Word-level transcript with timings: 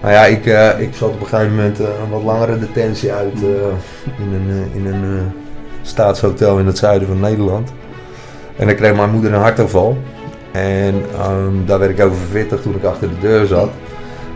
Nou 0.00 0.12
ja, 0.12 0.24
ik, 0.24 0.46
uh, 0.46 0.80
ik 0.80 0.94
zat 0.94 1.08
op 1.08 1.20
een 1.20 1.26
gegeven 1.26 1.54
moment 1.54 1.80
uh, 1.80 1.86
een 1.86 2.10
wat 2.10 2.22
langere 2.22 2.58
detentie 2.58 3.12
uit 3.12 3.42
uh, 3.42 3.48
in 4.18 4.32
een, 4.32 4.70
in 4.72 4.86
een 4.86 5.32
staatshotel 5.82 6.58
in 6.58 6.66
het 6.66 6.78
zuiden 6.78 7.08
van 7.08 7.20
Nederland. 7.20 7.72
En 8.56 8.66
dan 8.66 8.76
kreeg 8.76 8.96
mijn 8.96 9.10
moeder 9.10 9.32
een 9.32 9.40
hartaanval. 9.40 9.96
En 10.52 10.94
um, 11.30 11.66
daar 11.66 11.78
werd 11.78 11.90
ik 11.90 12.04
over 12.04 12.16
verwittigd 12.16 12.62
toen 12.62 12.74
ik 12.74 12.84
achter 12.84 13.08
de 13.08 13.18
deur 13.20 13.46
zat. 13.46 13.70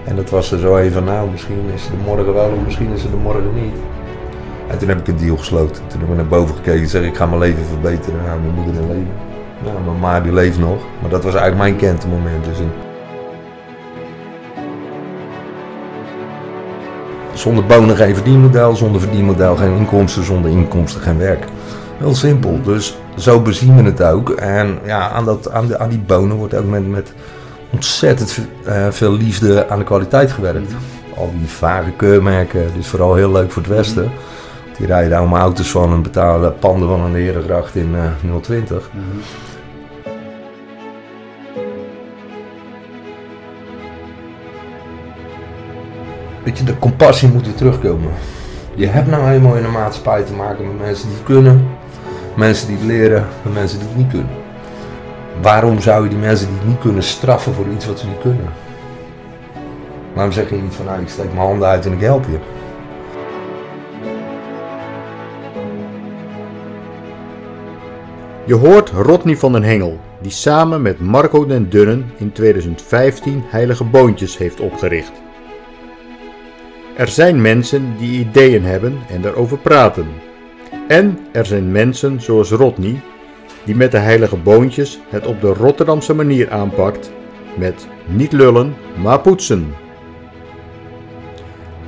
En 0.04 0.16
dat 0.16 0.30
was 0.30 0.52
er 0.52 0.58
zo 0.58 0.76
even 0.76 0.92
van, 0.92 1.04
nou, 1.04 1.30
misschien 1.30 1.70
is 1.74 1.84
ze 1.84 1.90
er 1.90 1.98
morgen 2.04 2.34
wel 2.34 2.50
of 2.50 2.64
misschien 2.64 2.92
is 2.92 3.00
ze 3.00 3.08
er 3.08 3.16
morgen 3.16 3.54
niet. 3.54 3.74
En 4.68 4.78
toen 4.78 4.88
heb 4.88 4.98
ik 4.98 5.08
een 5.08 5.16
deal 5.16 5.36
gesloten. 5.36 5.82
Toen 5.86 6.00
heb 6.00 6.08
ik 6.08 6.16
naar 6.16 6.26
boven 6.26 6.54
gekeken 6.54 6.80
en 6.80 6.88
zeg 6.88 7.02
ik 7.02 7.16
ga 7.16 7.26
mijn 7.26 7.40
leven 7.40 7.64
verbeteren. 7.64 8.22
Nou, 8.26 8.40
mijn 8.40 8.54
moeder 8.54 8.82
in 8.82 8.88
leven. 8.88 9.12
Nou, 9.64 9.84
mijn 9.84 9.98
ma 9.98 10.20
die 10.20 10.32
leeft 10.32 10.58
nog. 10.58 10.78
Maar 11.00 11.10
dat 11.10 11.24
was 11.24 11.34
eigenlijk 11.34 11.62
mijn 11.62 11.76
kentemoment. 11.76 12.44
Dus. 12.44 12.58
Zonder 17.44 17.66
bonen 17.66 17.96
geen 17.96 18.14
verdienmodel, 18.14 18.76
zonder 18.76 19.00
verdienmodel 19.00 19.56
geen 19.56 19.76
inkomsten, 19.76 20.24
zonder 20.24 20.50
inkomsten 20.50 21.00
geen 21.00 21.18
werk. 21.18 21.44
Heel 21.98 22.14
simpel. 22.14 22.62
Dus 22.62 22.96
zo 23.16 23.40
bezien 23.40 23.76
we 23.76 23.82
het 23.82 24.02
ook. 24.02 24.30
En 24.30 24.78
ja, 24.84 25.10
aan, 25.10 25.24
dat, 25.24 25.50
aan, 25.50 25.66
de, 25.66 25.78
aan 25.78 25.88
die 25.88 25.98
bonen 25.98 26.36
wordt 26.36 26.54
ook 26.54 26.66
met, 26.66 26.88
met 26.88 27.12
ontzettend 27.72 28.38
uh, 28.66 28.86
veel 28.90 29.12
liefde 29.12 29.68
aan 29.68 29.78
de 29.78 29.84
kwaliteit 29.84 30.32
gewerkt. 30.32 30.72
Al 31.16 31.32
die 31.38 31.48
vage 31.48 31.90
keurmerken, 31.96 32.70
dus 32.76 32.86
vooral 32.86 33.14
heel 33.14 33.32
leuk 33.32 33.52
voor 33.52 33.62
het 33.62 33.70
Westen. 33.70 34.10
Die 34.76 34.86
rijden 34.86 35.10
daar 35.10 35.18
allemaal 35.18 35.40
auto's 35.40 35.70
van 35.70 35.92
en 35.92 36.02
betalen 36.02 36.58
panden 36.58 36.88
van 36.88 37.00
een 37.00 37.14
Herengracht 37.14 37.74
in 37.74 37.94
uh, 38.24 38.40
020. 38.40 38.90
Mm 38.92 39.20
Weet 46.44 46.58
je, 46.58 46.64
de 46.64 46.78
compassie 46.78 47.28
moet 47.28 47.44
weer 47.44 47.54
terugkomen. 47.54 48.10
Je 48.74 48.86
hebt 48.86 49.08
nou 49.08 49.30
eenmaal 49.30 49.56
in 49.56 49.64
een 49.64 49.72
maatschappij 49.72 50.22
te 50.22 50.32
maken 50.32 50.66
met 50.66 50.86
mensen 50.86 51.08
die 51.08 51.16
het 51.16 51.26
kunnen, 51.26 51.68
mensen 52.36 52.66
die 52.66 52.76
het 52.76 52.86
leren 52.86 53.26
en 53.44 53.52
mensen 53.52 53.78
die 53.78 53.88
het 53.88 53.96
niet 53.96 54.10
kunnen. 54.10 54.36
Waarom 55.42 55.80
zou 55.80 56.02
je 56.02 56.08
die 56.08 56.18
mensen 56.18 56.46
die 56.46 56.56
het 56.56 56.66
niet 56.66 56.78
kunnen 56.78 57.02
straffen 57.02 57.54
voor 57.54 57.66
iets 57.74 57.86
wat 57.86 57.98
ze 57.98 58.06
niet 58.06 58.20
kunnen? 58.20 58.48
Waarom 60.14 60.32
zeg 60.32 60.50
je 60.50 60.56
niet 60.56 60.74
van 60.74 60.84
nou 60.84 61.00
ik 61.00 61.08
steek 61.08 61.32
mijn 61.32 61.46
handen 61.46 61.68
uit 61.68 61.86
en 61.86 61.92
ik 61.92 62.00
help 62.00 62.24
je? 62.30 62.38
Je 68.46 68.54
hoort 68.54 68.90
Rodney 68.90 69.36
van 69.36 69.52
den 69.52 69.62
Hengel, 69.62 69.98
die 70.20 70.30
samen 70.30 70.82
met 70.82 71.00
Marco 71.00 71.46
den 71.46 71.68
Dunnen 71.68 72.12
in 72.16 72.32
2015 72.32 73.42
Heilige 73.46 73.84
Boontjes 73.84 74.38
heeft 74.38 74.60
opgericht. 74.60 75.23
Er 76.96 77.08
zijn 77.08 77.40
mensen 77.40 77.94
die 77.98 78.18
ideeën 78.18 78.64
hebben 78.64 78.98
en 79.08 79.20
daarover 79.20 79.58
praten. 79.58 80.06
En 80.88 81.18
er 81.32 81.46
zijn 81.46 81.72
mensen 81.72 82.20
zoals 82.20 82.50
Rodney, 82.50 83.00
die 83.64 83.76
met 83.76 83.90
de 83.90 83.98
heilige 83.98 84.36
boontjes 84.36 85.00
het 85.08 85.26
op 85.26 85.40
de 85.40 85.52
Rotterdamse 85.52 86.14
manier 86.14 86.50
aanpakt, 86.50 87.12
met 87.56 87.86
niet 88.06 88.32
lullen, 88.32 88.74
maar 89.02 89.20
poetsen. 89.20 89.74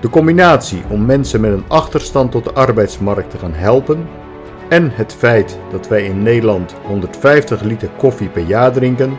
De 0.01 0.11
combinatie 0.11 0.83
om 0.89 1.05
mensen 1.05 1.41
met 1.41 1.53
een 1.53 1.65
achterstand 1.69 2.31
tot 2.31 2.45
de 2.45 2.53
arbeidsmarkt 2.53 3.31
te 3.31 3.39
gaan 3.39 3.55
helpen 3.55 4.09
en 4.69 4.91
het 4.95 5.15
feit 5.15 5.59
dat 5.71 5.89
wij 5.89 6.05
in 6.05 6.23
Nederland 6.23 6.75
150 6.87 7.63
liter 7.63 7.89
koffie 7.97 8.29
per 8.29 8.47
jaar 8.47 8.73
drinken, 8.73 9.17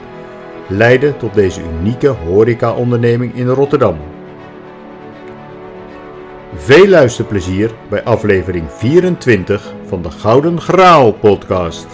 leidde 0.68 1.18
tot 1.18 1.34
deze 1.34 1.62
unieke 1.80 2.08
horeca-onderneming 2.08 3.36
in 3.36 3.48
Rotterdam. 3.48 3.98
Veel 6.60 6.88
luisterplezier 6.88 7.72
bij 7.90 8.04
aflevering 8.04 8.66
24 8.72 9.74
van 9.88 10.02
de 10.02 10.12
Gouden 10.12 10.62
Graal 10.62 11.12
podcast. 11.12 11.86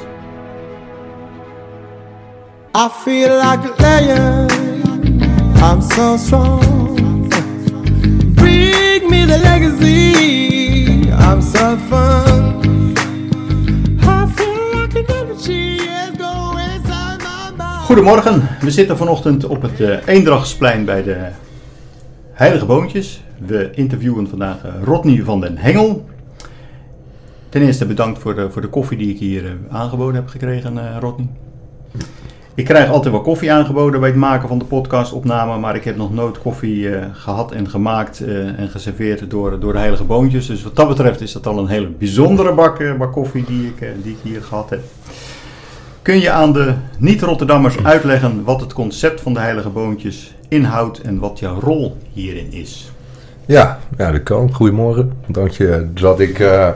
I 2.75 2.88
feel 3.03 3.35
like 3.35 3.59
a 3.68 4.00
lion. 4.00 4.50
I'm 5.62 5.81
so 5.81 6.18
strong. 6.18 7.28
Bring 8.34 9.09
me 9.09 9.25
the 9.25 9.40
legacy. 9.41 10.12
I'm 11.09 11.41
so 11.41 11.78
fun. 11.90 12.62
I 14.01 14.28
feel 14.35 14.81
like 14.81 14.97
an 14.97 15.06
energy 15.06 15.75
is 15.75 16.12
going 16.18 16.59
inside 16.59 17.18
my 17.18 17.51
mind. 17.57 17.85
Goedemorgen, 17.85 18.50
we 18.62 18.72
zitten 18.72 18.97
vanochtend 18.97 19.45
op 19.45 19.62
het 19.62 19.80
uh, 19.80 20.07
Eendrachtsplein 20.07 20.85
bij 20.85 21.03
de 21.03 21.28
Heilige 22.33 22.66
Boontjes. 22.66 23.23
We 23.45 23.69
interviewen 23.73 24.27
vandaag 24.29 24.66
uh, 24.66 24.71
Rodney 24.83 25.23
van 25.23 25.41
den 25.41 25.57
Hengel. 25.57 26.05
Ten 27.49 27.61
eerste 27.61 27.85
bedankt 27.85 28.19
voor 28.19 28.35
de, 28.35 28.51
voor 28.51 28.61
de 28.61 28.67
koffie 28.67 28.97
die 28.97 29.09
ik 29.09 29.19
hier 29.19 29.44
uh, 29.44 29.51
aangeboden 29.69 30.16
heb 30.16 30.27
gekregen, 30.27 30.99
Rodney. 30.99 31.27
Ik 32.55 32.66
krijg 32.66 32.89
altijd 32.89 33.13
wel 33.13 33.21
koffie 33.21 33.51
aangeboden 33.51 33.99
bij 33.99 34.09
het 34.09 34.17
maken 34.17 34.47
van 34.47 34.59
de 34.59 34.66
podcastopname, 34.66 35.57
maar 35.57 35.75
ik 35.75 35.83
heb 35.83 35.95
nog 35.95 36.13
nooit 36.13 36.39
koffie 36.39 36.89
gehad 37.11 37.51
en 37.51 37.69
gemaakt 37.69 38.21
en 38.57 38.69
geserveerd 38.69 39.29
door, 39.29 39.59
door 39.59 39.73
de 39.73 39.79
Heilige 39.79 40.03
Boontjes. 40.03 40.45
Dus 40.45 40.63
wat 40.63 40.75
dat 40.75 40.88
betreft 40.88 41.21
is 41.21 41.31
dat 41.31 41.47
al 41.47 41.57
een 41.57 41.67
hele 41.67 41.88
bijzondere 41.89 42.53
bak, 42.53 42.97
bak 42.97 43.11
koffie 43.11 43.45
die 43.45 43.67
ik, 43.67 44.03
die 44.03 44.11
ik 44.11 44.19
hier 44.23 44.41
gehad 44.41 44.69
heb. 44.69 44.83
Kun 46.03 46.19
je 46.19 46.31
aan 46.31 46.53
de 46.53 46.74
niet-Rotterdammers 46.97 47.84
uitleggen 47.84 48.44
wat 48.44 48.62
het 48.62 48.74
concept 48.74 49.22
van 49.22 49.34
de 49.34 49.40
Heilige 49.40 49.69
Boontjes 49.69 50.36
inhoudt 50.47 51.02
en 51.02 51.19
wat 51.19 51.40
jouw 51.40 51.59
rol 51.59 51.97
hierin 52.14 52.52
is? 52.52 52.91
Ja, 53.46 53.80
ja 53.97 54.12
dat 54.12 54.24
kan. 54.24 54.53
Goedemorgen. 54.53 55.13
Dank 55.28 55.50
je 55.50 55.88
dat 55.94 56.19
ik 56.19 56.40
uh, 56.40 56.68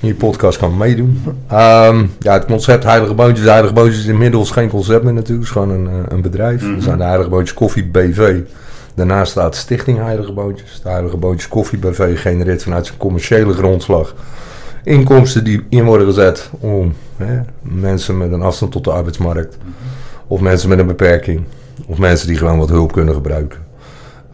in 0.00 0.08
je 0.08 0.14
podcast 0.14 0.58
kan 0.58 0.76
meedoen. 0.76 1.22
Um, 1.52 2.12
ja, 2.18 2.32
het 2.32 2.44
concept 2.44 2.84
Heilige 2.84 3.14
Boontjes. 3.14 3.44
De 3.44 3.50
Heilige 3.50 3.74
Boontjes 3.74 3.98
is 3.98 4.06
inmiddels 4.06 4.50
geen 4.50 4.68
concept 4.68 5.04
meer 5.04 5.12
natuurlijk. 5.12 5.48
Het 5.48 5.56
is 5.56 5.62
gewoon 5.62 5.86
een, 5.86 6.04
een 6.08 6.22
bedrijf. 6.22 6.60
Mm 6.60 6.66
-hmm. 6.66 6.76
We 6.76 6.82
zijn 6.82 6.98
de 6.98 7.04
Heilige 7.04 7.30
Boontjes 7.30 7.54
Koffie 7.54 7.86
BV. 7.86 8.40
Daarnaast 8.94 9.30
staat 9.30 9.56
Stichting 9.56 9.98
Heilige 9.98 10.32
Boontjes. 10.32 10.80
De 10.82 10.88
Heilige 10.88 11.16
Boontjes 11.16 11.48
Koffie 11.48 11.78
BV 11.78 12.20
genereert 12.20 12.62
vanuit 12.62 12.86
zijn 12.86 12.98
commerciële 12.98 13.52
grondslag 13.52 14.14
inkomsten 14.84 15.44
die 15.44 15.66
in 15.68 15.84
worden 15.84 16.06
gezet 16.06 16.50
om 16.60 16.94
hè, 17.16 17.40
mensen 17.60 18.18
met 18.18 18.32
een 18.32 18.42
afstand 18.42 18.72
tot 18.72 18.84
de 18.84 18.90
arbeidsmarkt. 18.90 19.56
-hmm. 19.60 19.72
Of 20.26 20.40
mensen 20.40 20.68
met 20.68 20.78
een 20.78 20.86
beperking. 20.86 21.44
Of 21.86 21.98
mensen 21.98 22.28
die 22.28 22.36
gewoon 22.36 22.58
wat 22.58 22.68
hulp 22.68 22.92
kunnen 22.92 23.14
gebruiken. 23.14 23.58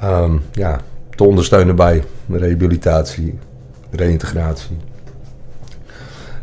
Um, 0.04 0.42
ja, 0.52 0.80
te 1.14 1.24
ondersteunen 1.24 1.76
bij 1.76 2.04
rehabilitatie, 2.28 3.38
reïntegratie. 3.90 4.76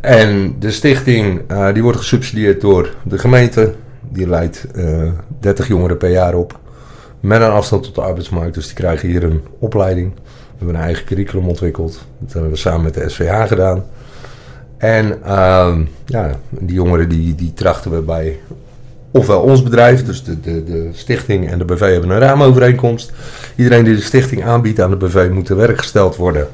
En 0.01 0.55
de 0.59 0.71
stichting 0.71 1.41
uh, 1.51 1.73
die 1.73 1.83
wordt 1.83 1.97
gesubsidieerd 1.97 2.61
door 2.61 2.95
de 3.03 3.17
gemeente. 3.17 3.73
Die 4.09 4.27
leidt 4.27 4.67
uh, 4.75 5.11
30 5.39 5.67
jongeren 5.67 5.97
per 5.97 6.09
jaar 6.09 6.33
op. 6.33 6.59
Met 7.19 7.41
een 7.41 7.49
afstand 7.49 7.83
tot 7.83 7.95
de 7.95 8.01
arbeidsmarkt. 8.01 8.53
Dus 8.53 8.65
die 8.65 8.75
krijgen 8.75 9.09
hier 9.09 9.23
een 9.23 9.41
opleiding. 9.59 10.13
We 10.13 10.57
hebben 10.57 10.75
een 10.75 10.81
eigen 10.81 11.05
curriculum 11.05 11.47
ontwikkeld. 11.47 12.05
Dat 12.19 12.33
hebben 12.33 12.51
we 12.51 12.57
samen 12.57 12.83
met 12.83 12.93
de 12.93 13.09
SVH 13.09 13.47
gedaan. 13.47 13.83
En 14.77 15.19
uh, 15.25 15.77
ja, 16.05 16.35
die 16.49 16.75
jongeren 16.75 17.09
die, 17.09 17.35
die 17.35 17.53
trachten 17.53 17.91
we 17.91 18.01
bij 18.01 18.39
ofwel 19.11 19.41
ons 19.41 19.63
bedrijf, 19.63 20.05
dus 20.05 20.23
de, 20.23 20.39
de, 20.39 20.63
de 20.63 20.89
stichting 20.93 21.49
en 21.49 21.57
de 21.57 21.65
BV 21.65 21.79
hebben 21.79 22.09
een 22.09 22.19
raamovereenkomst. 22.19 23.11
Iedereen 23.55 23.83
die 23.83 23.95
de 23.95 24.01
stichting 24.01 24.43
aanbiedt 24.43 24.81
aan 24.81 24.89
de 24.89 24.95
BV 24.95 25.29
moet 25.31 25.45
te 25.45 25.55
werk 25.55 25.77
gesteld 25.77 26.15
worden. 26.15 26.47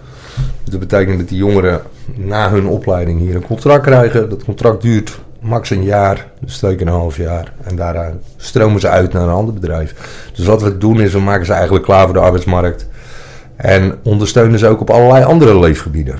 Dat 0.63 0.79
betekent 0.79 1.19
dat 1.19 1.29
die 1.29 1.37
jongeren 1.37 1.81
na 2.15 2.49
hun 2.49 2.65
opleiding 2.67 3.19
hier 3.19 3.35
een 3.35 3.45
contract 3.45 3.83
krijgen. 3.85 4.29
Dat 4.29 4.43
contract 4.43 4.81
duurt 4.81 5.19
max 5.39 5.69
een 5.69 5.83
jaar, 5.83 6.27
dus 6.39 6.57
twee 6.57 6.81
een 6.81 6.87
half 6.87 7.17
jaar. 7.17 7.53
En 7.63 7.75
daarna 7.75 8.13
stromen 8.37 8.79
ze 8.79 8.89
uit 8.89 9.13
naar 9.13 9.23
een 9.23 9.29
ander 9.29 9.53
bedrijf. 9.53 9.95
Dus 10.35 10.45
wat 10.45 10.61
we 10.61 10.77
doen 10.77 11.01
is, 11.01 11.13
we 11.13 11.19
maken 11.19 11.45
ze 11.45 11.53
eigenlijk 11.53 11.85
klaar 11.85 12.05
voor 12.05 12.13
de 12.13 12.19
arbeidsmarkt. 12.19 12.87
En 13.55 13.95
ondersteunen 14.03 14.59
ze 14.59 14.67
ook 14.67 14.81
op 14.81 14.89
allerlei 14.89 15.23
andere 15.23 15.59
leefgebieden. 15.59 16.15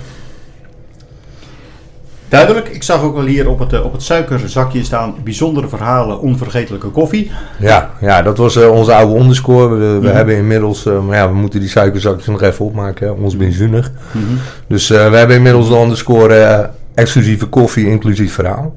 Duidelijk. 2.34 2.68
Ik 2.70 2.84
zag 2.84 3.02
ook 3.02 3.16
wel 3.16 3.26
hier 3.26 3.50
op 3.50 3.60
het, 3.60 3.82
op 3.82 3.92
het 3.92 4.04
suikerzakje 4.04 4.84
staan 4.84 5.16
bijzondere 5.24 5.68
verhalen, 5.68 6.20
onvergetelijke 6.20 6.88
koffie. 6.88 7.32
Ja, 7.60 7.92
ja 8.02 8.22
dat 8.22 8.38
was 8.38 8.56
uh, 8.56 8.72
onze 8.72 8.94
oude 8.94 9.14
onderscore. 9.14 9.76
We, 9.76 9.86
we 9.86 10.08
-hmm. 10.08 10.16
hebben 10.16 10.36
inmiddels, 10.36 10.86
uh, 10.86 11.06
maar 11.06 11.18
ja, 11.18 11.28
we 11.28 11.36
moeten 11.36 11.60
die 11.60 11.70
suikerzakjes 11.70 12.28
nog 12.28 12.42
even 12.42 12.66
opmaken, 12.66 13.08
hè, 13.08 13.14
ons 13.14 13.38
benzunig. 13.38 13.92
Mm 14.12 14.24
-hmm. 14.24 14.38
Dus 14.68 14.90
uh, 14.90 15.10
we 15.10 15.16
hebben 15.16 15.36
inmiddels 15.36 15.68
de 15.68 15.74
onderscore 15.74 16.70
exclusieve 16.94 17.46
koffie, 17.46 17.88
inclusief 17.88 18.34
verhaal. 18.34 18.74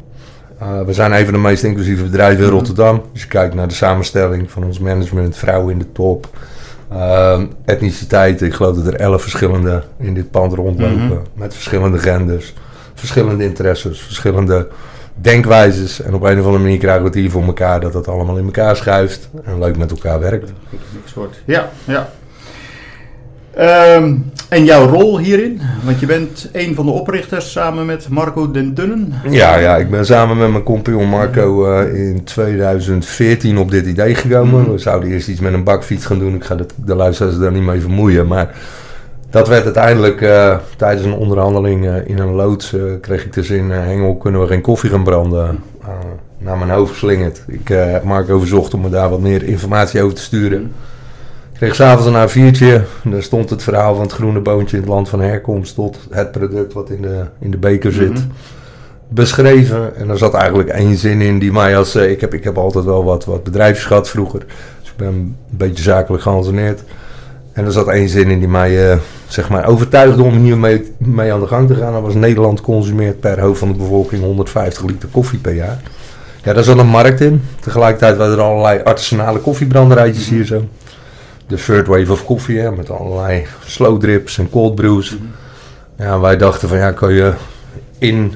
we 0.86 0.92
zijn 0.92 1.12
een 1.12 1.24
van 1.24 1.34
de 1.34 1.40
meest 1.40 1.62
inclusieve 1.62 2.02
bedrijven 2.02 2.44
in 2.44 2.50
Rotterdam. 2.50 3.02
Dus 3.12 3.22
je 3.22 3.28
kijkt 3.28 3.54
naar 3.54 3.68
de 3.68 3.74
samenstelling 3.74 4.50
van 4.50 4.64
ons 4.64 4.78
management, 4.78 5.36
vrouwen 5.36 5.72
in 5.72 5.78
de 5.78 5.92
top. 5.92 6.28
etniciteiten, 7.64 8.46
ik 8.46 8.54
geloof 8.54 8.76
dat 8.76 8.86
er 8.86 9.00
elf 9.00 9.22
verschillende 9.22 9.82
in 9.98 10.14
dit 10.14 10.30
pand 10.30 10.52
rondlopen. 10.52 11.02
Mm 11.02 11.08
-hmm. 11.08 11.22
Met 11.34 11.54
verschillende 11.54 11.98
genders 11.98 12.54
verschillende 13.00 13.44
interesses, 13.44 14.00
verschillende 14.00 14.68
denkwijzes. 15.14 16.02
En 16.02 16.14
op 16.14 16.22
een 16.22 16.38
of 16.38 16.44
andere 16.44 16.62
manier 16.62 16.78
krijgen 16.78 17.02
we 17.02 17.08
het 17.08 17.18
hier 17.18 17.30
voor 17.30 17.42
elkaar 17.42 17.80
dat 17.80 17.92
dat 17.92 18.08
allemaal 18.08 18.38
in 18.38 18.44
elkaar 18.44 18.76
schuift 18.76 19.28
en 19.44 19.58
leuk 19.58 19.76
met 19.76 19.90
elkaar 19.90 20.20
werkt. 20.20 20.52
Ja, 21.44 21.70
ja. 21.84 22.08
Ehm, 23.56 24.14
en 24.48 24.64
jouw 24.64 24.88
rol 24.88 25.18
hierin? 25.18 25.60
Want 25.84 26.00
je 26.00 26.06
bent 26.06 26.48
een 26.52 26.74
van 26.74 26.84
de 26.86 26.92
oprichters 26.92 27.52
samen 27.52 27.86
met 27.86 28.08
Marco 28.08 28.50
Den 28.50 28.74
Dunnen. 28.74 29.12
Ja, 29.30 29.58
ja, 29.58 29.76
ik 29.76 29.90
ben 29.90 30.06
samen 30.06 30.36
met 30.36 30.50
mijn 30.50 30.62
compagnon 30.62 31.08
Marco 31.08 31.78
uh, 31.80 32.08
in 32.08 32.24
2014 32.24 33.58
op 33.58 33.70
dit 33.70 33.86
idee 33.86 34.14
gekomen. 34.14 34.72
We 34.72 34.78
zouden 34.78 35.10
eerst 35.10 35.28
iets 35.28 35.40
met 35.40 35.52
een 35.52 35.64
bakfiets 35.64 36.06
gaan 36.06 36.18
doen. 36.18 36.34
Ik 36.34 36.44
ga 36.44 36.54
de, 36.54 36.66
de 36.84 36.94
luisteraars 36.94 37.38
daar 37.38 37.52
niet 37.52 37.62
mee 37.62 37.80
vermoeien. 37.80 38.26
Maar 38.26 38.54
dat 39.30 39.48
werd 39.48 39.64
uiteindelijk 39.64 40.20
uh, 40.20 40.58
tijdens 40.76 41.06
een 41.06 41.14
onderhandeling 41.14 41.84
uh, 41.84 42.08
in 42.08 42.18
een 42.18 42.32
loods. 42.32 42.74
kreeg 43.00 43.24
ik 43.24 43.32
de 43.32 43.42
zin: 43.42 43.70
Hengel, 43.70 44.16
kunnen 44.16 44.40
we 44.40 44.46
geen 44.46 44.60
koffie 44.60 44.90
gaan 44.90 45.04
branden? 45.04 45.58
naar 46.38 46.58
mijn 46.58 46.70
hoofd 46.70 46.92
geslingerd. 46.92 47.42
Ik 47.46 47.68
heb 47.68 48.02
Marco 48.02 48.38
verzocht 48.38 48.74
om 48.74 48.80
me 48.80 48.88
daar 48.88 49.10
wat 49.10 49.20
meer 49.20 49.42
informatie 49.42 50.02
over 50.02 50.16
te 50.16 50.22
sturen. 50.22 50.72
Ik 51.52 51.62
kreeg 51.62 51.74
s'avonds 51.74 52.36
een 52.36 52.52
A4'tje. 52.52 52.82
Daar 53.04 53.22
stond 53.22 53.50
het 53.50 53.62
verhaal 53.62 53.94
van 53.94 54.02
het 54.02 54.12
groene 54.12 54.40
boontje 54.40 54.76
in 54.76 54.82
het 54.82 54.92
land 54.92 55.08
van 55.08 55.20
herkomst 55.20 55.74
tot 55.74 55.98
het 56.10 56.32
product 56.32 56.72
wat 56.72 56.90
in 56.90 57.02
de, 57.02 57.24
in 57.38 57.50
de 57.50 57.56
beker 57.56 57.92
zit. 57.92 58.12
Mhm. 58.12 58.26
Beschreven. 59.08 59.96
En 59.96 60.08
er 60.08 60.18
zat 60.18 60.34
eigenlijk 60.34 60.68
één 60.68 60.96
zin 60.96 61.20
in 61.20 61.38
die 61.38 61.52
mij 61.52 61.76
als. 61.76 61.96
Ik, 61.96 62.20
heb, 62.20 62.34
ik 62.34 62.44
heb 62.44 62.58
altijd 62.58 62.84
wel 62.84 63.04
wat, 63.04 63.24
wat 63.24 63.44
bedrijfjes 63.44 63.84
gehad 63.84 64.08
vroeger. 64.08 64.40
Dus 64.80 64.90
ik 64.90 64.96
ben 64.96 65.08
een 65.08 65.36
beetje 65.50 65.82
zakelijk 65.82 66.22
geanceneerd. 66.22 66.82
En 67.56 67.64
er 67.64 67.72
zat 67.72 67.88
één 67.88 68.08
zin 68.08 68.30
in 68.30 68.38
die 68.38 68.48
mij 68.48 68.90
uh, 68.90 68.96
zeg 69.26 69.48
maar 69.48 69.66
overtuigde 69.66 70.22
om 70.22 70.36
hiermee 70.36 70.92
mee 70.98 71.32
aan 71.32 71.40
de 71.40 71.46
gang 71.46 71.68
te 71.68 71.74
gaan. 71.74 71.92
Dat 71.92 72.02
was 72.02 72.14
Nederland 72.14 72.60
consumeert 72.60 73.20
per 73.20 73.40
hoofd 73.40 73.58
van 73.58 73.68
de 73.68 73.78
bevolking 73.78 74.22
150 74.22 74.84
liter 74.84 75.08
koffie 75.08 75.38
per 75.38 75.54
jaar. 75.54 75.80
Ja, 76.42 76.52
daar 76.52 76.64
zat 76.64 76.78
een 76.78 76.86
markt 76.86 77.20
in. 77.20 77.42
Tegelijkertijd 77.60 78.16
waren 78.16 78.36
er 78.36 78.42
allerlei 78.42 78.80
artisanale 78.82 79.38
koffiebranderijtjes 79.38 80.28
hier 80.28 80.44
zo 80.44 80.64
de 81.46 81.56
third 81.56 81.86
wave 81.86 82.12
of 82.12 82.24
koffie, 82.24 82.58
hè, 82.58 82.72
met 82.72 82.90
allerlei 82.90 83.46
slow 83.64 84.00
drips 84.00 84.38
en 84.38 84.50
cold 84.50 84.74
brews. 84.74 85.16
Ja, 85.98 86.20
wij 86.20 86.36
dachten 86.36 86.68
van 86.68 86.78
ja, 86.78 86.90
kan 86.90 87.12
je 87.12 87.32
in 87.98 88.32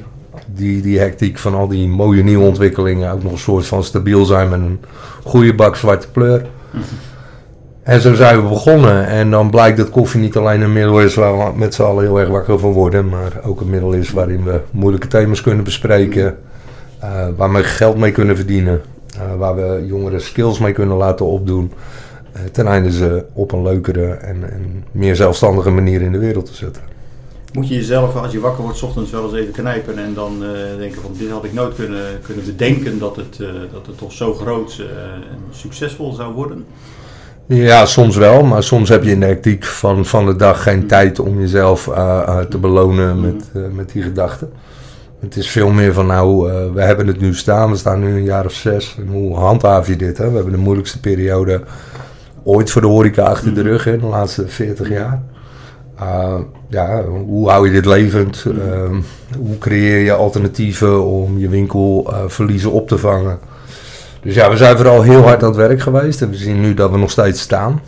die, 0.46 0.82
die 0.82 0.98
hectiek 0.98 1.38
van 1.38 1.54
al 1.54 1.68
die 1.68 1.88
mooie 1.88 2.22
nieuwe 2.22 2.44
ontwikkelingen 2.44 3.12
ook 3.12 3.22
nog 3.22 3.32
een 3.32 3.38
soort 3.38 3.66
van 3.66 3.84
stabiel 3.84 4.24
zijn 4.24 4.48
met 4.48 4.60
een 4.60 4.80
goede 5.24 5.54
bak 5.54 5.76
zwarte 5.76 6.10
pleur. 6.10 6.46
Mhm. 6.70 6.82
En 7.82 8.00
zo 8.00 8.14
zijn 8.14 8.42
we 8.42 8.48
begonnen. 8.48 9.06
En 9.06 9.30
dan 9.30 9.50
blijkt 9.50 9.76
dat 9.76 9.90
koffie 9.90 10.20
niet 10.20 10.36
alleen 10.36 10.60
een 10.60 10.72
middel 10.72 11.00
is 11.00 11.14
waar 11.14 11.38
we 11.38 11.58
met 11.58 11.74
z'n 11.74 11.82
allen 11.82 12.04
heel 12.04 12.20
erg 12.20 12.28
wakker 12.28 12.58
van 12.58 12.72
worden, 12.72 13.08
maar 13.08 13.40
ook 13.44 13.60
een 13.60 13.70
middel 13.70 13.92
is 13.92 14.10
waarin 14.10 14.44
we 14.44 14.60
moeilijke 14.70 15.06
thema's 15.06 15.40
kunnen 15.40 15.64
bespreken, 15.64 16.38
uh, 17.04 17.26
waar 17.36 17.52
we 17.52 17.64
geld 17.64 17.96
mee 17.96 18.12
kunnen 18.12 18.36
verdienen, 18.36 18.80
uh, 19.16 19.34
waar 19.38 19.56
we 19.56 19.86
jongeren 19.86 20.20
skills 20.20 20.58
mee 20.58 20.72
kunnen 20.72 20.96
laten 20.96 21.26
opdoen. 21.26 21.72
Eh, 22.32 22.42
ten 22.52 22.66
einde 22.66 22.92
ze 22.92 23.24
op 23.32 23.52
een 23.52 23.62
leukere 23.62 24.06
en, 24.06 24.52
en, 24.52 24.84
meer 24.92 25.16
zelfstandige 25.16 25.70
manier 25.70 26.02
in 26.02 26.12
de 26.12 26.18
wereld 26.18 26.46
te 26.46 26.54
zetten. 26.54 26.82
Moet 27.52 27.68
je 27.68 27.74
jezelf, 27.74 28.16
als 28.16 28.32
je 28.32 28.40
wakker 28.40 28.62
wordt, 28.62 28.82
ochtends 28.82 29.10
wel 29.10 29.24
eens 29.24 29.34
even 29.34 29.52
knijpen 29.52 29.98
en 29.98 30.14
dan 30.14 30.42
denken 30.78 31.02
van 31.02 31.10
dit 31.18 31.30
had 31.30 31.44
ik 31.44 31.52
nooit 31.52 31.74
kunnen, 31.74 32.20
kunnen 32.22 32.44
bedenken 32.44 32.98
dat 32.98 33.16
het, 33.16 33.38
dat 33.72 33.86
het 33.86 33.98
toch 33.98 34.12
zo 34.12 34.34
groot 34.34 34.82
en 35.30 35.38
succesvol 35.50 36.12
zou 36.12 36.34
worden? 36.34 36.66
Ja, 37.52 37.86
soms 37.86 38.16
wel, 38.16 38.42
maar 38.42 38.62
soms 38.62 38.88
heb 38.88 39.04
je 39.04 39.10
in 39.10 39.20
de 39.20 39.26
hectiek 39.26 39.64
van, 39.64 40.06
van 40.06 40.26
de 40.26 40.36
dag 40.36 40.62
geen 40.62 40.78
mm. 40.78 40.86
tijd 40.86 41.18
om 41.18 41.40
jezelf 41.40 41.84
te 42.48 42.58
belonen 42.60 43.16
mm. 43.16 43.20
met, 43.20 43.74
met 43.74 43.92
die 43.92 44.02
gedachten. 44.02 44.52
Het 45.20 45.36
is 45.36 45.50
veel 45.50 45.70
meer 45.70 45.92
van 45.92 46.06
nou, 46.06 46.52
we 46.72 46.82
hebben 46.82 47.06
het 47.06 47.20
nu 47.20 47.34
staan, 47.34 47.70
we 47.70 47.76
staan 47.76 48.00
nu 48.00 48.16
een 48.16 48.24
jaar 48.24 48.44
of 48.44 48.52
zes. 48.52 48.96
En 48.98 49.06
hoe 49.06 49.36
handhaaf 49.36 49.86
je 49.86 49.96
dit? 49.96 50.18
Hè? 50.18 50.28
We 50.28 50.34
hebben 50.34 50.52
de 50.52 50.58
moeilijkste 50.58 51.00
periode 51.00 51.62
ooit 52.42 52.70
voor 52.70 52.80
de 52.80 52.88
horeca 52.88 53.24
achter 53.24 53.54
de 53.54 53.60
mhm. 53.60 53.70
rug 53.70 53.86
in 53.86 53.98
de 53.98 54.06
laatste 54.06 54.48
40 54.48 54.88
jaar. 54.88 55.22
Ja, 56.68 57.04
hoe 57.04 57.48
hou 57.48 57.66
je 57.66 57.72
dit 57.72 57.86
levend? 57.86 58.44
Hoe 59.38 59.58
creëer 59.58 59.98
je 59.98 60.12
alternatieven 60.12 61.04
om 61.04 61.38
je 61.38 61.48
winkelverliezen 61.48 62.72
op 62.72 62.88
te 62.88 62.98
vangen? 62.98 63.38
Dus 64.22 64.34
ja, 64.34 64.50
we 64.50 64.56
zijn 64.56 64.76
vooral 64.76 65.02
heel 65.02 65.22
hard 65.22 65.42
aan 65.42 65.48
het 65.48 65.56
werk 65.56 65.80
geweest. 65.80 66.22
En 66.22 66.30
we 66.30 66.36
zien 66.36 66.60
nu 66.60 66.74
dat 66.74 66.90
we 66.90 66.98
nog 66.98 67.10
steeds 67.10 67.40
staan. 67.40 67.80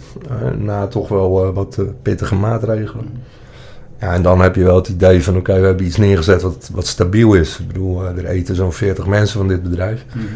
na 0.58 0.86
toch 0.86 1.08
wel 1.08 1.52
wat 1.52 1.78
pittige 2.02 2.34
maatregelen. 2.34 3.06
Ja, 4.00 4.12
en 4.12 4.22
dan 4.22 4.40
heb 4.40 4.54
je 4.54 4.64
wel 4.64 4.76
het 4.76 4.88
idee 4.88 5.24
van 5.24 5.36
oké, 5.36 5.60
we 5.60 5.66
hebben 5.66 5.86
iets 5.86 5.96
neergezet 5.96 6.42
wat, 6.42 6.70
wat 6.72 6.86
stabiel 6.86 7.34
is. 7.34 7.58
Ik 7.58 7.66
bedoel, 7.66 8.04
er 8.04 8.26
eten 8.26 8.54
zo'n 8.54 8.72
40 8.72 9.06
mensen 9.06 9.38
van 9.38 9.48
dit 9.48 9.62
bedrijf. 9.62 10.04
Mm 10.14 10.28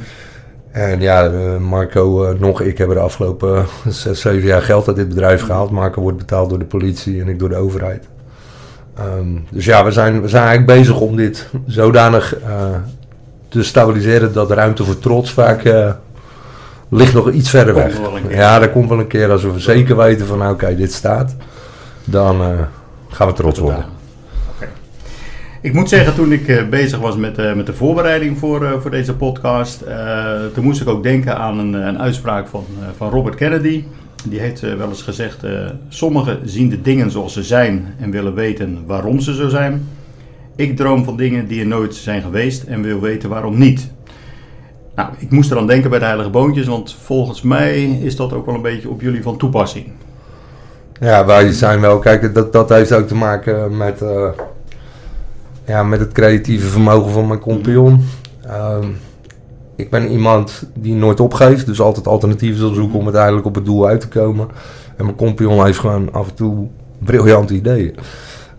en 0.77 1.01
ja, 1.01 1.25
eh, 1.25 1.57
Marco, 1.57 2.25
eh, 2.25 2.39
nog 2.39 2.61
ik 2.61 2.79
hebben 2.79 2.97
de 2.97 3.03
afgelopen 3.03 3.67
zes, 3.89 4.21
zeven 4.21 4.49
jaar 4.49 4.63
geld 4.63 4.87
uit 4.89 4.97
dit 4.97 5.09
bedrijf 5.09 5.43
gehaald. 5.43 5.71
Marco 5.71 6.01
wordt 6.01 6.19
betaald 6.19 6.49
door 6.49 6.59
de 6.59 6.65
politie 6.65 7.21
en 7.21 7.29
ik 7.29 7.39
door 7.39 7.49
de 7.49 7.57
overheid. 7.57 8.09
Ehm, 8.95 9.29
dus 9.51 9.65
ja, 9.65 9.85
we 9.85 9.91
zijn, 9.91 10.21
we 10.21 10.29
zijn 10.29 10.47
eigenlijk 10.47 10.79
bezig 10.79 11.01
om 11.01 11.17
dit 11.17 11.49
zodanig 11.67 12.41
uh, 12.41 12.77
te 13.57 13.65
stabiliseren 13.65 14.33
dat 14.33 14.51
ruimte 14.51 14.85
voor 14.85 14.99
trots 14.99 15.33
vaak 15.33 15.63
ligt 16.89 17.15
nog 17.15 17.31
iets 17.31 17.51
verder 17.51 17.75
weg. 17.75 17.99
Ja, 18.29 18.59
dat 18.59 18.73
komt 18.73 18.89
wel 18.89 18.99
een 18.99 19.07
keer 19.07 19.31
als 19.31 19.43
we 19.43 19.61
zeker 19.61 19.97
weten 19.97 20.27
van 20.27 20.39
nou, 20.39 20.53
oké, 20.53 20.77
dit 20.77 20.93
staat. 20.93 21.37
Dan 22.05 22.67
gaan 23.09 23.27
we 23.27 23.33
trots 23.33 23.59
worden. 23.59 23.85
Ik 25.61 25.73
moet 25.73 25.89
zeggen, 25.89 26.15
toen 26.15 26.33
ik 26.33 26.49
uh, 26.49 26.69
bezig 26.69 26.99
was 26.99 27.17
met, 27.17 27.55
met 27.57 27.67
de 27.67 27.75
voorbereiding 27.75 28.39
voor, 28.39 28.79
voor 28.81 28.91
deze 28.91 29.15
podcast, 29.15 29.85
toen 30.55 30.65
moest 30.65 30.81
ik 30.81 30.89
ook 30.89 31.03
denken 31.03 31.39
aan 31.39 31.59
een, 31.59 31.75
een 31.75 31.99
uitspraak 31.99 32.49
van, 32.49 32.65
van 32.97 33.11
Robert 33.11 33.35
Kennedy. 33.35 33.85
Die 34.25 34.41
heeft 34.41 34.61
wel 34.61 34.89
eens 34.89 35.03
gezegd: 35.03 35.45
Sommigen 35.89 36.39
zien 36.45 36.69
de 36.69 36.83
dingen 36.83 37.11
zoals 37.11 37.33
ze 37.33 37.43
zijn 37.43 37.95
en 38.01 38.11
willen 38.11 38.35
weten 38.35 38.83
waarom 38.87 39.21
ze 39.21 39.35
zo 39.35 39.49
zijn. 39.49 39.89
Ik 40.57 40.77
droom 40.77 41.05
van 41.05 41.17
dingen 41.17 41.47
die 41.47 41.61
er 41.61 41.67
nooit 41.67 41.95
zijn 41.95 42.23
geweest 42.23 42.63
en 42.63 42.83
wil 42.83 43.01
weten 43.01 43.29
waarom 43.29 43.59
niet. 43.59 43.91
Nou, 44.95 45.09
ik 45.19 45.31
moest 45.31 45.51
er 45.51 45.59
aan 45.59 45.67
denken 45.67 45.91
bij 45.91 45.99
de 45.99 46.05
Heilige 46.05 46.31
Boontjes, 46.31 46.67
want 46.67 46.97
volgens 47.03 47.43
mij 47.43 47.85
is 47.85 48.17
dat 48.17 48.33
ook 48.33 48.47
wel 48.47 48.55
een 48.55 48.63
beetje 48.63 48.91
op 48.91 49.01
jullie 49.01 49.23
van 49.23 49.37
toepassing. 49.37 49.87
Ja, 51.01 51.27
wij 51.27 51.53
zijn 51.53 51.81
wel, 51.81 51.99
kijk, 51.99 52.35
dat, 52.35 52.53
dat 52.53 52.69
heeft 52.69 52.93
ook 52.93 53.07
te 53.07 53.15
maken 53.15 53.77
met 53.77 54.03
ja, 55.67 55.83
met 55.83 56.01
het 56.01 56.13
creatieve 56.13 56.67
vermogen 56.67 57.13
van 57.13 57.27
mijn 57.27 57.41
compagnon. 57.41 58.05
Ehm, 58.47 58.87
ik 59.77 59.91
ben 59.91 60.11
iemand 60.11 60.63
die 60.75 60.95
nooit 60.95 61.21
opgeeft, 61.21 61.67
dus 61.67 61.81
altijd 61.81 62.07
alternatieven 62.07 62.61
zal 62.61 62.75
zoeken 62.75 62.99
om 62.99 63.05
uiteindelijk 63.05 63.47
op 63.47 63.55
het 63.55 63.65
doel 63.65 63.87
uit 63.87 64.01
te 64.01 64.09
komen. 64.09 64.49
En 64.97 65.05
mijn 65.05 65.17
compagnon 65.17 65.65
heeft 65.65 65.79
gewoon 65.79 66.13
af 66.13 66.29
en 66.29 66.35
toe 66.35 66.67
briljante 66.99 67.55
ideeën. 67.55 67.95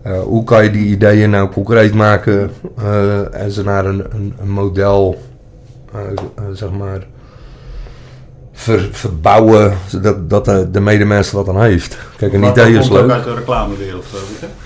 Uh, 0.06 0.20
hoe 0.20 0.44
kan 0.44 0.64
je 0.64 0.70
die 0.70 0.86
ideeën 0.86 1.30
nou 1.30 1.48
concreet 1.48 1.94
maken 1.94 2.50
uh, 2.78 3.34
en 3.34 3.50
ze 3.50 3.64
naar 3.64 3.86
een, 3.86 4.04
een, 4.10 4.34
een 4.40 4.50
model, 4.50 5.22
uh, 5.94 6.00
zeg 6.52 6.70
maar, 6.70 7.06
ver, 8.52 8.88
verbouwen, 8.92 9.72
zodat 9.86 10.30
dat 10.30 10.44
de, 10.44 10.70
de 10.70 10.80
medemens 10.80 11.30
wat 11.30 11.48
aan 11.48 11.62
heeft. 11.62 11.98
Kijk, 12.16 12.32
een 12.32 12.40
Marco 12.40 12.60
idee 12.60 12.78
is 12.78 12.88
leuk. 12.88 13.10
uit 13.10 13.24
de 13.24 13.34
reclamewereld, 13.34 14.04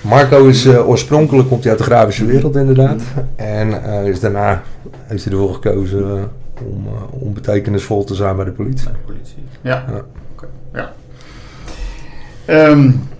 Marco 0.01 0.45
is 0.45 0.67
oorspronkelijk 0.67 1.47
komt 1.47 1.61
hij 1.61 1.71
uit 1.71 1.81
de 1.81 1.85
grafische 1.85 2.25
wereld 2.25 2.55
inderdaad. 2.55 3.01
En 3.35 3.83
is 4.05 4.19
daarna 4.19 4.61
heeft 5.05 5.23
hij 5.23 5.33
ervoor 5.33 5.53
gekozen 5.53 6.29
om, 6.59 6.87
om 7.09 7.33
betekenisvol 7.33 8.03
te 8.03 8.15
zijn 8.15 8.35
bij 8.35 8.45
de 8.45 8.51
politie. 8.51 8.85
Bij 8.85 8.93
de 8.93 9.13
politie. 9.13 9.43
Ja. 9.61 9.85
ja. 9.87 10.01
Okay. 10.35 10.49
ja. 12.45 12.69
Um, 12.69 13.11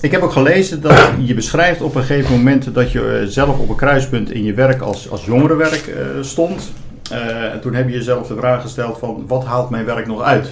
ik 0.00 0.10
heb 0.10 0.22
ook 0.22 0.32
gelezen 0.32 0.80
dat 0.80 0.98
je 1.18 1.34
beschrijft 1.34 1.82
op 1.82 1.94
een 1.94 2.02
gegeven 2.02 2.36
moment 2.36 2.74
dat 2.74 2.92
je 2.92 3.24
zelf 3.28 3.58
op 3.58 3.68
een 3.68 3.76
kruispunt 3.76 4.30
in 4.30 4.44
je 4.44 4.54
werk 4.54 4.80
als, 4.80 5.10
als 5.10 5.24
jongerenwerk 5.24 5.94
stond. 6.20 6.72
Uh, 7.12 7.52
en 7.52 7.60
toen 7.60 7.74
heb 7.74 7.88
je 7.88 7.94
jezelf 7.94 8.26
de 8.26 8.36
vraag 8.36 8.62
gesteld 8.62 8.98
van 8.98 9.24
wat 9.26 9.44
haalt 9.44 9.70
mijn 9.70 9.84
werk 9.84 10.06
nog 10.06 10.22
uit? 10.22 10.48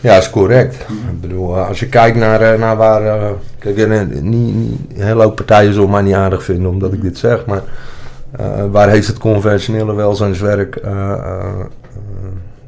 Ja, 0.00 0.16
is 0.16 0.30
correct. 0.30 0.74
Ik 0.74 1.20
bedoel, 1.20 1.56
eh, 1.56 1.68
als 1.68 1.80
je 1.80 1.88
kijkt 1.88 2.16
naar, 2.16 2.40
eh, 2.40 2.58
naar 2.58 2.76
waar... 2.76 3.02
Uh, 3.02 3.30
kijk, 3.58 3.88
niet, 3.88 4.22
niet, 4.22 4.80
hele 4.94 5.22
hoop 5.22 5.36
partijen 5.36 5.72
zullen 5.72 5.90
mij 5.90 6.02
niet 6.02 6.14
aardig 6.14 6.44
vinden 6.44 6.70
omdat 6.70 6.92
ik 6.92 7.02
dit 7.02 7.18
zeg, 7.18 7.46
maar 7.46 7.62
waar 8.70 8.88
heeft 8.88 9.06
het 9.06 9.18
conventionele 9.18 9.94
welzijnswerk 9.94 10.80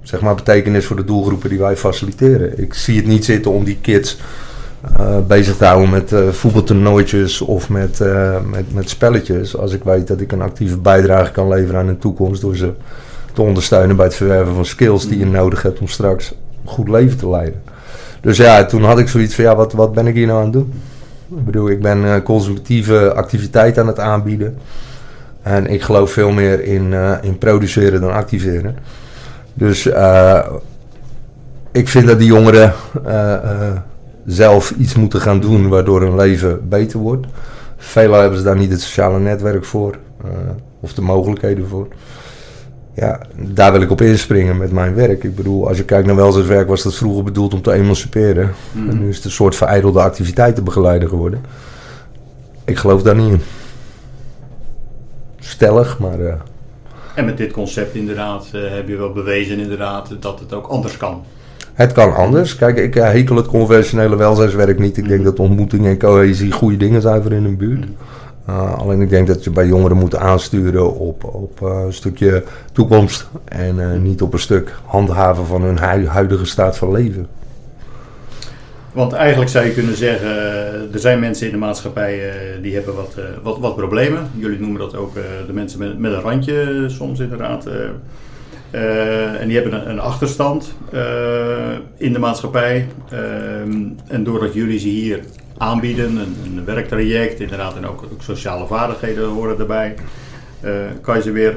zeg 0.03 0.21
maar 0.21 0.35
betekenis 0.35 0.87
voor 0.87 0.97
de 0.97 1.05
doelgroepen 1.05 1.49
die 1.49 1.59
wij 1.59 1.77
faciliteren? 1.77 2.59
Ik 2.61 2.75
zie 2.75 2.97
het 2.97 3.07
niet 3.07 3.25
zitten 3.25 3.51
om 3.51 3.65
die 3.65 3.79
kids 3.81 4.19
bezig 5.27 5.57
te 5.57 5.65
houden 5.65 5.91
met 5.91 6.13
uh, 6.13 6.29
voetbaltoernooitjes 6.29 7.41
of 7.41 7.69
met, 7.69 8.01
met, 8.51 8.75
met 8.75 8.91
spelletjes. 8.91 9.57
Als 9.57 9.73
ik 9.73 9.85
weet 9.85 10.07
dat 10.07 10.21
ik 10.21 10.33
een 10.33 10.43
actieve 10.43 10.79
bijdrage 10.79 11.33
kan 11.33 11.49
leveren 11.49 11.81
aan 11.81 11.87
hun 11.87 11.99
toekomst 11.99 12.41
door 12.41 12.57
ze 12.57 12.73
te 13.33 13.43
ondersteunen 13.43 13.97
bij 13.97 14.05
het 14.05 14.15
verwerven 14.15 14.55
van 14.55 14.65
skills 14.65 15.09
die 15.09 15.19
je 15.19 15.25
mm. 15.25 15.31
nodig 15.31 15.63
hebt 15.63 15.81
om 15.81 15.89
straks 15.89 16.31
een 16.31 16.71
goed 16.71 16.89
leven 16.89 17.19
te 17.19 17.29
leiden. 17.29 17.63
Dus 18.21 18.37
ja, 18.37 18.65
toen 18.65 18.83
had 18.83 18.99
ik 18.99 19.09
zoiets 19.09 19.35
van, 19.35 19.45
ja, 19.45 19.57
wat, 19.57 19.73
wat 19.73 19.93
ben 19.93 20.07
ik 20.07 20.15
hier 20.15 20.27
nou 20.27 20.39
aan 20.39 20.45
het 20.45 20.53
doen? 20.53 20.73
Ik 21.37 21.45
bedoel, 21.45 21.71
ik 21.71 21.83
ben 21.83 21.99
uh, 22.05 22.15
consumptieve 22.25 23.13
activiteit 23.15 23.79
aan 23.79 23.87
het 23.87 23.99
aanbieden. 23.99 24.59
En 25.43 25.67
ik 25.67 25.83
geloof 25.83 26.13
veel 26.13 26.31
meer 26.31 26.65
in, 26.65 26.93
uh, 26.93 27.13
in 27.21 27.39
produceren 27.39 28.01
dan 28.01 28.13
activeren. 28.13 28.77
Dus 29.55 29.87
uh, 29.87 30.47
ik 31.73 31.89
vind 31.89 32.07
dat 32.07 32.19
die 32.19 32.29
jongeren 32.29 32.73
zelf 34.29 34.71
iets 34.71 34.95
moeten 34.95 35.21
gaan 35.21 35.41
doen 35.41 35.69
waardoor 35.69 36.01
hun 36.01 36.17
leven 36.17 36.69
beter 36.69 36.99
wordt. 36.99 37.27
Velen 37.77 38.21
hebben 38.21 38.39
ze 38.39 38.45
daar 38.45 38.57
niet 38.57 38.71
het 38.71 38.81
sociale 38.81 39.19
netwerk 39.19 39.65
voor 39.65 39.99
eh, 40.25 40.31
of 40.81 40.95
de 40.95 41.03
mogelijkheden 41.03 41.69
voor. 41.69 41.89
Ja, 42.95 43.21
daar 43.37 43.73
wil 43.73 43.81
ik 43.81 43.91
op 43.91 44.01
inspringen 44.01 44.57
met 44.57 44.73
mijn 44.73 44.95
werk. 44.95 45.25
Ik 45.25 45.35
bedoel, 45.35 45.69
als 45.69 45.77
je 45.77 45.85
kijkt 45.85 46.07
naar 46.07 46.17
welzijnswerk, 46.17 46.69
was 46.69 46.83
dat 46.83 46.95
vroeger 46.95 47.25
bedoeld 47.25 47.55
om 47.55 47.63
te 47.63 47.73
emanciperen. 47.73 48.55
Mhm. 48.73 48.91
En 48.91 48.99
nu 48.99 49.09
is 49.09 49.17
het 49.17 49.25
een 49.25 49.31
soort 49.31 49.57
verijdelde 49.57 50.01
activiteitenbegeleider 50.01 51.09
geworden. 51.09 51.41
Ik 52.65 52.77
geloof 52.77 53.03
daar 53.03 53.17
niet 53.17 53.33
in. 53.33 53.41
Stellig, 55.39 55.99
maar 55.99 56.21
eh, 56.21 56.35
En 57.15 57.25
met 57.25 57.37
dit 57.37 57.53
concept 57.53 57.95
inderdaad 57.95 58.49
eh, 58.53 58.61
heb 58.71 58.89
je 58.89 58.97
wel 58.97 59.13
bewezen 59.13 59.59
inderdaad 59.59 60.17
dat 60.21 60.41
het 60.41 60.53
ook 60.53 60.67
anders 60.67 60.97
kan. 60.97 61.25
Het 61.79 61.93
kan 61.93 62.15
anders. 62.15 62.57
Kijk, 62.57 62.77
ik 62.77 62.97
eh, 62.97 63.05
hekel 63.05 63.37
het 63.37 63.47
conventionele 63.47 64.17
welzijnswerk 64.17 64.79
niet. 64.79 64.97
Ik 64.97 65.09
denk 65.09 65.25
dat 65.25 65.39
ontmoeting 65.39 65.87
en 65.87 65.99
cohesie 65.99 66.53
goede 66.53 66.77
dingen 66.77 67.03
zijn 67.03 67.23
voor 67.23 67.33
in 67.33 67.45
een 67.45 67.57
buurt. 67.57 67.85
Uh, 68.49 68.79
alleen 68.79 69.01
ik 69.01 69.11
denk 69.11 69.27
dat 69.27 69.45
je 69.45 69.51
bij 69.51 69.67
jongeren 69.67 69.97
moet 69.97 70.17
aansturen 70.17 70.95
op, 70.95 71.25
op 71.25 71.61
uh, 71.63 71.83
een 71.85 71.93
stukje 71.93 72.45
toekomst. 72.73 73.29
En 73.45 73.77
uh, 73.77 73.93
niet 73.93 74.23
op 74.23 74.33
een 74.33 74.39
stuk 74.39 74.75
handhaven 74.85 75.47
van 75.47 75.63
hun 75.63 75.79
hu 75.79 76.07
huidige 76.07 76.45
staat 76.45 76.79
van 76.79 76.93
leven. 76.93 77.27
Want 78.93 79.13
eigenlijk 79.13 79.51
zou 79.51 79.67
je 79.67 79.73
kunnen 79.73 79.97
zeggen, 79.97 80.31
er 80.93 80.99
zijn 80.99 81.21
mensen 81.21 81.47
in 81.47 81.53
de 81.53 81.59
maatschappij 81.59 82.33
die 82.63 82.75
hebben 82.75 82.95
wat, 82.95 83.15
wat, 83.43 83.59
wat 83.59 83.77
problemen. 83.77 84.31
Jullie 84.35 84.61
noemen 84.61 84.81
dat 84.81 84.97
ook 84.97 85.15
de 85.47 85.53
mensen 85.53 85.79
met, 85.79 85.99
met 85.99 86.13
een 86.13 86.21
randje 86.21 86.85
soms 86.87 87.21
inderdaad. 87.21 87.67
En 88.71 89.47
die 89.49 89.59
hebben 89.59 89.73
een, 89.81 89.91
een 89.91 90.01
achterstand 90.01 90.75
in 91.97 92.13
de 92.13 92.19
maatschappij. 92.19 92.89
Ehm, 93.11 93.83
en 94.07 94.25
doordat 94.25 94.55
jullie 94.55 94.79
ze 94.79 94.89
hier 94.89 95.21
aanbieden, 95.59 96.17
een, 96.17 96.37
een, 96.45 96.65
werktraject, 96.65 97.41
inderdaad, 97.41 97.77
en 97.77 97.87
ook, 97.87 98.03
ook 98.13 98.23
sociale 98.23 98.67
vaardigheden 98.67 99.29
horen 99.29 99.59
erbij. 99.59 99.95
Uh, 100.65 100.71
kan 101.01 101.17
je 101.17 101.23
ze 101.23 101.31
weer 101.31 101.57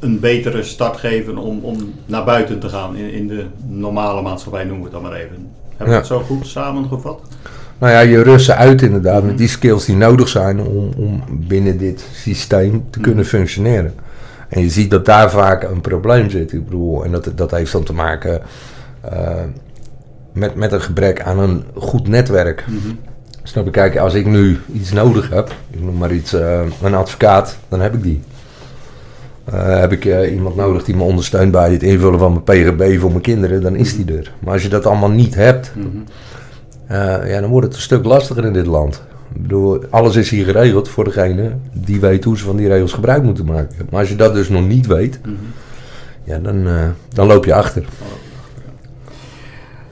een 0.00 0.20
betere 0.20 0.62
start 0.62 0.96
geven 0.96 1.38
om, 1.38 1.58
om 1.62 1.94
naar 2.06 2.24
buiten 2.24 2.58
te 2.58 2.68
gaan 2.68 2.96
in, 2.96 3.12
in 3.12 3.28
de 3.28 3.44
normale 3.68 4.22
maatschappij, 4.22 4.64
noemen 4.64 4.78
we 4.78 4.84
het 4.84 4.92
dan 4.92 5.02
maar 5.02 5.20
even. 5.20 5.48
Hebben 5.68 5.86
we 5.86 5.92
Ja. 5.92 5.96
het 5.98 6.06
zo 6.06 6.20
goed 6.20 6.46
samengevat? 6.46 7.20
Nou 7.78 7.92
ja, 7.92 8.00
je 8.00 8.22
rust 8.22 8.44
ze 8.44 8.54
uit 8.54 8.82
inderdaad 8.82 9.24
met 9.24 9.38
die 9.38 9.48
skills 9.48 9.84
die 9.84 9.96
nodig 9.96 10.28
zijn 10.28 10.60
om, 10.60 10.90
om 10.96 11.22
binnen 11.30 11.78
dit 11.78 12.04
systeem 12.12 12.84
te 12.90 13.00
kunnen 13.00 13.24
functioneren. 13.24 13.94
En 14.54 14.62
je 14.62 14.70
ziet 14.70 14.90
dat 14.90 15.04
daar 15.04 15.30
vaak 15.30 15.62
een 15.62 15.80
probleem 15.80 16.30
zit. 16.30 16.52
Ik 16.52 16.64
bedoel, 16.64 17.04
en 17.04 17.10
dat, 17.10 17.30
dat 17.34 17.50
heeft 17.50 17.72
dan 17.72 17.84
te 17.84 17.92
maken 17.92 18.42
uh, 19.12 19.40
met, 20.32 20.54
met 20.54 20.72
een 20.72 20.80
gebrek 20.80 21.22
aan 21.22 21.38
een 21.38 21.64
goed 21.74 22.08
netwerk. 22.08 22.64
Snap 23.42 23.64
je? 23.64 23.70
Kijk, 23.70 23.96
als 23.96 24.14
ik 24.14 24.26
nu 24.26 24.60
iets 24.72 24.92
nodig 24.92 25.30
heb, 25.30 25.54
ik 25.70 25.80
noem 25.82 25.96
maar 25.96 26.12
iets, 26.12 26.34
uh, 26.34 26.60
een 26.82 26.94
advocaat, 26.94 27.58
dan 27.68 27.80
heb 27.80 27.94
ik 27.94 28.02
die. 28.02 28.22
Uh, 29.54 29.78
heb 29.78 29.92
ik 29.92 30.04
uh, 30.04 30.32
iemand 30.32 30.56
nodig 30.56 30.84
die 30.84 30.96
me 30.96 31.02
ondersteunt 31.02 31.52
bij 31.52 31.72
het 31.72 31.82
invullen 31.82 32.18
van 32.18 32.32
mijn 32.32 32.44
PGB 32.44 32.98
voor 33.00 33.10
mijn 33.10 33.22
kinderen, 33.22 33.62
dan 33.62 33.76
is 33.76 33.96
die 33.96 34.16
er. 34.16 34.32
Maar 34.38 34.52
als 34.52 34.62
je 34.62 34.68
dat 34.68 34.86
allemaal 34.86 35.10
niet 35.10 35.34
hebt, 35.34 35.72
Mm 35.74 36.04
ja, 37.26 37.40
dan 37.40 37.50
wordt 37.50 37.66
het 37.66 37.76
een 37.76 37.82
stuk 37.82 38.04
lastiger 38.04 38.44
in 38.44 38.52
dit 38.52 38.66
land. 38.66 39.02
Bedoel, 39.36 39.84
alles 39.90 40.16
is 40.16 40.30
hier 40.30 40.44
geregeld 40.44 40.88
voor 40.88 41.04
degene 41.04 41.52
die 41.72 42.00
weet 42.00 42.24
hoe 42.24 42.38
ze 42.38 42.44
van 42.44 42.56
die 42.56 42.68
regels 42.68 42.92
gebruik 42.92 43.22
moeten 43.22 43.44
maken. 43.44 43.88
Maar 43.90 44.00
als 44.00 44.08
je 44.08 44.16
dat 44.16 44.34
dus 44.34 44.48
nog 44.48 44.66
niet 44.66 44.86
weet, 44.86 45.18
Mhm. 45.22 45.34
ja, 46.24 46.38
dan, 46.38 46.66
dan 47.08 47.26
loop 47.26 47.44
je 47.44 47.54
achter. 47.54 47.84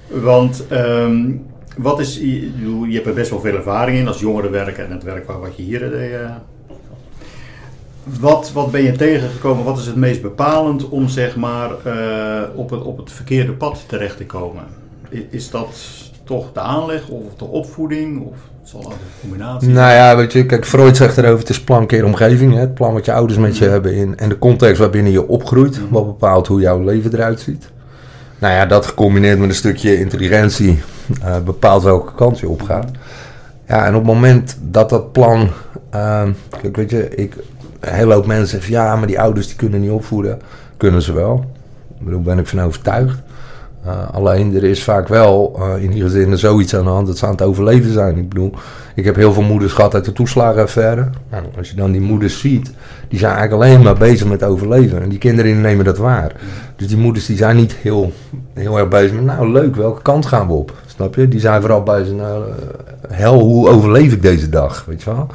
Want 0.09 0.65
um, 0.71 1.45
wat 1.77 2.01
is, 2.01 2.17
je, 2.17 2.53
je 2.89 2.95
hebt 2.95 3.07
er 3.07 3.15
best 3.15 3.31
wel 3.31 3.41
veel 3.41 3.55
ervaring 3.57 3.99
in 3.99 4.09
als 4.09 4.21
jongerenwerker 4.21 4.85
en 4.85 4.91
het 4.91 5.03
werk 5.03 5.27
wat 5.27 5.57
je 5.57 5.63
hier 5.63 5.91
deed. 5.91 6.11
Uh, 6.11 6.31
wat, 8.21 8.53
wat 8.53 8.71
ben 8.71 8.83
je 8.83 8.93
tegengekomen? 8.93 9.65
Wat 9.65 9.79
is 9.79 9.87
het 9.87 9.97
meest 9.97 10.23
bepalend 10.23 10.89
om 10.89 11.09
zeg 11.09 11.37
maar 11.37 11.71
uh, 11.87 12.43
op, 12.55 12.71
het, 12.71 12.83
op 12.83 12.97
het 12.97 13.13
verkeerde 13.13 13.53
pad 13.53 13.85
terecht 13.87 14.17
te 14.17 14.27
komen? 14.27 14.65
Is 15.31 15.51
dat 15.51 15.85
toch 16.25 16.53
de 16.53 16.61
aanleg 16.61 17.09
of 17.09 17.35
de 17.37 17.45
opvoeding? 17.45 18.21
Of 18.27 18.37
het 18.63 18.71
zal 18.71 18.81
altijd 18.81 19.01
een 19.01 19.21
combinatie 19.21 19.69
Nou 19.69 19.93
ja, 19.93 20.17
weet 20.17 20.33
je, 20.33 20.47
kijk, 20.47 20.67
Freud 20.67 20.97
zegt 20.97 21.19
erover, 21.19 21.39
het 21.39 21.49
is 21.49 21.65
plan 21.65 21.87
keer 21.87 22.05
omgeving. 22.05 22.55
Hè? 22.55 22.61
Het 22.61 22.75
plan 22.75 22.93
wat 22.93 23.05
je 23.05 23.13
ouders 23.13 23.39
met 23.39 23.59
je 23.59 23.65
hebben 23.65 23.95
in, 23.95 24.19
en 24.19 24.29
de 24.29 24.39
context 24.39 24.79
waarbinnen 24.79 25.13
je 25.13 25.29
opgroeit. 25.29 25.81
Wat 25.91 26.07
bepaalt 26.07 26.47
hoe 26.47 26.61
jouw 26.61 26.85
leven 26.85 27.15
eruit 27.15 27.41
ziet. 27.41 27.71
Nou 28.39 28.55
ja, 28.55 28.67
dat 28.67 28.87
gecombineerd 28.87 29.39
met 29.39 29.49
een 29.49 29.55
stukje 29.55 29.99
intelligentie 29.99 30.83
uh, 31.25 31.39
bepaalt 31.39 31.83
welke 31.83 32.15
kant 32.15 32.39
je 32.39 32.49
opgaat. 32.49 32.91
Ja, 33.69 33.85
en 33.85 33.95
op 33.95 34.05
het 34.05 34.15
moment 34.15 34.59
dat 34.61 34.89
dat 34.89 35.13
plan... 35.13 35.49
Uh, 35.95 36.23
kijk, 36.61 36.77
weet 36.77 36.91
je, 36.91 37.09
ik, 37.15 37.35
een 37.81 37.93
hele 37.95 38.15
hoop 38.15 38.27
mensen 38.27 38.49
zeggen... 38.49 38.73
Ja, 38.73 38.97
maar 38.97 39.07
die 39.07 39.21
ouders 39.21 39.47
die 39.47 39.57
kunnen 39.57 39.81
niet 39.81 39.91
opvoeden. 39.91 40.41
Kunnen 40.77 41.03
ze 41.03 41.13
wel. 41.13 41.45
Ik 41.99 42.05
bedoel, 42.05 42.23
ben 42.23 42.39
ik 42.39 42.47
van 42.47 42.61
overtuigd. 42.61 43.19
Uh, 43.87 43.93
alleen, 44.13 44.55
er 44.57 44.65
is 44.65 44.83
vaak 44.83 45.09
wel 45.09 45.57
uh, 45.59 45.83
in 45.83 45.91
die 45.91 46.03
gezinnen 46.03 46.39
zoiets 46.39 46.77
aan 46.77 46.85
de 46.85 46.91
hand 46.91 47.07
dat 47.07 47.19
ze 47.19 47.27
aan 47.27 47.33
het 47.33 47.43
overleven 47.43 47.93
zijn. 47.93 48.17
Ik 48.17 48.29
bedoel, 48.29 48.53
ik 48.95 49.05
heb 49.05 49.17
heel 49.17 49.33
veel 49.33 49.43
moeders 49.43 49.73
gehad 49.73 49.95
uit 49.95 50.05
de 50.05 50.13
toeslagenaffaire. 50.13 51.09
Nou, 51.31 51.45
als 51.59 51.71
je 51.71 51.77
dan 51.77 51.93
die 51.93 52.01
moeders 52.01 52.41
ziet, 52.41 52.73
die 53.09 53.19
zijn 53.19 53.35
eigenlijk 53.35 53.63
alleen 53.63 53.83
maar 53.83 53.95
bezig 53.95 54.27
met 54.27 54.45
overleven. 54.45 55.03
En 55.03 55.09
die 55.09 55.19
kinderen 55.19 55.61
nemen 55.61 55.85
dat 55.85 55.99
waar. 55.99 56.33
Dus 56.77 56.87
die 56.87 56.97
moeders 56.97 57.27
die 57.27 57.37
zijn 57.37 57.57
niet 57.57 57.73
heel, 57.73 58.13
heel 58.55 58.79
erg 58.79 58.89
bezig 58.89 59.13
met, 59.13 59.25
nou 59.25 59.53
leuk, 59.53 59.77
welke 59.77 60.03
kant 60.03 60.27
gaan 60.27 60.47
we 60.47 60.53
op? 60.53 60.73
Snap 60.87 61.15
je? 61.15 61.29
Die 61.29 61.41
zijn 61.41 61.61
vooral 61.61 61.83
bezig, 61.83 62.15
nou, 62.15 62.45
uh, 62.49 62.55
hel, 63.09 63.41
hoe 63.41 63.69
overleef 63.69 64.13
ik 64.13 64.23
deze 64.23 64.49
dag? 64.49 64.85
Weet 64.87 65.03
je 65.03 65.11
wel? 65.11 65.27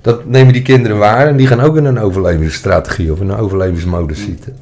Dat 0.00 0.26
nemen 0.26 0.52
die 0.52 0.62
kinderen 0.62 0.98
waar 0.98 1.26
en 1.26 1.36
die 1.36 1.46
gaan 1.46 1.60
ook 1.60 1.76
in 1.76 1.84
een 1.84 2.00
overlevingsstrategie 2.00 3.12
of 3.12 3.20
in 3.20 3.28
een 3.28 3.38
overlevingsmodus 3.38 4.22
zitten. 4.22 4.56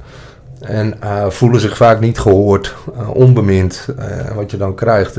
En 0.67 0.95
uh, 1.05 1.31
voelen 1.31 1.61
zich 1.61 1.77
vaak 1.77 2.01
niet 2.01 2.19
gehoord, 2.19 2.75
uh, 2.97 3.11
onbemind. 3.15 3.89
Uh, 3.99 4.35
wat 4.35 4.51
je 4.51 4.57
dan 4.57 4.75
krijgt, 4.75 5.15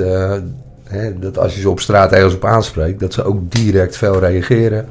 hè, 0.84 1.20
dat 1.20 1.38
als 1.38 1.56
je 1.56 1.62
ze 1.62 1.70
op 1.70 1.80
straat 1.80 2.12
ergens 2.12 2.34
op 2.34 2.46
aanspreekt, 2.46 3.00
dat 3.00 3.14
ze 3.14 3.24
ook 3.24 3.52
direct 3.52 3.98
fel 3.98 4.20
reageren. 4.20 4.86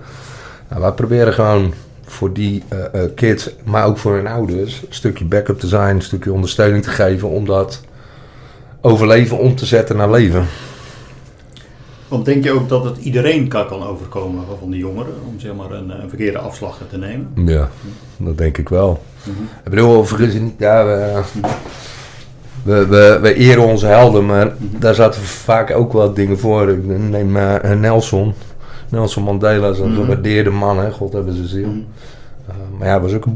Nou, 0.68 0.80
wij 0.80 0.92
proberen 0.92 1.32
gewoon 1.32 1.74
voor 2.04 2.32
die 2.32 2.62
kids, 3.14 3.50
maar 3.64 3.86
ook 3.86 3.98
voor 3.98 4.14
hun 4.14 4.26
ouders, 4.26 4.80
een 4.80 4.94
stukje 4.94 5.24
backup 5.24 5.60
te 5.60 5.66
zijn, 5.66 5.96
een 5.96 6.02
stukje 6.02 6.32
ondersteuning 6.32 6.82
te 6.82 6.90
geven 6.90 7.28
om 7.28 7.46
dat 7.46 7.80
overleven 8.80 9.38
om 9.38 9.54
te 9.54 9.66
zetten 9.66 9.96
naar 9.96 10.10
leven. 10.10 10.46
Want 12.08 12.24
denk 12.24 12.44
je 12.44 12.52
ook 12.52 12.68
dat 12.68 12.84
het 12.84 12.96
iedereen 12.96 13.48
kan, 13.48 13.86
overkomen 13.86 14.44
van 14.60 14.70
de 14.70 14.76
jongeren, 14.76 15.14
om 15.28 15.40
zeg 15.40 15.54
maar 15.54 15.70
een, 15.70 15.90
een 16.02 16.08
verkeerde 16.08 16.38
afslag 16.38 16.80
te 16.90 16.98
nemen? 16.98 17.32
Ja, 17.34 17.70
dat 18.16 18.38
denk 18.38 18.58
ik 18.58 18.68
wel. 18.68 19.02
Mm-hmm. 19.26 19.48
Ik 19.64 19.70
bedoel, 19.70 20.06
je 20.32 20.40
niet, 20.40 20.54
ja, 20.58 20.84
we, 20.84 21.22
we, 22.62 22.86
we, 22.86 23.18
we, 23.22 23.34
eren 23.34 23.62
onze 23.62 23.86
helden, 23.86 24.26
maar 24.26 24.52
daar 24.58 24.94
zaten 24.94 25.20
vaak 25.26 25.76
ook 25.76 25.92
wel 25.92 26.14
dingen 26.14 26.38
voor. 26.38 26.70
Ik 26.70 26.84
neem 26.84 27.36
uh, 27.36 27.70
Nelson, 27.80 28.34
Nelson 28.88 29.22
Mandela, 29.22 29.72
zo'n 29.72 29.88
mm-hmm. 29.88 30.02
gewaardeerde 30.02 30.50
man, 30.50 30.78
hè, 30.78 30.90
God 30.90 31.12
hebben 31.12 31.34
ze 31.34 31.46
ziel. 31.46 31.68
Uh, 31.68 32.54
maar 32.78 32.88
ja, 32.88 33.00
was 33.00 33.12
ook 33.12 33.26
een 33.26 33.32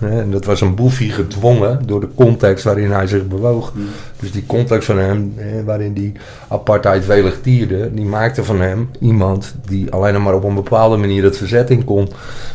En 0.00 0.30
dat 0.30 0.44
was 0.44 0.60
een 0.60 0.74
boefie 0.74 1.10
gedwongen 1.10 1.78
door 1.86 2.00
de 2.00 2.08
context 2.14 2.64
waarin 2.64 2.90
hij 2.90 3.06
zich 3.06 3.26
bewoog. 3.26 3.72
Mm. 3.74 3.86
Dus 4.20 4.32
die 4.32 4.46
context 4.46 4.86
van 4.86 4.98
hem, 4.98 5.34
waarin 5.64 5.92
die 5.92 6.12
apartheid 6.48 7.06
welig 7.06 7.38
tierde, 7.42 7.94
die 7.94 8.04
maakte 8.04 8.44
van 8.44 8.60
hem 8.60 8.90
iemand 9.00 9.54
die 9.66 9.90
alleen 9.90 10.22
maar 10.22 10.34
op 10.34 10.44
een 10.44 10.54
bepaalde 10.54 10.96
manier 10.96 11.24
het 11.24 11.36
verzet 11.36 11.70
in 11.70 11.84
kon. 11.84 12.08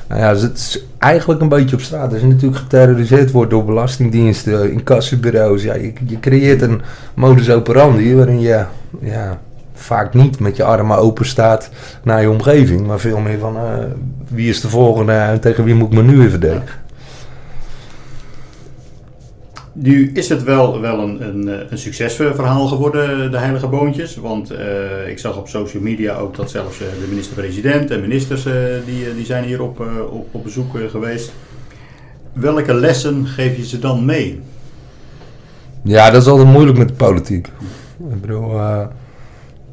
Nou 0.07 0.21
ja, 0.21 0.33
dus 0.33 0.41
het 0.41 0.57
is 0.57 0.85
eigenlijk 0.97 1.41
een 1.41 1.49
beetje 1.49 1.75
op 1.75 1.81
straat. 1.81 2.11
Als 2.11 2.21
je 2.21 2.27
natuurlijk 2.27 2.61
geterroriseerd 2.61 3.31
wordt 3.31 3.51
door 3.51 3.65
belastingdiensten, 3.65 4.71
incassobureaus, 4.71 5.63
ja, 5.63 5.73
je, 5.73 5.93
je 6.07 6.19
creëert 6.19 6.61
een 6.61 6.81
modus 7.13 7.49
operandi 7.49 8.15
waarin 8.15 8.39
je 8.39 8.63
ja, 9.01 9.39
vaak 9.73 10.13
niet 10.13 10.39
met 10.39 10.55
je 10.55 10.63
armen 10.63 10.97
open 10.97 11.25
staat 11.25 11.69
naar 12.03 12.21
je 12.21 12.29
omgeving, 12.29 12.87
maar 12.87 12.99
veel 12.99 13.19
meer 13.19 13.39
van 13.39 13.55
uh, 13.55 13.61
wie 14.27 14.49
is 14.49 14.61
de 14.61 14.69
volgende 14.69 15.11
en 15.11 15.39
tegen 15.39 15.63
wie 15.63 15.75
moet 15.75 15.91
ik 15.91 15.97
me 15.97 16.03
nu 16.03 16.17
weer 16.17 16.29
verdedigen. 16.29 16.83
Nu 19.77 20.11
is 20.13 20.29
het 20.29 20.43
wel, 20.43 20.81
wel 20.81 20.99
een, 20.99 21.21
een, 21.21 21.71
een 21.71 21.77
succesverhaal 21.77 22.67
geworden, 22.67 23.31
de 23.31 23.37
Heilige 23.37 23.67
Boontjes. 23.67 24.15
Want 24.15 24.51
uh, 24.51 25.07
ik 25.07 25.19
zag 25.19 25.37
op 25.37 25.47
social 25.47 25.83
media 25.83 26.15
ook 26.15 26.35
dat 26.35 26.49
zelfs 26.49 26.77
de 26.77 27.05
minister-president 27.09 27.91
en 27.91 28.01
ministers 28.01 28.43
die, 28.85 29.15
die 29.15 29.25
zijn 29.25 29.43
hier 29.43 29.61
op, 29.61 29.79
op, 30.11 30.27
op 30.31 30.43
bezoek 30.43 30.77
geweest. 30.89 31.33
Welke 32.33 32.73
lessen 32.73 33.25
geef 33.25 33.57
je 33.57 33.65
ze 33.65 33.79
dan 33.79 34.05
mee? 34.05 34.41
Ja, 35.81 36.11
dat 36.11 36.21
is 36.21 36.27
altijd 36.27 36.47
moeilijk 36.47 36.77
met 36.77 36.87
de 36.87 36.93
politiek. 36.93 37.47
Ik 38.09 38.21
bedoel, 38.21 38.51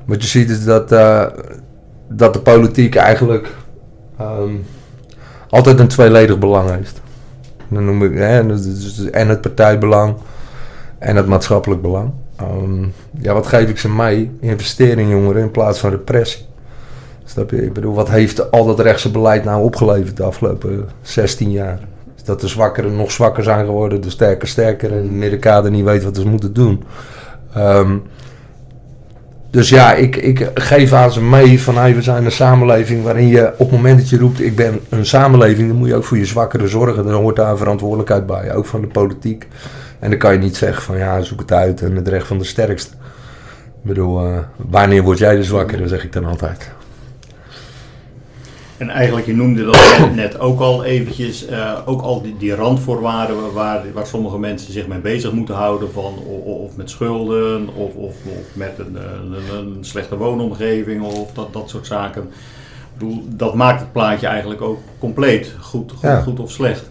wat 0.04 0.22
je 0.22 0.28
ziet 0.28 0.50
is 0.50 0.64
dat, 0.64 0.88
dat 2.08 2.32
de 2.32 2.40
politiek 2.42 2.94
eigenlijk 2.94 3.54
um, 4.20 4.64
altijd 5.50 5.78
een 5.78 5.88
tweeledig 5.88 6.38
belang 6.38 6.70
heeft. 6.70 7.00
Dan 7.72 7.84
noem 7.84 8.04
ik, 8.04 8.14
hè, 8.14 8.46
dus 8.46 9.10
en 9.10 9.28
het 9.28 9.40
partijbelang 9.40 10.14
en 10.98 11.16
het 11.16 11.26
maatschappelijk 11.26 11.82
belang. 11.82 12.10
ehm, 12.36 12.84
ja, 13.20 13.32
wat 13.34 13.46
geef 13.46 13.68
ik 13.68 13.78
ze 13.78 13.88
mee? 13.88 14.30
Investering 14.40 15.10
jongeren 15.10 15.42
in 15.42 15.50
plaats 15.50 15.78
van 15.78 15.90
repressie. 15.90 16.44
Snap 17.24 17.50
je? 17.50 17.64
Ik 17.64 17.72
bedoel, 17.72 17.94
wat 17.94 18.10
heeft 18.10 18.50
al 18.50 18.66
dat 18.66 18.80
rechtse 18.80 19.10
beleid 19.10 19.44
nou 19.44 19.62
opgeleverd 19.62 20.16
de 20.16 20.22
afgelopen 20.22 20.88
16 21.02 21.50
jaar? 21.50 21.78
Is 22.16 22.24
dat 22.24 22.40
de 22.40 22.48
zwakkeren 22.48 22.96
nog 22.96 23.10
zwakker 23.10 23.42
zijn 23.42 23.64
geworden, 23.64 24.00
de 24.00 24.10
sterker 24.10 24.48
sterker 24.48 24.92
en 24.92 25.02
de 25.02 25.10
middenkader 25.10 25.70
niet 25.70 25.84
weet 25.84 26.04
wat 26.04 26.16
ze 26.16 26.28
moeten 26.28 26.52
doen. 26.52 26.82
Ehm, 27.54 27.96
dus 29.52 29.68
ja, 29.68 29.94
ik, 29.94 30.16
ik 30.16 30.50
geef 30.54 30.92
aan 30.92 31.12
ze 31.12 31.22
mee 31.22 31.62
van 31.62 31.76
hey, 31.76 31.94
we 31.94 32.02
zijn 32.02 32.24
een 32.24 32.32
samenleving 32.32 33.02
waarin 33.02 33.28
je 33.28 33.52
op 33.52 33.58
het 33.58 33.70
moment 33.70 33.98
dat 33.98 34.08
je 34.08 34.18
roept 34.18 34.40
ik 34.40 34.56
ben 34.56 34.80
een 34.88 35.06
samenleving, 35.06 35.68
dan 35.68 35.76
moet 35.76 35.88
je 35.88 35.94
ook 35.94 36.04
voor 36.04 36.18
je 36.18 36.24
zwakkeren 36.24 36.68
zorgen. 36.68 37.04
Dan 37.04 37.14
hoort 37.14 37.36
daar 37.36 37.56
verantwoordelijkheid 37.56 38.26
bij, 38.26 38.54
ook 38.54 38.66
van 38.66 38.80
de 38.80 38.86
politiek. 38.86 39.48
En 39.98 40.10
dan 40.10 40.18
kan 40.18 40.32
je 40.32 40.38
niet 40.38 40.56
zeggen 40.56 40.82
van 40.82 40.98
ja, 40.98 41.20
zoek 41.20 41.40
het 41.40 41.52
uit 41.52 41.82
en 41.82 41.96
het 41.96 42.08
recht 42.08 42.26
van 42.26 42.38
de 42.38 42.44
sterkste. 42.44 42.94
Ik 43.66 43.88
bedoel, 43.88 44.26
uh, 44.26 44.38
wanneer 44.56 45.02
word 45.02 45.18
jij 45.18 45.36
de 45.36 45.44
zwakkere, 45.44 45.88
zeg 45.88 46.04
ik 46.04 46.12
dan 46.12 46.24
altijd. 46.24 46.70
En 48.82 48.90
eigenlijk, 48.90 49.26
je 49.26 49.34
noemde 49.34 49.64
dat 49.64 50.10
net 50.14 50.38
ook 50.38 50.60
al 50.60 50.84
eventjes, 50.84 51.48
uh, 51.48 51.78
ook 51.84 52.02
al 52.02 52.22
die, 52.22 52.36
die 52.36 52.54
randvoorwaarden 52.54 53.52
waar, 53.52 53.82
waar 53.92 54.06
sommige 54.06 54.38
mensen 54.38 54.72
zich 54.72 54.86
mee 54.86 54.98
bezig 54.98 55.32
moeten 55.32 55.54
houden, 55.54 55.92
van, 55.92 56.14
of, 56.26 56.44
of 56.44 56.76
met 56.76 56.90
schulden, 56.90 57.68
of, 57.74 57.94
of, 57.94 58.14
of 58.26 58.44
met 58.52 58.78
een, 58.78 58.96
een, 58.96 59.56
een, 59.56 59.84
slechte 59.84 60.16
woonomgeving, 60.16 61.02
of 61.02 61.32
dat, 61.32 61.52
dat 61.52 61.70
soort 61.70 61.86
zaken. 61.86 62.22
Ik 62.22 62.98
bedoel, 62.98 63.24
dat 63.28 63.54
maakt 63.54 63.80
het 63.80 63.92
plaatje 63.92 64.26
eigenlijk 64.26 64.60
ook 64.60 64.78
compleet, 64.98 65.54
goed, 65.60 65.92
goed, 65.92 66.00
ja. 66.00 66.20
goed 66.20 66.40
of 66.40 66.50
slecht. 66.50 66.86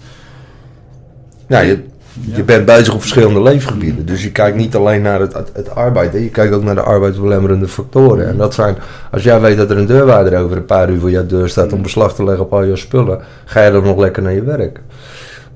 Ja, 1.47 1.59
je, 1.59 1.83
je 2.19 2.43
bent 2.43 2.65
bezig 2.65 2.93
op 2.93 2.99
verschillende 2.99 3.41
leefgebieden. 3.41 4.05
Dus 4.05 4.23
je 4.23 4.31
kijkt 4.31 4.57
niet 4.57 4.75
alleen 4.75 5.01
naar 5.01 5.19
het, 5.19 5.33
het, 5.53 5.75
arbeid, 5.75 6.13
hè. 6.13 6.19
je 6.19 6.29
kijkt 6.29 6.53
ook 6.53 6.63
naar 6.63 6.75
de 6.75 6.81
arbeidsbelemmerende 6.81 7.67
factoren. 7.67 8.27
En 8.27 8.37
dat 8.37 8.53
zijn, 8.53 8.75
als 9.11 9.23
jij 9.23 9.41
weet 9.41 9.57
dat 9.57 9.69
er 9.69 9.77
een 9.77 9.85
deurwaarder 9.85 10.39
over 10.39 10.57
een 10.57 10.65
paar 10.65 10.89
uur 10.89 10.99
voor 10.99 11.11
jouw 11.11 11.25
deur 11.25 11.49
staat 11.49 11.73
om 11.73 11.81
beslag 11.81 12.15
te 12.15 12.23
leggen 12.23 12.45
op 12.45 12.53
al 12.53 12.63
je 12.63 12.75
spullen, 12.75 13.21
ga 13.45 13.63
je 13.63 13.71
dan 13.71 13.83
nog 13.83 13.97
lekker 13.97 14.23
naar 14.23 14.33
je 14.33 14.43
werk. 14.43 14.79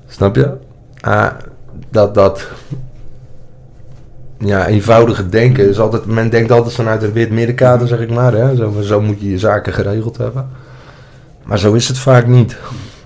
Snap 0.06 0.36
je? 0.36 0.50
Ah, 1.00 1.30
dat, 1.90 2.14
dat 2.14 2.48
ja, 4.38 4.66
eenvoudige 4.66 5.28
denken 5.28 5.68
is 5.68 5.78
altijd, 5.78 6.06
men 6.06 6.30
denkt 6.30 6.50
altijd 6.50 6.74
vanuit 6.74 7.02
een 7.02 7.12
wit 7.12 7.30
middenkader, 7.30 7.88
zeg 7.88 8.00
ik 8.00 8.10
maar. 8.10 8.32
Hè. 8.32 8.56
Zo, 8.56 8.80
zo 8.80 9.00
moet 9.00 9.20
je 9.20 9.30
je 9.30 9.38
zaken 9.38 9.72
geregeld 9.72 10.16
hebben. 10.16 10.48
Maar 11.44 11.58
zo 11.58 11.72
is 11.72 11.88
het 11.88 11.98
vaak 11.98 12.26
niet. 12.26 12.56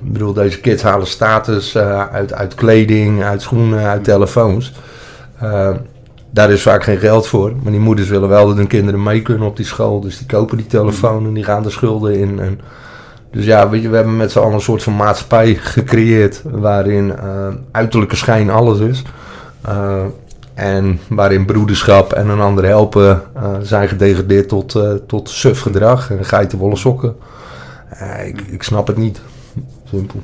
Ik 0.05 0.13
bedoel, 0.13 0.33
deze 0.33 0.61
kids 0.61 0.83
halen 0.83 1.07
status 1.07 1.75
uh, 1.77 2.07
uit, 2.07 2.33
uit 2.33 2.55
kleding, 2.55 3.23
uit 3.25 3.43
schoenen, 3.43 3.85
uit 3.85 4.05
telefoons. 4.05 4.73
Uh, 5.43 5.71
daar 6.31 6.51
is 6.51 6.63
vaak 6.63 6.85
geen 6.85 6.99
geld 6.99 7.27
voor. 7.27 7.53
Maar 7.63 7.73
die 7.73 7.81
moeders 7.81 8.09
willen 8.09 8.29
wel 8.29 8.47
dat 8.47 8.57
hun 8.57 8.67
kinderen 8.67 9.03
mee 9.03 9.23
kunnen 9.23 9.47
op 9.47 9.57
die 9.57 9.67
school. 9.67 10.01
Dus 10.01 10.19
die 10.19 10.27
kopen 10.27 10.57
die 10.57 10.67
telefoon 10.67 11.27
en 11.27 11.33
die 11.33 11.45
gaan 11.45 11.63
de 11.63 11.71
schulden 11.71 12.19
in. 12.19 12.41
En 12.41 12.61
dus 13.31 13.45
ja, 13.45 13.69
weet 13.69 13.83
je, 13.83 13.89
we 13.89 13.97
hebben 13.97 14.17
met 14.17 14.33
z'n 14.33 14.39
allen 14.39 14.53
een 14.53 14.61
soort 14.61 14.83
van 14.83 14.97
maatschappij 14.97 15.55
gecreëerd. 15.55 16.43
Waarin 16.45 17.07
uh, 17.23 17.47
uiterlijke 17.71 18.17
schijn 18.17 18.51
alles 18.51 18.79
is. 18.79 19.03
en 20.55 21.01
waarin 21.09 21.45
broederschap 21.45 22.13
en 22.13 22.29
een 22.29 22.41
ander 22.41 22.65
helpen 22.65 23.23
zijn 23.63 23.89
gedegradeerd 23.89 24.49
tot, 24.49 24.81
tot 25.07 25.29
suf 25.29 25.61
gedrag 25.61 26.11
en 26.11 26.25
geitenwolle 26.25 26.77
sokken. 26.77 27.17
ik, 28.25 28.41
ik 28.41 28.63
snap 28.63 28.87
het 28.87 28.97
niet. 28.97 29.21
Simpel. 29.91 30.21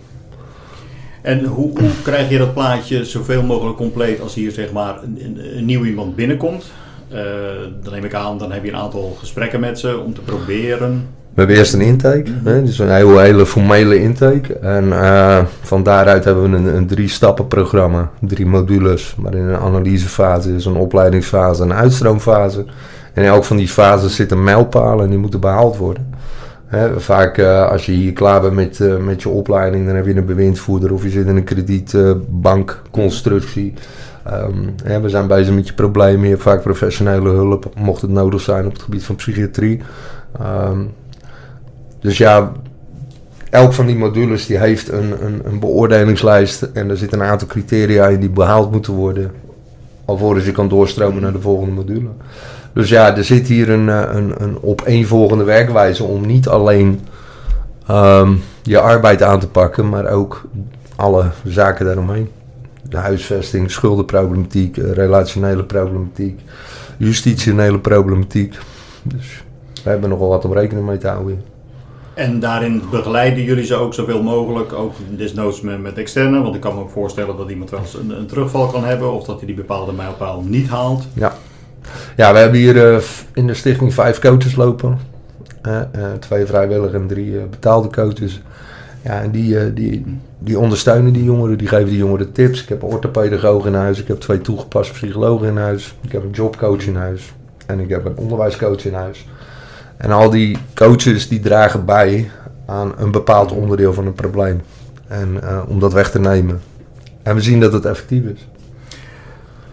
En 1.23 1.44
hoe, 1.44 1.78
hoe, 1.78 1.90
krijg 2.02 2.30
je 2.30 2.38
dat 2.38 2.54
plaatje 2.54 3.04
zoveel 3.04 3.42
mogelijk 3.42 3.76
compleet 3.76 4.20
als 4.20 4.35
hier 4.35 4.50
zeg 4.50 4.73
maar 4.73 5.02
een, 5.02 5.38
een 5.56 5.64
nieuw 5.64 5.85
iemand 5.85 6.16
binnenkomt? 6.16 6.64
Uh, 7.12 7.18
dan 7.83 7.92
neem 7.92 8.05
ik 8.05 8.14
aan, 8.14 8.38
dan 8.38 8.52
heb 8.52 8.64
je 8.64 8.70
een 8.70 8.76
aantal 8.76 9.16
gesprekken 9.18 9.61
met 9.61 9.79
ze 9.79 9.98
om 9.98 10.14
te 10.14 10.20
proberen. 10.20 11.07
We 11.35 11.42
hebben 11.42 11.57
eerst 11.57 11.74
een 11.74 11.81
intake, 11.81 12.31
mm 12.31 12.40
-hmm. 12.44 12.64
dus 12.64 12.79
een 12.79 12.90
hele, 12.90 13.20
hele 13.20 13.46
formele 13.46 14.00
intake. 14.00 14.55
En 14.55 14.85
uh, 14.85 15.44
van 15.61 15.83
daaruit 15.83 16.24
hebben 16.24 16.50
we 16.50 16.57
een, 16.57 16.76
een 16.76 16.87
drie 16.87 17.09
stappen 17.09 17.46
programma, 17.46 18.11
drie 18.20 18.46
modules, 18.46 19.14
waarin 19.18 19.42
een 19.42 19.61
analysefase 19.61 20.55
is, 20.55 20.64
een 20.64 20.76
opleidingsfase 20.76 21.62
en 21.62 21.70
een 21.70 21.76
uitstroomfase. 21.76 22.64
En 23.14 23.22
in 23.22 23.29
elk 23.29 23.44
van 23.44 23.57
die 23.57 23.68
fases 23.68 24.14
zit 24.14 24.31
een 24.31 24.44
mijlpaal 24.44 25.02
en 25.02 25.09
die 25.09 25.18
moeten 25.18 25.40
behaald 25.40 25.76
worden 25.76 26.14
vaak 26.96 27.38
uh, 27.38 27.70
als 27.70 27.87
je 27.87 27.92
hier 27.92 28.12
klaar 28.12 28.40
bent 28.40 28.55
met, 28.55 28.79
uh, 28.79 28.96
met 28.96 29.22
je 29.22 29.29
opleiding, 29.29 29.87
dan 29.87 29.96
heb 29.96 30.07
je 30.07 30.16
een 30.16 30.26
bewindvoerder 30.26 30.92
of 30.92 31.02
je 31.02 31.11
zit 31.11 31.26
in 31.26 31.37
een 31.37 31.44
kredietbankconstructie. 31.44 33.74
Um, 34.33 34.74
we 35.02 35.09
zijn 35.09 35.26
bezig 35.26 35.55
met 35.55 35.66
je 35.66 35.74
problemen. 35.74 36.29
Je 36.29 36.37
vaak 36.37 36.62
professionele 36.62 37.29
hulp, 37.29 37.70
mocht 37.74 38.02
het 38.02 38.11
nodig 38.11 38.40
zijn 38.40 38.66
op 38.66 38.72
het 38.72 38.83
gebied 38.83 39.05
van 39.05 39.14
psychiatrie. 39.14 39.81
Um, 40.40 40.90
dus 42.00 42.18
ja, 42.18 42.52
elk 43.50 43.72
van 43.72 43.87
die 43.87 43.96
modules 43.96 44.46
die 44.46 44.59
heeft 44.59 44.92
een, 44.92 45.24
een, 45.24 45.40
een 45.44 45.61
beoordelingslijst 45.61 46.62
en 46.62 46.90
er 46.90 46.96
zitten 46.96 47.20
een 47.20 47.26
aantal 47.26 47.48
criteria 47.48 48.07
in 48.07 48.20
die 48.20 48.31
behaald 48.31 48.72
moeten 48.72 48.92
worden. 48.92 49.31
Alvorens 50.05 50.44
je 50.44 50.52
kan 50.52 50.68
doorstromen 50.68 51.22
naar 51.22 51.33
de 51.33 51.40
volgende 51.40 51.74
module. 51.74 52.09
Dus 52.76 52.88
ja, 52.88 53.16
er 53.16 53.24
zit 53.24 53.46
hier 53.46 53.70
een, 53.70 53.88
eh, 53.88 54.02
een, 54.12 54.34
een 54.38 54.58
opeenvolgende 54.62 55.44
werkwijze 55.44 56.04
om 56.04 56.26
niet 56.26 56.48
alleen 56.48 57.00
um, 57.90 58.42
je 58.62 58.80
arbeid 58.80 59.22
aan 59.22 59.40
te 59.40 59.48
pakken, 59.48 59.88
maar 59.88 60.06
ook 60.06 60.44
alle 60.96 61.30
zaken 61.44 61.86
daaromheen. 61.86 62.28
De 62.82 62.96
huisvesting, 62.96 63.70
schuldenproblematiek, 63.70 64.76
eh, 64.76 64.92
relationele 64.92 65.64
problematiek, 65.64 66.40
justitiële 66.96 67.78
problematiek. 67.78 68.58
Dus 69.02 69.42
we 69.84 69.90
hebben 69.90 70.08
nogal 70.10 70.28
wat 70.28 70.44
om 70.44 70.52
rekening 70.52 70.86
mee 70.86 70.98
te 70.98 71.08
houden. 71.08 71.42
En 72.14 72.40
daarin 72.40 72.82
begeleiden 72.90 73.42
jullie 73.42 73.64
ze 73.64 73.74
ook 73.74 73.94
zoveel 73.94 74.22
mogelijk, 74.22 74.72
ook 74.72 74.94
desnoods 75.16 75.60
met, 75.60 75.82
met 75.82 75.98
externe. 75.98 76.42
Want 76.42 76.54
ik 76.54 76.60
kan 76.60 76.74
me 76.74 76.80
ook 76.80 76.90
voorstellen 76.90 77.36
dat 77.36 77.50
iemand 77.50 77.70
wel 77.70 77.80
eens 77.80 77.94
een, 77.94 78.10
een 78.10 78.26
terugval 78.26 78.66
kan 78.66 78.84
hebben 78.84 79.12
of 79.12 79.24
dat 79.24 79.36
hij 79.36 79.46
die 79.46 79.56
bepaalde 79.56 79.92
mijlpaal 79.92 80.42
niet 80.46 80.68
haalt. 80.68 81.06
Ja. 81.12 81.36
Ja, 82.16 82.33
we 82.33 82.38
hebben 82.38 82.59
hier 82.59 82.92
uh, 82.92 82.99
in 83.35 83.46
de 83.46 83.55
stichting 83.55 83.94
vijf 83.94 84.18
coaches 84.18 84.57
lopen. 84.57 84.99
Uh, 85.62 85.81
twee 86.18 86.46
vrijwillige 86.46 86.96
en 86.96 87.07
drie 87.07 87.38
betaalde 87.38 87.90
coaches. 87.90 88.42
Ja, 89.03 89.22
en 89.22 89.31
die, 89.31 89.72
die, 89.72 90.18
die 90.38 90.59
ondersteunen 90.59 91.12
die 91.12 91.25
jongeren, 91.25 91.59
die 91.59 91.68
geven 91.68 91.88
die 91.88 91.96
jongeren 91.96 92.33
tips. 92.33 92.62
Ik 92.62 92.68
heb 92.68 92.83
een 92.83 92.88
orthopedagoog 92.88 93.66
in 93.66 93.75
huis, 93.75 94.01
ik 94.01 94.09
heb 94.09 94.20
twee 94.20 94.40
toegepaste 94.40 94.92
psychologen 94.92 95.49
in 95.49 95.57
huis, 95.57 95.94
ik 96.01 96.12
heb 96.12 96.22
een 96.22 96.31
jobcoach 96.31 96.87
in 96.87 96.96
huis 96.96 97.33
en 97.66 97.81
ik 97.81 97.88
heb 97.88 98.05
een 98.05 98.16
onderwijscoach 98.16 98.85
in 98.85 98.94
huis. 98.94 99.27
En 99.96 100.11
al 100.11 100.31
die 100.31 100.57
coaches 100.75 101.29
die 101.29 101.40
dragen 101.40 101.85
bij 101.85 102.31
aan 102.66 102.92
een 102.96 103.11
bepaald 103.11 103.53
onderdeel 103.53 103.92
van 103.92 104.07
een 104.07 104.14
probleem. 104.14 104.61
En 105.09 105.40
om 105.68 105.81
dat 105.81 105.92
weg 105.92 106.11
te 106.11 106.20
nemen. 106.20 106.61
En 107.22 107.35
we 107.35 107.40
zien 107.40 107.61
dat 107.61 107.72
het 107.72 107.85
effectief 107.85 108.25
is 108.25 108.49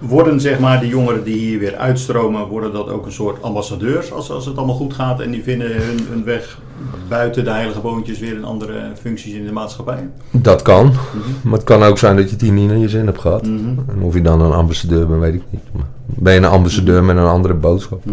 worden 0.08 0.40
zeg 0.40 0.60
maar 0.60 0.80
de 0.80 0.88
jongeren 0.88 1.24
die 1.24 1.38
hier 1.38 1.60
weer 1.60 1.76
uitstromen, 1.76 2.48
worden 2.48 2.74
dat 2.74 2.90
ook 2.90 3.06
een 3.06 3.12
soort 3.12 3.42
ambassadeurs 3.42 4.12
als, 4.12 4.32
als 4.32 4.46
het 4.46 4.58
allemaal 4.58 4.76
goed 4.76 4.94
gaat 4.94 5.22
en 5.22 5.32
die 5.32 5.44
vinden 5.44 5.68
hun, 5.68 6.00
hun 6.10 6.24
weg 6.24 6.60
buiten 7.08 7.44
de 7.44 7.50
heilige 7.50 7.80
boontjes 7.80 8.20
weer 8.20 8.36
in 8.36 8.44
andere 8.44 8.92
functies 9.02 9.34
in 9.34 9.46
de 9.46 9.52
maatschappij? 9.52 10.10
Dat 10.32 10.62
kan, 10.62 10.86
mm 10.86 10.92
-hmm. 10.92 11.22
maar 11.44 11.54
het 11.54 11.64
kan 11.64 11.84
ook 11.84 11.98
zijn 11.98 12.16
dat 12.16 12.30
je 12.30 12.36
tien 12.36 12.54
niet 12.54 12.68
naar 12.68 12.78
je 12.78 12.90
zin 12.90 13.06
hebt 13.06 13.20
gehad. 13.20 13.48
Mm 13.48 13.58
-hmm. 13.58 13.86
En 13.90 14.02
of 14.02 14.14
je 14.14 14.22
dan 14.22 14.42
een 14.42 14.52
ambassadeur 14.52 15.08
bent, 15.08 15.22
weet 15.22 15.34
ik 15.34 15.44
niet. 15.50 15.64
Ben 16.06 16.34
je 16.34 16.40
een 16.40 16.46
ambassadeur 16.46 17.02
mm 17.02 17.08
-hmm. 17.08 17.16
met 17.16 17.26
een 17.26 17.32
andere 17.32 17.54
boodschap? 17.54 18.04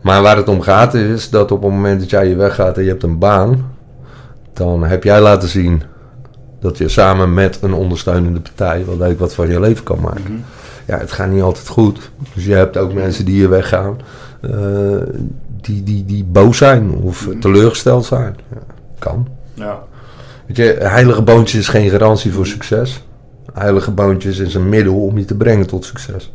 Maar 0.00 0.22
waar 0.22 0.36
het 0.36 0.48
om 0.48 0.60
gaat 0.60 0.94
is 0.94 1.30
dat 1.30 1.52
op 1.52 1.62
het 1.62 1.70
moment 1.70 2.00
dat 2.00 2.10
jij 2.10 2.28
je 2.28 2.36
weggaat 2.36 2.76
en 2.76 2.82
je 2.82 2.88
hebt 2.88 3.02
een 3.02 3.18
baan, 3.18 3.70
dan 4.52 4.84
heb 4.84 5.04
jij 5.04 5.20
laten 5.20 5.48
zien 5.48 5.82
dat 6.60 6.78
je 6.78 6.88
samen 6.88 7.34
met 7.34 7.58
een 7.62 7.74
ondersteunende 7.74 8.40
partij 8.40 8.84
wel 8.86 8.96
leuk 8.96 9.18
wat 9.18 9.34
van 9.34 9.48
je 9.48 9.60
leven 9.60 9.84
kan 9.84 10.00
maken 10.00 10.44
ja, 10.88 10.98
het 10.98 11.12
gaat 11.12 11.30
niet 11.30 11.42
altijd 11.42 11.68
goed. 11.68 12.10
Dus 12.34 12.44
je 12.44 12.54
hebt 12.54 12.76
ook 12.76 12.92
mensen 12.92 13.24
die 13.24 13.34
hier 13.34 13.48
weggaan, 13.48 14.00
uh, 14.42 15.02
die, 15.60 15.82
die, 15.82 16.04
die 16.04 16.24
boos 16.24 16.56
zijn 16.56 16.90
of 16.90 17.26
mm. 17.26 17.40
teleurgesteld 17.40 18.04
zijn. 18.04 18.36
Ja, 18.52 18.74
kan. 18.98 19.28
Ja. 19.54 19.82
Weet 20.46 20.56
je, 20.56 20.76
heilige 20.78 21.22
boontjes 21.22 21.60
is 21.60 21.68
geen 21.68 21.90
garantie 21.90 22.32
voor 22.32 22.46
succes. 22.46 23.04
Heilige 23.52 23.90
boontjes 23.90 24.38
is 24.38 24.54
een 24.54 24.68
middel 24.68 25.02
om 25.02 25.18
je 25.18 25.24
te 25.24 25.36
brengen 25.36 25.66
tot 25.66 25.84
succes. 25.84 26.32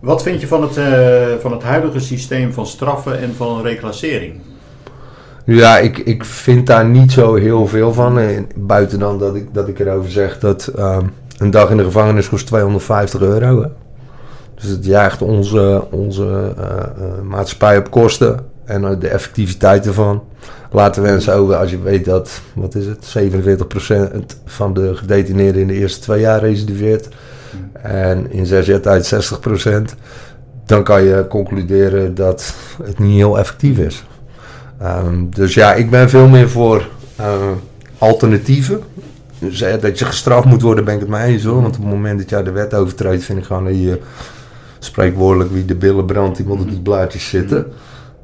Wat 0.00 0.22
vind 0.22 0.40
je 0.40 0.46
van 0.46 0.62
het, 0.62 0.76
uh, 0.76 1.40
van 1.40 1.52
het 1.52 1.62
huidige 1.62 2.00
systeem 2.00 2.52
van 2.52 2.66
straffen 2.66 3.18
en 3.18 3.34
van 3.34 3.62
reclassering? 3.62 4.40
Ja, 5.46 5.78
ik, 5.78 5.98
ik 5.98 6.24
vind 6.24 6.66
daar 6.66 6.84
niet 6.84 7.12
zo 7.12 7.34
heel 7.34 7.66
veel 7.66 7.92
van. 7.92 8.18
Buiten 8.56 8.98
dan 8.98 9.18
dat 9.18 9.34
ik, 9.34 9.54
dat 9.54 9.68
ik 9.68 9.78
erover 9.78 10.10
zeg 10.10 10.38
dat 10.38 10.72
um, 10.78 11.12
een 11.38 11.50
dag 11.50 11.70
in 11.70 11.76
de 11.76 11.84
gevangenis 11.84 12.28
kost 12.28 12.46
250 12.46 13.20
euro. 13.20 13.70
Dus 14.54 14.68
het 14.70 14.84
jaagt 14.84 15.22
onze, 15.22 15.84
onze 15.90 16.54
uh, 16.58 16.64
uh, 16.64 17.22
maatschappij 17.22 17.78
op 17.78 17.90
kosten 17.90 18.40
en 18.64 18.98
de 18.98 19.08
effectiviteit 19.08 19.86
ervan. 19.86 20.22
laten 20.70 21.02
mensen 21.02 21.34
over, 21.34 21.56
als 21.56 21.70
je 21.70 21.82
weet 21.82 22.04
dat, 22.04 22.40
wat 22.54 22.74
is 22.74 22.86
het, 22.86 23.16
47% 23.18 24.40
van 24.44 24.74
de 24.74 24.94
gedetineerden 24.94 25.60
in 25.60 25.68
de 25.68 25.74
eerste 25.74 26.00
twee 26.00 26.20
jaar 26.20 26.40
recidiveert. 26.40 27.08
En 27.72 28.32
in 28.32 28.46
zes 28.46 28.66
jaar 28.66 28.80
tijd 28.80 29.14
60%. 29.14 29.68
Dan 30.64 30.84
kan 30.84 31.02
je 31.02 31.26
concluderen 31.28 32.14
dat 32.14 32.54
het 32.82 32.98
niet 32.98 33.16
heel 33.16 33.38
effectief 33.38 33.78
is. 33.78 34.04
Ehm, 34.78 35.24
dus 35.30 35.54
ja, 35.54 35.74
ik 35.74 35.90
ben 35.90 36.10
veel 36.10 36.28
meer 36.28 36.50
voor 36.50 36.88
eh, 37.16 37.50
alternatieven. 37.98 38.80
Dus 39.38 39.60
eh, 39.60 39.80
dat 39.80 39.98
je 39.98 40.04
gestraft 40.04 40.46
moet 40.46 40.62
worden, 40.62 40.84
ben 40.84 40.94
ik 40.94 41.00
het 41.00 41.08
mee 41.08 41.32
eens 41.32 41.44
hoor. 41.44 41.62
Want 41.62 41.76
op 41.76 41.82
het 41.82 41.92
moment 41.92 42.18
dat 42.18 42.30
jij 42.30 42.42
de 42.42 42.50
wet 42.50 42.74
overtreedt, 42.74 43.24
vind 43.24 43.38
ik 43.38 43.44
gewoon 43.44 43.64
dat 43.64 43.74
je 43.74 44.00
spreekwoordelijk 44.78 45.50
wie 45.50 45.64
de 45.64 45.74
billen 45.74 46.06
brandt, 46.06 46.36
die 46.36 46.46
moet 46.46 46.60
op 46.60 46.68
die 46.68 46.80
blaadjes 46.80 47.28
zitten. 47.28 47.66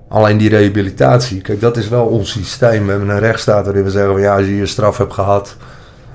Alleen 0.08 0.38
die 0.38 0.48
rehabilitatie, 0.48 1.40
kijk, 1.40 1.60
dat 1.60 1.76
is 1.76 1.88
wel 1.88 2.04
ons 2.04 2.30
systeem. 2.30 2.84
We 2.84 2.90
hebben 2.90 3.08
een 3.08 3.18
rechtsstaat 3.18 3.64
waarin 3.64 3.84
we 3.84 3.90
zeggen: 3.90 4.20
ja, 4.20 4.36
als 4.36 4.46
je 4.46 4.56
je 4.56 4.66
straf 4.66 4.98
hebt 4.98 5.12
gehad, 5.12 5.56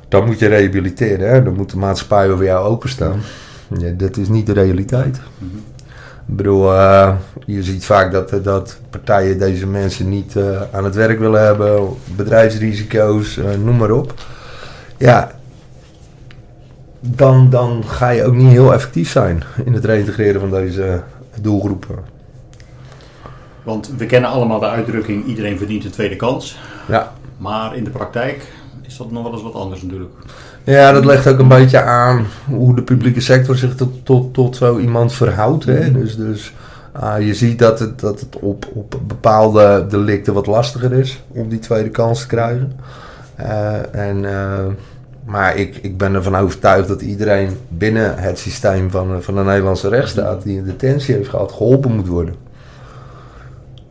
dan 0.07 0.25
moet 0.25 0.39
je 0.39 0.47
rehabiliteren. 0.47 1.29
Hè? 1.29 1.43
Dan 1.43 1.53
moet 1.53 1.71
de 1.71 1.77
maatschappij 1.77 2.31
over 2.31 2.45
jou 2.45 2.67
openstaan. 2.67 3.19
Ja, 3.77 3.91
dat 3.91 4.17
is 4.17 4.27
niet 4.27 4.45
de 4.45 4.53
realiteit. 4.53 5.19
Ik 6.27 6.35
bedoel, 6.35 6.73
eh, 6.73 7.15
je 7.45 7.63
ziet 7.63 7.85
vaak 7.85 8.11
dat, 8.11 8.43
dat 8.43 8.79
partijen 8.89 9.39
deze 9.39 9.67
mensen 9.67 10.09
niet 10.09 10.35
eh, 10.35 10.61
aan 10.71 10.83
het 10.83 10.95
werk 10.95 11.19
willen 11.19 11.45
hebben, 11.45 11.89
bedrijfsrisico's, 12.15 13.37
eh, 13.37 13.45
noem 13.63 13.77
maar 13.77 13.91
op. 13.91 14.13
Ja, 14.97 15.31
dan, 16.99 17.49
dan 17.49 17.83
ga 17.85 18.09
je 18.09 18.23
ook 18.23 18.33
niet 18.33 18.49
heel 18.49 18.73
effectief 18.73 19.11
zijn 19.11 19.43
in 19.65 19.73
het 19.73 19.85
reintegreren 19.85 20.39
van 20.39 20.49
deze 20.49 21.03
doelgroepen. 21.41 21.95
Want 23.63 23.91
we 23.97 24.05
kennen 24.05 24.29
allemaal 24.29 24.59
de 24.59 24.69
uitdrukking: 24.69 25.25
iedereen 25.25 25.57
verdient 25.57 25.85
een 25.85 25.91
tweede 25.91 26.15
kans. 26.15 26.59
Ja. 26.87 27.13
Maar 27.37 27.75
in 27.75 27.83
de 27.83 27.89
praktijk 27.89 28.51
is 28.81 28.97
dat 28.97 29.11
nog 29.11 29.23
wel 29.23 29.33
eens 29.33 29.43
wat 29.43 29.53
anders 29.53 29.81
natuurlijk. 29.81 30.13
Ja, 30.67 30.91
dat 30.91 31.05
legt 31.05 31.27
ook 31.27 31.39
een 31.39 31.47
beetje 31.47 31.81
aan 31.81 32.25
hoe 32.45 32.75
de 32.75 32.81
publieke 32.81 33.21
sector 33.21 33.55
zich 33.55 33.75
tot, 33.75 34.05
tot, 34.05 34.33
tot 34.33 34.55
zo 34.55 34.77
iemand 34.77 35.13
verhoudt. 35.13 35.65
Hè? 35.65 35.91
Dus, 35.91 36.15
dus 36.15 36.53
ah, 36.91 37.25
je 37.25 37.33
ziet 37.33 37.59
dat 37.59 37.79
het, 37.79 37.99
dat 37.99 38.19
het 38.19 38.39
op, 38.39 38.65
op 38.73 38.99
bepaalde 39.07 39.85
delicten 39.89 40.33
wat 40.33 40.47
lastiger 40.47 40.93
is 40.93 41.23
om 41.27 41.49
die 41.49 41.59
tweede 41.59 41.89
kans 41.89 42.19
te 42.19 42.27
krijgen. 42.27 42.71
Eh, 43.35 43.95
en, 43.95 44.25
eh, 44.25 44.65
maar 45.25 45.57
ik, 45.57 45.79
ik 45.81 45.97
ben 45.97 46.13
ervan 46.13 46.35
overtuigd 46.35 46.87
dat 46.87 47.01
iedereen 47.01 47.57
binnen 47.67 48.17
het 48.17 48.39
systeem 48.39 48.91
van, 48.91 49.23
van 49.23 49.35
de 49.35 49.43
Nederlandse 49.43 49.89
rechtsstaat 49.89 50.43
die 50.43 50.57
een 50.57 50.65
detentie 50.65 51.15
heeft 51.15 51.29
gehad, 51.29 51.51
geholpen 51.51 51.95
moet 51.95 52.07
worden. 52.07 52.35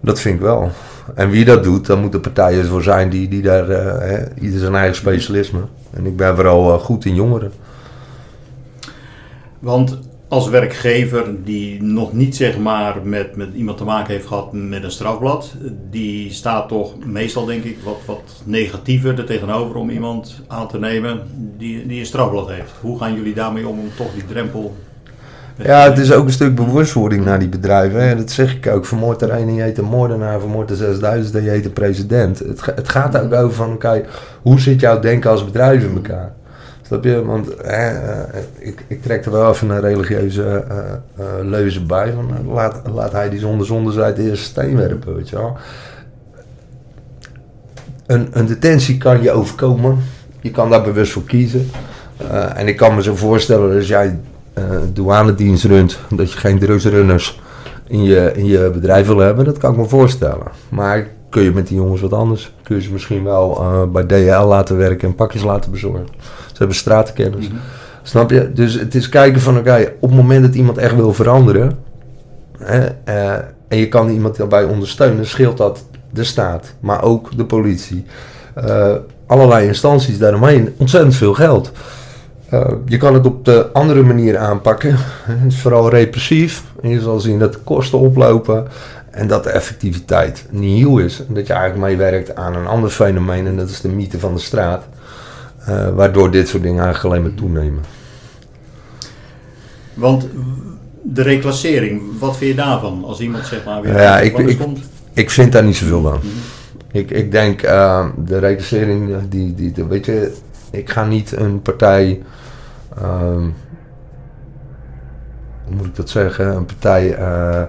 Dat 0.01 0.21
vind 0.21 0.35
ik 0.35 0.41
wel. 0.41 0.71
En 1.15 1.31
wie 1.31 1.45
dat 1.45 1.65
doet, 1.65 1.87
dan 1.87 2.01
moeten 2.01 2.21
partijen 2.21 2.61
ervoor 2.61 2.83
zijn 2.83 3.11
die, 3.11 3.29
die 3.29 3.43
daar, 3.43 3.71
uh, 3.71 3.77
hè, 3.99 4.35
ieder 4.41 4.61
zijn 4.61 4.75
eigen 4.75 4.97
specialisme. 4.97 5.61
En 5.91 6.07
ik 6.07 6.17
ben 6.17 6.35
vooral 6.35 6.75
uh, 6.75 6.81
goed 6.81 7.05
in 7.05 7.15
jongeren. 7.15 7.53
Want 9.59 9.99
als 10.29 10.49
werkgever 10.49 11.35
die 11.45 11.83
nog 11.83 12.13
niet 12.13 12.37
zeg 12.37 12.59
maar 12.59 12.97
met, 13.03 13.37
met 13.37 13.49
iemand 13.55 13.79
te 13.79 13.85
maken 13.85 14.13
heeft 14.13 14.27
gehad 14.27 14.53
met 14.53 14.83
een 14.83 14.91
strafblad, 14.91 15.55
die 15.91 16.33
staat 16.33 16.69
toch 16.69 17.05
meestal 17.05 17.45
denk 17.45 17.65
ik 17.65 17.79
wat, 17.85 17.99
wat 18.07 18.43
negatiever 18.45 19.19
er 19.19 19.25
tegenover 19.25 19.77
om 19.77 19.91
iemand 19.91 20.43
aan 20.47 20.69
te 20.69 20.79
nemen 20.79 21.21
die, 21.59 21.87
die 21.87 22.01
een 22.01 22.07
strafblad 22.07 22.49
heeft. 22.49 22.73
Hoe 22.81 22.99
gaan 22.99 23.15
jullie 23.15 23.35
daarmee 23.35 23.69
om 23.69 23.79
om 23.79 23.91
toch 23.97 24.13
die 24.15 24.27
drempel 24.27 24.77
ja, 25.57 25.89
het 25.89 25.99
is 25.99 26.13
ook 26.13 26.25
een 26.25 26.33
stuk 26.33 26.55
bewustwording 26.55 27.25
naar 27.25 27.39
die 27.39 27.49
bedrijven. 27.49 28.09
Hè. 28.09 28.17
Dat 28.17 28.31
zeg 28.31 28.57
ik 28.57 28.67
ook. 28.67 28.87
Vermoord 28.87 29.23
er 29.23 29.31
een 29.31 29.49
en 29.49 29.55
je 29.55 29.63
heet 29.63 29.79
een 29.79 29.85
moordenaar. 29.85 30.41
Vermoord 30.41 30.71
er 30.71 30.77
6000 30.77 31.35
en 31.35 31.43
je 31.43 31.51
heet 31.51 31.65
een 31.65 31.73
president. 31.73 32.39
Het, 32.39 32.65
het 32.75 32.89
gaat 32.89 33.19
ook 33.19 33.33
over 33.33 33.57
van, 33.57 33.73
oké, 33.73 34.05
hoe 34.43 34.61
zit 34.61 34.81
jouw 34.81 35.01
denken 35.01 35.31
als 35.31 35.45
bedrijf 35.45 35.85
in 35.85 35.95
elkaar? 35.95 36.33
Snap 36.83 37.05
je? 37.05 37.25
Want 37.25 37.65
uh, 37.65 37.91
ik, 38.59 38.85
ik 38.87 39.03
trek 39.03 39.25
er 39.25 39.31
wel 39.31 39.51
even 39.51 39.71
een 39.71 39.81
religieuze 39.81 40.65
uh, 40.71 40.77
uh, 41.21 41.25
leuze 41.43 41.85
bij. 41.85 42.13
Van, 42.13 42.53
laat, 42.53 42.81
laat 42.95 43.13
hij 43.13 43.31
die 43.31 43.39
zonder 43.39 43.67
zonde 43.67 43.93
zijn 43.93 44.15
de 44.15 44.23
eerste 44.23 44.45
steen 44.45 44.77
werpen, 44.77 45.15
weet 45.15 45.29
je 45.29 45.37
wel. 45.37 45.57
Een, 48.07 48.29
een 48.33 48.47
detentie 48.47 48.97
kan 48.97 49.23
je 49.23 49.31
overkomen. 49.31 49.99
Je 50.41 50.51
kan 50.51 50.71
daar 50.71 50.83
bewust 50.83 51.13
voor 51.13 51.25
kiezen. 51.25 51.71
en 52.55 52.69
ik 52.69 52.77
kan 52.77 52.95
me 52.95 53.03
zo 53.03 53.15
voorstellen, 53.15 53.77
als 53.77 53.89
jij 53.89 54.19
douanedienst 54.93 55.65
runt, 55.65 55.99
dat 56.11 56.33
je 56.33 56.39
geen 56.39 56.59
drugsrunners 56.59 57.41
in 57.87 58.03
je, 58.03 58.33
in 58.35 58.45
je 58.45 58.71
bedrijf 58.73 59.07
wil 59.07 59.19
hebben, 59.19 59.45
dat 59.45 59.59
kan 59.59 59.73
ik 59.73 59.77
me 59.77 59.85
voorstellen. 59.85 60.47
Maar 60.69 61.09
kun 61.29 61.43
je 61.43 61.53
met 61.53 61.67
die 61.67 61.77
jongens 61.77 62.01
wat 62.01 62.13
anders? 62.13 62.53
Kun 62.63 62.77
je 62.77 62.83
ze 62.83 62.93
misschien 62.93 63.25
wel 63.25 63.59
uh, 63.61 63.83
bij 63.93 64.03
DHL 64.03 64.47
laten 64.47 64.77
werken 64.77 65.09
en 65.09 65.15
pakjes 65.15 65.43
laten 65.43 65.71
bezorgen? 65.71 66.07
Ze 66.47 66.59
hebben 66.59 66.77
straatkennis. 66.77 67.49
Mm 67.49 67.51
-hmm. 67.51 67.61
Snap 68.03 68.31
je? 68.31 68.53
Dus 68.53 68.75
het 68.75 68.95
is 68.95 69.09
kijken 69.09 69.41
van, 69.41 69.59
oké, 69.59 69.69
okay, 69.69 69.95
op 70.01 70.09
het 70.09 70.19
moment 70.19 70.43
dat 70.43 70.55
iemand 70.55 70.79
echt 70.79 70.95
wil 70.95 71.13
veranderen, 71.13 71.79
hè, 72.59 72.87
uh, 73.09 73.33
en 73.69 73.79
je 73.79 73.89
kan 73.89 74.09
iemand 74.09 74.37
daarbij 74.37 74.65
ondersteunen, 74.65 75.27
scheelt 75.27 75.57
dat 75.57 75.85
de 76.11 76.25
staat, 76.25 76.75
maar 76.81 77.03
ook 77.03 77.37
de 77.37 77.45
politie. 77.45 78.05
allerlei 79.27 79.67
instanties 79.67 80.19
daaromheen 80.19 80.75
ontzettend 80.77 81.15
veel 81.15 81.35
geld. 81.35 81.73
Uh, 82.53 82.67
je 82.87 82.97
kan 82.97 83.15
het 83.15 83.27
op 83.27 83.45
de 83.45 83.73
andere 83.73 84.03
manier 84.03 84.39
aanpakken. 84.39 84.97
Het 85.43 85.53
is 85.53 85.61
vooral 85.61 85.91
repressief. 85.91 86.63
En 86.83 86.89
je 86.89 87.01
zal 87.01 87.21
zien 87.21 87.39
dat 87.39 87.53
de 87.53 87.59
kosten 87.59 87.99
oplopen. 87.99 88.67
En 89.11 89.29
dat 89.29 89.45
de 89.45 89.51
effectiviteit 89.51 90.47
nieuw 90.51 90.99
is. 90.99 91.25
En 91.29 91.35
dat 91.35 91.47
je 91.47 91.53
eigenlijk 91.53 91.89
meewerkt 91.89 92.35
aan 92.35 92.55
een 92.55 92.67
ander 92.67 92.91
fenomeen. 92.91 93.47
En 93.47 93.57
dat 93.57 93.69
is 93.69 93.81
de 93.81 93.89
mythe 93.89 94.19
van 94.19 94.35
de 94.35 94.41
straat. 94.41 94.85
Uh, 95.69 95.89
waardoor 95.95 96.31
dit 96.31 96.49
soort 96.49 96.63
dingen 96.63 96.85
eigenlijk 96.85 97.15
alleen 97.15 97.27
maar 97.27 97.41
toenemen. 97.41 97.83
Want 99.95 100.27
de 101.03 101.23
reclassering, 101.23 102.03
wat 102.19 102.37
vind 102.37 102.51
je 102.51 102.57
daarvan? 102.57 103.05
Als 103.05 103.21
iemand 103.21 103.47
zeg 103.47 103.65
maar 103.65 103.83
weer 103.83 103.93
ja, 103.93 104.21
ik, 104.21 104.39
ik, 104.39 104.59
komt? 104.59 104.79
ik 105.13 105.31
vind 105.31 105.53
daar 105.53 105.65
niet 105.65 105.77
zoveel 105.77 106.03
van. 106.03 106.13
Mm 106.13 106.21
-hmm. 106.21 106.31
Ik, 106.93 107.11
ik 107.11 107.31
denk, 107.31 107.63
uh, 107.63 108.07
de 108.25 108.39
reclassering, 108.39 109.29
die, 109.29 109.55
die, 109.55 109.73
die, 109.73 109.85
weet 109.85 110.07
je, 110.07 110.33
ik 110.71 110.91
ga 110.91 111.05
niet 111.05 111.37
een 111.37 111.63
partij 111.63 112.23
Um, 113.03 113.55
hoe 115.65 115.75
moet 115.77 115.87
ik 115.87 115.97
dat 115.97 116.11
zeggen? 116.11 116.57
Een 116.57 116.65
partij 116.65 117.19
uh, 117.19 117.63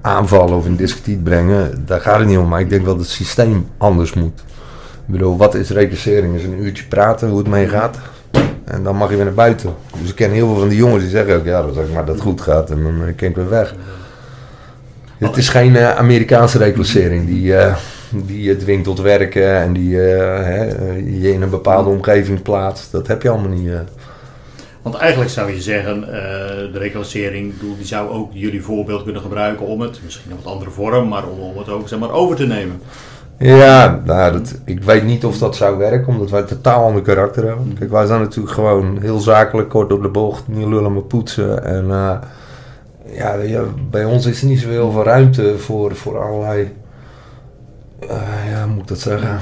aanvallen 0.00 0.56
of 0.56 0.66
in 0.66 0.76
discrediet 0.76 1.24
brengen. 1.24 1.86
Daar 1.86 2.00
gaat 2.00 2.18
het 2.18 2.28
niet 2.28 2.38
om. 2.38 2.48
Maar 2.48 2.60
ik 2.60 2.70
denk 2.70 2.84
wel 2.84 2.96
dat 2.96 3.04
het 3.04 3.12
systeem 3.12 3.68
anders 3.78 4.12
moet. 4.12 4.40
Ik 5.06 5.16
bedoel, 5.16 5.36
wat 5.36 5.54
is 5.54 5.70
recassering? 5.70 6.34
Is 6.34 6.44
een 6.44 6.62
uurtje 6.62 6.84
praten 6.84 7.28
hoe 7.28 7.38
het 7.38 7.48
mee 7.48 7.68
gaat. 7.68 7.98
En 8.64 8.82
dan 8.82 8.96
mag 8.96 9.10
je 9.10 9.16
weer 9.16 9.24
naar 9.24 9.34
buiten. 9.34 9.74
Dus 10.00 10.10
ik 10.10 10.14
ken 10.14 10.30
heel 10.30 10.46
veel 10.46 10.58
van 10.58 10.68
die 10.68 10.78
jongens 10.78 11.02
die 11.02 11.10
zeggen 11.10 11.36
ook, 11.36 11.44
ja, 11.44 11.60
ik 11.60 11.92
maar 11.94 12.04
dat 12.04 12.20
goed 12.20 12.40
gaat. 12.40 12.70
En 12.70 12.82
dan 12.82 12.94
uh, 12.94 13.16
ken 13.16 13.28
ik 13.28 13.36
weer 13.36 13.48
weg. 13.48 13.74
Het 15.18 15.36
is 15.36 15.48
geen 15.48 15.74
uh, 15.74 15.96
Amerikaanse 15.96 16.58
reclassering 16.58 17.26
die, 17.26 17.44
uh, 17.44 17.76
die 18.12 18.42
je 18.42 18.56
dwingt 18.56 18.84
tot 18.84 19.00
werken 19.00 19.56
en 19.56 19.72
die 19.72 19.96
hè, 19.96 20.64
je 20.94 21.32
in 21.32 21.42
een 21.42 21.50
bepaalde 21.50 21.90
omgeving 21.90 22.42
plaatst. 22.42 22.92
Dat 22.92 23.06
heb 23.06 23.22
je 23.22 23.28
allemaal 23.28 23.50
niet. 23.50 23.70
Want 24.82 24.94
eigenlijk 24.94 25.30
zou 25.30 25.52
je 25.52 25.60
zeggen, 25.60 25.98
uh, 26.00 26.06
de 26.72 26.78
reclassering 26.78 27.52
die 27.76 27.86
zou 27.86 28.10
ook 28.10 28.30
jullie 28.32 28.62
voorbeeld 28.62 29.02
kunnen 29.02 29.22
gebruiken 29.22 29.66
om 29.66 29.80
het, 29.80 30.00
misschien 30.04 30.30
in 30.30 30.36
een 30.36 30.42
wat 30.42 30.52
andere 30.52 30.70
vorm, 30.70 31.08
maar 31.08 31.28
om, 31.28 31.58
het 31.58 31.68
ook 31.68 31.88
zeg 31.88 31.98
maar, 31.98 32.10
over 32.10 32.36
te 32.36 32.46
nemen. 32.46 32.80
Ja, 33.38 34.02
nou, 34.04 34.32
dat, 34.32 34.58
ik 34.64 34.82
weet 34.82 35.04
niet 35.04 35.24
of 35.24 35.38
dat 35.38 35.56
zou 35.56 35.78
werken, 35.78 36.12
omdat 36.12 36.30
wij 36.30 36.40
een 36.40 36.46
totaal 36.46 36.84
ander 36.84 37.02
karakter 37.02 37.46
hebben. 37.46 37.74
Kijk, 37.78 37.90
wij 37.90 38.06
zijn 38.06 38.20
natuurlijk 38.20 38.54
gewoon 38.54 38.98
heel 39.00 39.18
zakelijk, 39.18 39.68
kort 39.68 39.92
op 39.92 40.02
de 40.02 40.08
bocht, 40.08 40.48
niet 40.48 40.66
lullen 40.66 40.92
maar 40.92 41.02
poetsen. 41.02 41.64
En 41.64 41.84
uh, 41.84 42.12
ja, 43.12 43.34
ja, 43.34 43.62
bij 43.90 44.04
ons 44.04 44.26
is 44.26 44.40
er 44.40 44.48
niet 44.48 44.60
zoveel 44.60 44.90
van 44.90 45.02
ruimte 45.02 45.58
voor, 45.58 45.96
voor 45.96 46.22
allerlei, 46.22 46.72
uh, 48.02 48.50
ja, 48.50 48.62
hoe 48.64 48.72
moet 48.72 48.82
ik 48.82 48.88
dat 48.88 49.00
zeggen, 49.00 49.40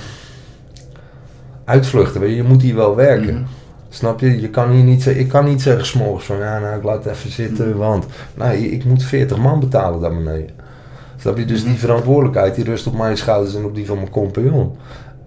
uitvluchten. 1.64 2.20
Weet 2.20 2.30
je, 2.30 2.36
je 2.36 2.42
moet 2.42 2.62
hier 2.62 2.76
wel 2.76 2.96
werken. 2.96 3.34
Mm 3.34 3.36
-hmm. 3.36 3.46
Snap 3.88 4.20
je? 4.20 4.40
je 4.40 4.48
kan 4.48 4.70
hier 4.70 4.84
niet, 4.84 5.06
ik 5.06 5.28
kan 5.28 5.44
niet 5.44 5.62
zeggen 5.62 5.86
s'morgens 5.86 6.24
van 6.24 6.38
ja, 6.38 6.58
nou 6.58 6.76
ik 6.76 6.82
laat 6.82 7.04
het 7.04 7.12
even 7.12 7.30
zitten, 7.30 7.76
want 7.76 8.06
nee, 8.34 8.70
ik 8.70 8.84
moet 8.84 9.02
40 9.02 9.38
man 9.38 9.60
betalen 9.60 10.00
daar 10.00 10.14
beneden. 10.14 10.50
Snap 11.16 11.38
je? 11.38 11.44
Dus 11.44 11.64
die 11.64 11.78
verantwoordelijkheid 11.78 12.54
die 12.54 12.64
rust 12.64 12.86
op 12.86 12.96
mijn 12.96 13.16
schouders 13.16 13.54
en 13.54 13.64
op 13.64 13.74
die 13.74 13.86
van 13.86 13.96
mijn 13.96 14.10
compagnon. 14.10 14.76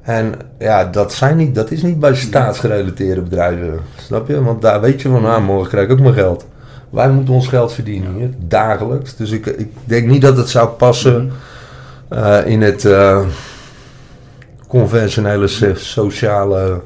En 0.02 0.34
ja, 0.60 0.86
dat, 0.86 1.14
zijn 1.14 1.38
niet, 1.38 1.56
dat 1.56 1.72
is 1.72 1.82
niet 1.82 2.00
bij 2.00 2.16
staatsgerelateerde 2.16 3.22
bedrijven. 3.22 3.80
Snap 3.98 4.28
je? 4.28 4.44
Want 4.44 4.62
daar 4.62 4.82
weet 4.82 5.02
je 5.02 5.10
van, 5.10 5.22
nou, 5.22 5.42
morgen 5.42 5.70
krijg 5.70 5.86
ik 5.86 5.92
ook 5.92 6.00
mijn 6.00 6.14
geld. 6.14 6.46
Wij 6.90 7.10
moeten 7.10 7.34
ons 7.34 7.48
geld 7.48 7.74
verdienen 7.74 8.14
hier, 8.14 8.30
dagelijks. 8.38 9.16
Dus 9.16 9.32
ik, 9.32 9.46
ik 9.46 9.72
denk 9.84 10.08
niet 10.08 10.22
dat 10.22 10.38
het 10.38 10.50
zou 10.50 10.70
passen 10.70 11.32
uh, 12.14 12.46
in 12.46 12.62
het 12.62 12.84
uh, 12.84 13.26
conventionele 14.68 15.48
sociale 15.76 16.82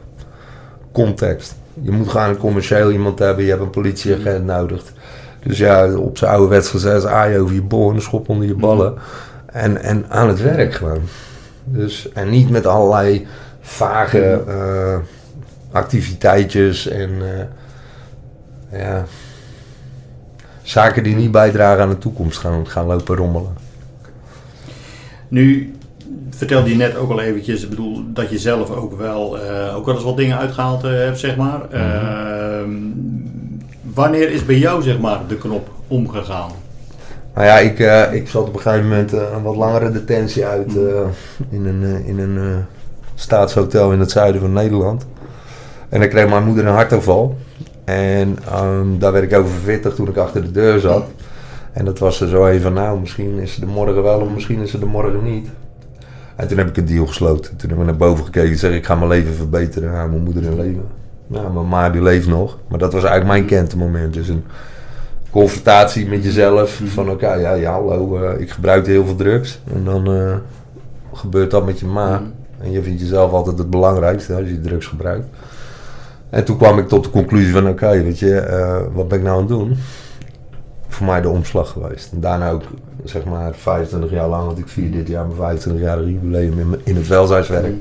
context. 0.91 1.55
Je 1.81 1.91
moet 1.91 2.09
gewoon 2.09 2.29
een 2.29 2.38
commercieel 2.38 2.91
iemand 2.91 3.19
hebben, 3.19 3.43
je 3.43 3.49
hebt 3.49 3.61
een 3.61 3.69
politieagent 3.69 4.45
nodig. 4.45 4.83
Dus 5.43 5.57
ja, 5.57 5.95
op 5.95 6.17
zijn 6.17 6.31
ouderwets 6.31 6.69
gezegd, 6.69 7.05
aai 7.05 7.39
over 7.39 7.55
je 7.55 7.61
bol 7.61 7.91
en 7.91 8.01
schop 8.01 8.29
onder 8.29 8.47
je 8.47 8.55
ballen. 8.55 8.93
En, 9.45 9.81
en 9.81 10.05
aan 10.09 10.27
het 10.27 10.41
werk 10.41 10.73
gewoon. 10.73 11.01
Dus, 11.63 12.11
en 12.11 12.29
niet 12.29 12.49
met 12.49 12.65
allerlei 12.65 13.27
vage 13.61 14.43
eh, 14.47 14.97
activiteitjes 15.71 16.88
en 16.88 17.11
eh, 17.21 18.79
ja, 18.79 19.05
zaken 20.61 21.03
die 21.03 21.15
niet 21.15 21.31
bijdragen 21.31 21.81
aan 21.81 21.89
de 21.89 21.97
toekomst 21.97 22.38
gaan, 22.38 22.67
gaan 22.67 22.85
lopen 22.85 23.15
rommelen. 23.15 23.64
Nu 25.27 25.73
vertelde 26.29 26.69
je 26.69 26.75
net 26.75 26.95
ook 26.97 27.11
al 27.11 27.21
eventjes, 27.21 27.63
ik 27.63 27.69
bedoel, 27.69 28.03
dat 28.13 28.29
je 28.29 28.39
zelf 28.39 28.69
ook 28.69 28.97
wel, 28.97 29.39
eh, 29.39 29.75
ook 29.75 29.85
wel 29.85 29.95
eens 29.95 30.03
wat 30.03 30.17
dingen 30.17 30.38
uitgehaald 30.38 30.83
eh, 30.83 30.91
hebt, 30.91 31.19
zeg 31.19 31.35
maar. 31.35 31.69
Ehm, 31.69 32.69
wanneer 33.93 34.31
is 34.31 34.45
bij 34.45 34.57
jou, 34.57 34.81
zeg 34.81 34.99
maar, 34.99 35.19
de 35.27 35.35
knop 35.38 35.69
omgegaan? 35.88 36.51
Nou 37.35 37.47
ja, 37.47 37.57
ik, 37.57 37.79
eh, 37.79 38.13
ik 38.13 38.27
zat 38.27 38.47
op 38.47 38.53
een 38.53 38.61
gegeven 38.61 38.88
moment 38.88 39.11
een 39.11 39.43
wat 39.43 39.55
langere 39.55 39.91
detentie 39.91 40.45
uit 40.45 40.77
eh, 40.77 41.07
in 41.49 41.65
een, 41.65 42.05
in 42.05 42.19
een 42.19 42.65
staatshotel 43.15 43.91
in 43.91 43.99
het 43.99 44.11
zuiden 44.11 44.41
van 44.41 44.53
Nederland. 44.53 45.05
En 45.89 45.99
dan 45.99 46.09
kreeg 46.09 46.29
mijn 46.29 46.45
moeder 46.45 46.65
een 46.65 46.73
hartaanval. 46.73 47.38
En 47.83 48.38
ehm, 48.49 48.97
daar 48.97 49.11
werd 49.11 49.31
ik 49.31 49.38
over 49.38 49.51
verwittigd 49.51 49.95
toen 49.95 50.07
ik 50.07 50.17
achter 50.17 50.41
de 50.41 50.51
deur 50.51 50.79
zat. 50.79 51.05
En 51.75 51.85
dat 51.85 51.99
was 51.99 52.21
er 52.21 52.27
zo 52.27 52.47
even 52.47 52.61
van, 52.61 52.73
nou, 52.73 52.99
misschien 52.99 53.39
is 53.39 53.53
ze 53.53 53.61
er 53.61 53.67
morgen 53.67 54.03
wel 54.03 54.19
of 54.19 54.29
misschien 54.33 54.61
is 54.61 54.71
ze 54.71 54.79
er 54.79 54.88
morgen 54.88 55.23
niet. 55.23 55.47
En 56.35 56.47
toen 56.47 56.57
heb 56.57 56.67
ik 56.67 56.77
een 56.77 56.85
deal 56.85 57.05
gesloten. 57.05 57.55
Toen 57.55 57.69
heb 57.69 57.79
ik 57.79 57.85
naar 57.85 57.95
boven 57.95 58.25
gekeken 58.25 58.51
en 58.51 58.57
zeg 58.57 58.73
ik 58.73 58.85
ga 58.85 58.95
mijn 58.95 59.09
leven 59.09 59.33
verbeteren. 59.33 59.93
Hou 59.93 60.09
mijn 60.09 60.23
moeder 60.23 60.43
in 60.43 60.55
leven. 60.55 60.85
Nou, 61.27 61.53
mijn 61.53 61.67
ma 61.67 61.89
die 61.89 62.01
leeft 62.01 62.27
nog. 62.27 62.57
Maar 62.67 62.79
dat 62.79 62.93
was 62.93 63.03
eigenlijk 63.03 63.31
mijn 63.31 63.45
kentemoment. 63.45 64.13
Dus 64.13 64.27
een 64.27 64.43
confrontatie 65.29 66.07
met 66.07 66.23
jezelf. 66.23 66.81
Van 66.85 67.09
oké, 67.09 67.33
ja, 67.33 67.53
ja, 67.53 67.71
hallo, 67.71 68.17
eh, 68.17 68.39
ik 68.41 68.49
gebruikte 68.49 68.91
heel 68.91 69.05
veel 69.05 69.15
drugs. 69.15 69.59
En 69.73 69.83
dan 69.83 70.07
eh, 70.07 70.35
gebeurt 71.13 71.51
dat 71.51 71.65
met 71.65 71.79
je 71.79 71.85
ma. 71.85 72.21
En 72.59 72.71
je 72.71 72.83
vindt 72.83 73.01
jezelf 73.01 73.31
altijd 73.31 73.57
het 73.57 73.69
belangrijkste 73.69 74.33
als 74.33 74.47
je 74.47 74.61
drugs 74.61 74.85
gebruikt. 74.85 75.25
En 76.29 76.43
toen 76.43 76.57
kwam 76.57 76.79
ik 76.79 76.88
tot 76.88 77.03
de 77.03 77.09
conclusie 77.09 77.51
van 77.51 77.67
oké, 77.67 78.03
weet 78.03 78.19
je, 78.19 78.35
eh, 78.35 78.81
wat 78.93 79.07
ben 79.07 79.17
ik 79.17 79.23
nou 79.23 79.35
aan 79.35 79.43
het 79.43 79.51
doen? 79.51 79.77
Voor 80.95 81.05
mij 81.05 81.21
de 81.21 81.29
omslag 81.29 81.69
geweest. 81.69 82.12
En 82.12 82.19
daarna 82.19 82.49
ook, 82.49 82.63
zeg 83.03 83.23
maar, 83.23 83.53
25 83.55 84.12
jaar 84.12 84.27
lang, 84.27 84.45
want 84.45 84.58
ik 84.58 84.67
vier 84.67 84.91
dit 84.91 85.08
jaar 85.08 85.25
mijn 85.25 85.38
25 85.38 85.84
jaar 85.84 86.03
jubileum 86.03 86.60
in, 86.60 86.79
in 86.84 86.95
het 86.95 87.08
welzijnswerk. 87.08 87.73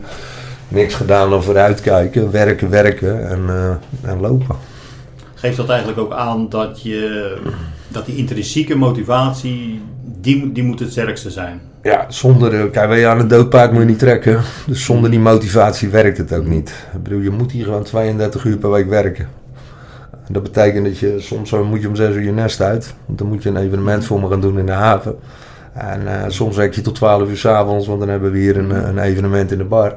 Niks 0.68 0.94
gedaan 0.94 1.31
dan 1.31 1.42
vooruitkijken, 1.42 2.31
werken, 2.31 2.70
werken 2.70 3.29
en, 3.29 3.40
eh, 3.48 4.11
en 4.11 4.20
lopen. 4.20 4.57
Geeft 5.35 5.57
dat 5.57 5.68
eigenlijk 5.68 5.98
ook 5.98 6.12
aan 6.12 6.48
dat, 6.48 6.83
je, 6.83 7.37
dat 7.88 8.07
die 8.07 8.16
intrinsieke 8.16 8.77
motivatie, 8.77 9.83
die, 10.20 10.53
die 10.53 10.62
moet 10.62 10.81
het 10.81 10.90
sterkste 10.90 11.31
zijn? 11.31 11.61
Ja, 11.83 12.05
zonder, 12.09 12.55
eh, 12.55 12.70
kijk, 12.70 12.98
je, 12.98 13.07
aan 13.07 13.18
het 13.18 13.31
doodpaard 13.31 13.72
moet 13.72 13.81
je 13.81 13.87
niet 13.88 13.98
trekken. 13.98 14.40
Dus 14.66 14.85
zonder 14.85 15.11
die 15.11 15.20
motivatie 15.20 15.88
werkt 15.88 16.18
het 16.18 16.35
ook 16.35 16.46
niet. 16.46 16.87
Ik 16.94 17.03
bedoel, 17.03 17.20
je 17.20 17.31
moet 17.31 17.53
hier 17.53 17.64
gewoon 17.64 17.83
32 17.83 18.44
uur 18.44 18.57
per 18.57 18.70
week 18.70 18.88
werken. 18.88 19.29
En 20.26 20.32
dat 20.32 20.42
betekent 20.42 20.84
dat 20.84 20.98
je 20.98 21.20
soms 21.20 21.48
zo 21.48 21.64
moet 21.64 21.82
je 21.82 21.88
om 21.88 21.96
6 21.96 22.14
uur 22.14 22.22
je 22.22 22.32
nest 22.32 22.60
uit. 22.60 22.94
Want 23.06 23.18
dan 23.18 23.28
moet 23.28 23.42
je 23.42 23.48
een 23.48 23.56
evenement 23.56 24.04
voor 24.04 24.20
me 24.20 24.28
gaan 24.28 24.40
doen 24.40 24.58
in 24.58 24.66
de 24.66 24.72
haven. 24.72 25.16
En 25.72 26.06
eh, 26.06 26.24
soms 26.28 26.56
werk 26.56 26.74
je 26.74 26.80
tot 26.80 26.94
12 26.94 27.28
uur 27.28 27.37
s'avonds, 27.37 27.87
want 27.87 28.00
dan 28.00 28.08
hebben 28.08 28.32
we 28.32 28.38
hier 28.38 28.56
een, 28.56 28.72
eh, 28.72 28.88
een 28.88 28.98
evenement 28.98 29.52
in 29.52 29.58
de 29.58 29.64
bar. 29.64 29.94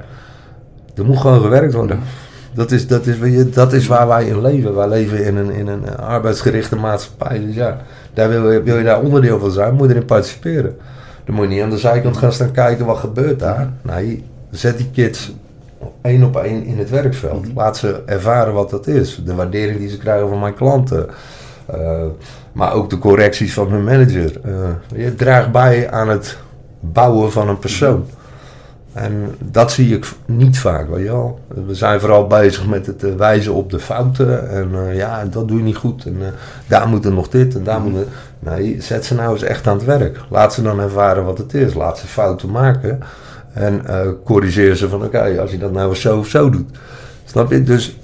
Er 0.96 1.06
moet 1.06 1.18
gewoon 1.18 1.42
gewerkt 1.42 1.74
worden. 1.74 2.00
Dat 2.54 2.72
is, 2.72 2.88
dat, 2.88 3.06
is, 3.06 3.52
dat 3.54 3.74
is 3.74 3.88
waar 3.88 4.08
wij 4.08 4.26
in 4.26 4.42
leven. 4.42 4.76
Wij 4.76 4.88
leven 4.88 5.26
in 5.26 5.36
een, 5.36 5.52
in 5.52 5.68
een 5.68 5.86
eh, 5.86 5.96
arbeidsgerichte 5.96 6.76
maatschappij. 6.76 7.40
Dus 7.40 7.56
ja, 7.56 7.78
daar 8.14 8.30
wil, 8.30 8.52
je, 8.52 8.64
wil 8.64 8.78
je 8.78 8.84
daar 8.84 9.02
onderdeel 9.02 9.40
van 9.40 9.52
zijn, 9.52 9.74
moet 9.74 9.88
je 9.88 9.94
erin 9.94 10.06
participeren. 10.06 10.78
Dan 11.26 11.36
moet 11.36 11.44
je 11.44 11.50
niet 11.54 11.64
aan 11.64 11.70
de 11.70 11.78
zijkant 11.78 12.18
gaan 12.18 12.34
staan 12.34 12.52
kijken 12.52 12.86
wat 12.86 12.98
gebeurt 12.98 13.40
daar. 13.40 13.70
Nee, 13.82 14.24
zet 14.52 14.78
die 14.78 14.90
kids 14.92 15.34
één 16.08 16.24
op 16.24 16.38
één 16.38 16.66
in 16.66 16.78
het 16.78 16.90
werkveld. 16.90 17.46
Laat 17.56 17.78
ze 17.78 18.02
ervaren 18.06 18.54
wat 18.54 18.70
dat 18.70 18.88
is. 18.88 19.22
De 19.26 19.36
waardering 19.36 19.80
die 19.80 19.90
ze 19.90 19.98
krijgen 19.98 20.30
van 20.30 20.40
mijn 20.40 20.54
klanten. 20.54 21.10
Eh, 21.66 22.04
maar 22.52 22.74
ook 22.74 22.90
de 22.90 22.98
correcties 22.98 23.54
van 23.54 23.72
hun 23.72 23.84
manager. 23.84 24.32
Eh, 24.44 24.54
je 25.04 25.16
draagt 25.16 25.52
bij 25.52 25.92
aan 25.92 26.10
het 26.10 26.38
bouwen 26.80 27.32
van 27.32 27.50
een 27.50 27.60
persoon. 27.60 28.06
En 28.94 29.36
dat 29.40 29.72
zie 29.72 29.96
ik 29.96 30.12
niet 30.26 30.60
vaak, 30.60 30.90
weet 30.90 31.04
je 31.04 31.12
wel. 31.12 31.40
We 31.66 31.76
zijn 31.76 32.00
vooral 32.00 32.28
bezig 32.28 32.68
met 32.68 32.86
het 32.86 33.04
eh, 33.04 33.16
wijzen 33.16 33.54
op 33.54 33.70
de 33.70 33.80
fouten. 33.80 34.50
En 34.50 34.96
ja, 34.96 35.26
dat 35.26 35.48
doe 35.48 35.58
je 35.58 35.64
niet 35.64 35.76
goed. 35.76 36.06
En 36.06 36.18
daar 36.68 36.88
moet 36.88 37.06
er 37.06 37.14
nog 37.14 37.30
dit 37.30 37.56
en 37.56 37.64
daar 37.64 37.82
moet 37.82 37.96
er... 37.96 38.06
Nee, 38.40 38.82
zet 38.82 39.06
ze 39.06 39.16
nou 39.16 39.34
eens 39.34 39.44
echt 39.44 39.68
aan 39.68 39.78
het 39.78 39.86
werk. 39.86 40.20
Laat 40.30 40.54
ze 40.54 40.62
dan 40.62 40.80
ervaren 40.80 41.26
wat 41.26 41.38
het 41.38 41.54
is. 41.54 41.74
Laat 41.74 41.98
ze 41.98 42.08
fouten 42.08 42.52
maken. 42.52 43.00
En 43.54 43.86
eh, 43.86 44.08
corrigeer 44.24 44.76
ze 44.76 44.90
van, 44.90 45.04
oké, 45.04 45.38
als 45.40 45.52
je 45.52 45.58
dat 45.58 45.72
nou 45.72 45.96
zo 45.96 46.18
of 46.18 46.28
zo 46.28 46.50
doet. 46.50 46.78
Snap 47.26 47.52
je? 47.52 47.64
Dus 47.64 47.98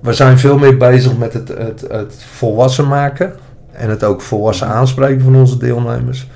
we 0.00 0.12
zijn 0.12 0.38
veel 0.38 0.58
meer 0.58 0.76
bezig 0.76 1.18
met 1.18 1.32
het, 1.32 1.48
het, 1.48 1.84
het 1.88 2.24
volwassen 2.30 2.88
maken. 2.88 3.32
En 3.72 3.90
het 3.90 4.04
ook 4.04 4.20
volwassen 4.20 4.66
aanspreken 4.66 5.20
van 5.20 5.36
onze 5.36 5.56
deelnemers. 5.56 6.28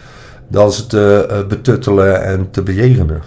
Dan 0.48 0.72
ze 0.72 0.86
te 0.86 1.26
eh, 1.30 1.46
betuttelen 1.46 2.24
en 2.24 2.50
te 2.50 2.62
bejegenen. 2.62 3.22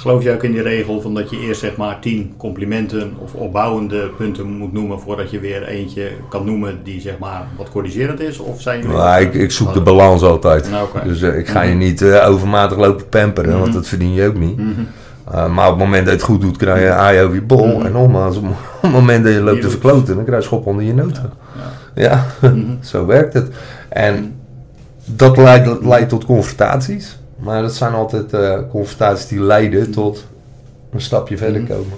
Geloof 0.00 0.22
je 0.22 0.32
ook 0.32 0.42
in 0.42 0.52
die 0.52 0.62
regel 0.62 1.00
van 1.00 1.14
dat 1.14 1.30
je 1.30 1.38
eerst 1.40 1.60
zeg 1.60 1.76
maar 1.76 1.98
tien 2.00 2.34
complimenten 2.36 3.12
of 3.18 3.34
opbouwende 3.34 4.10
punten 4.16 4.46
moet 4.46 4.72
noemen 4.72 5.00
voordat 5.00 5.30
je 5.30 5.40
weer 5.40 5.62
eentje 5.66 6.10
kan 6.28 6.44
noemen 6.44 6.80
die 6.84 7.00
zeg 7.00 7.18
maar 7.18 7.46
wat 7.56 7.70
corrigerend 7.70 8.20
is? 8.20 8.38
Of 8.38 8.60
zijn. 8.60 8.86
Maar 8.86 9.20
ik, 9.20 9.34
ik 9.34 9.50
zoek 9.50 9.74
de 9.74 9.80
balans 9.82 10.22
altijd. 10.22 10.70
Nou. 10.70 10.88
Dus 11.04 11.22
eh, 11.22 11.38
ik 11.38 11.48
ga 11.48 11.62
je 11.62 11.74
niet 11.74 12.02
eh, 12.02 12.28
overmatig 12.28 12.78
lopen 12.78 13.08
pamperen, 13.08 13.52
want 13.52 13.64
Mhm. 13.66 13.72
dat 13.74 13.86
verdien 13.88 14.12
je 14.12 14.26
ook 14.26 14.38
niet. 14.38 14.56
Mhm. 14.56 14.68
Uh, 15.34 15.54
maar 15.54 15.66
op 15.66 15.74
het 15.78 15.84
moment 15.84 16.04
dat 16.04 16.14
je 16.14 16.18
het 16.20 16.22
goed 16.28 16.40
doet, 16.40 16.56
krijg 16.56 16.80
je 16.82 16.90
aai 16.92 17.20
over 17.22 17.34
je 17.34 17.42
bol. 17.42 17.66
Mhm. 17.76 17.86
En 17.86 17.92
nogmaals, 17.92 18.36
op 18.36 18.44
het 18.80 18.92
moment 18.92 19.24
dat 19.24 19.32
je 19.32 19.40
loopt 19.40 19.56
Je 19.56 19.62
te 19.62 19.70
verkloten, 19.70 20.14
dan 20.14 20.24
krijg 20.24 20.40
je 20.40 20.46
schop 20.48 20.66
onder 20.66 20.84
je 20.84 20.94
noten. 20.94 21.32
Ja, 21.94 22.26
Mhm. 22.40 22.60
zo 22.80 23.06
werkt 23.06 23.34
het. 23.34 23.48
En 23.88 24.34
dat 25.04 25.36
leidt, 25.36 25.84
leidt 25.84 26.08
tot 26.08 26.24
confrontaties. 26.24 27.18
Maar 27.40 27.62
dat 27.62 27.74
zijn 27.74 27.92
altijd 27.92 28.32
eh, 28.32 28.58
confrontaties 28.70 29.28
die 29.28 29.40
leiden 29.40 29.90
tot 29.90 30.26
een 30.92 31.00
stapje 31.00 31.36
verder 31.36 31.62
Mhm. 31.62 31.70
komen. 31.70 31.96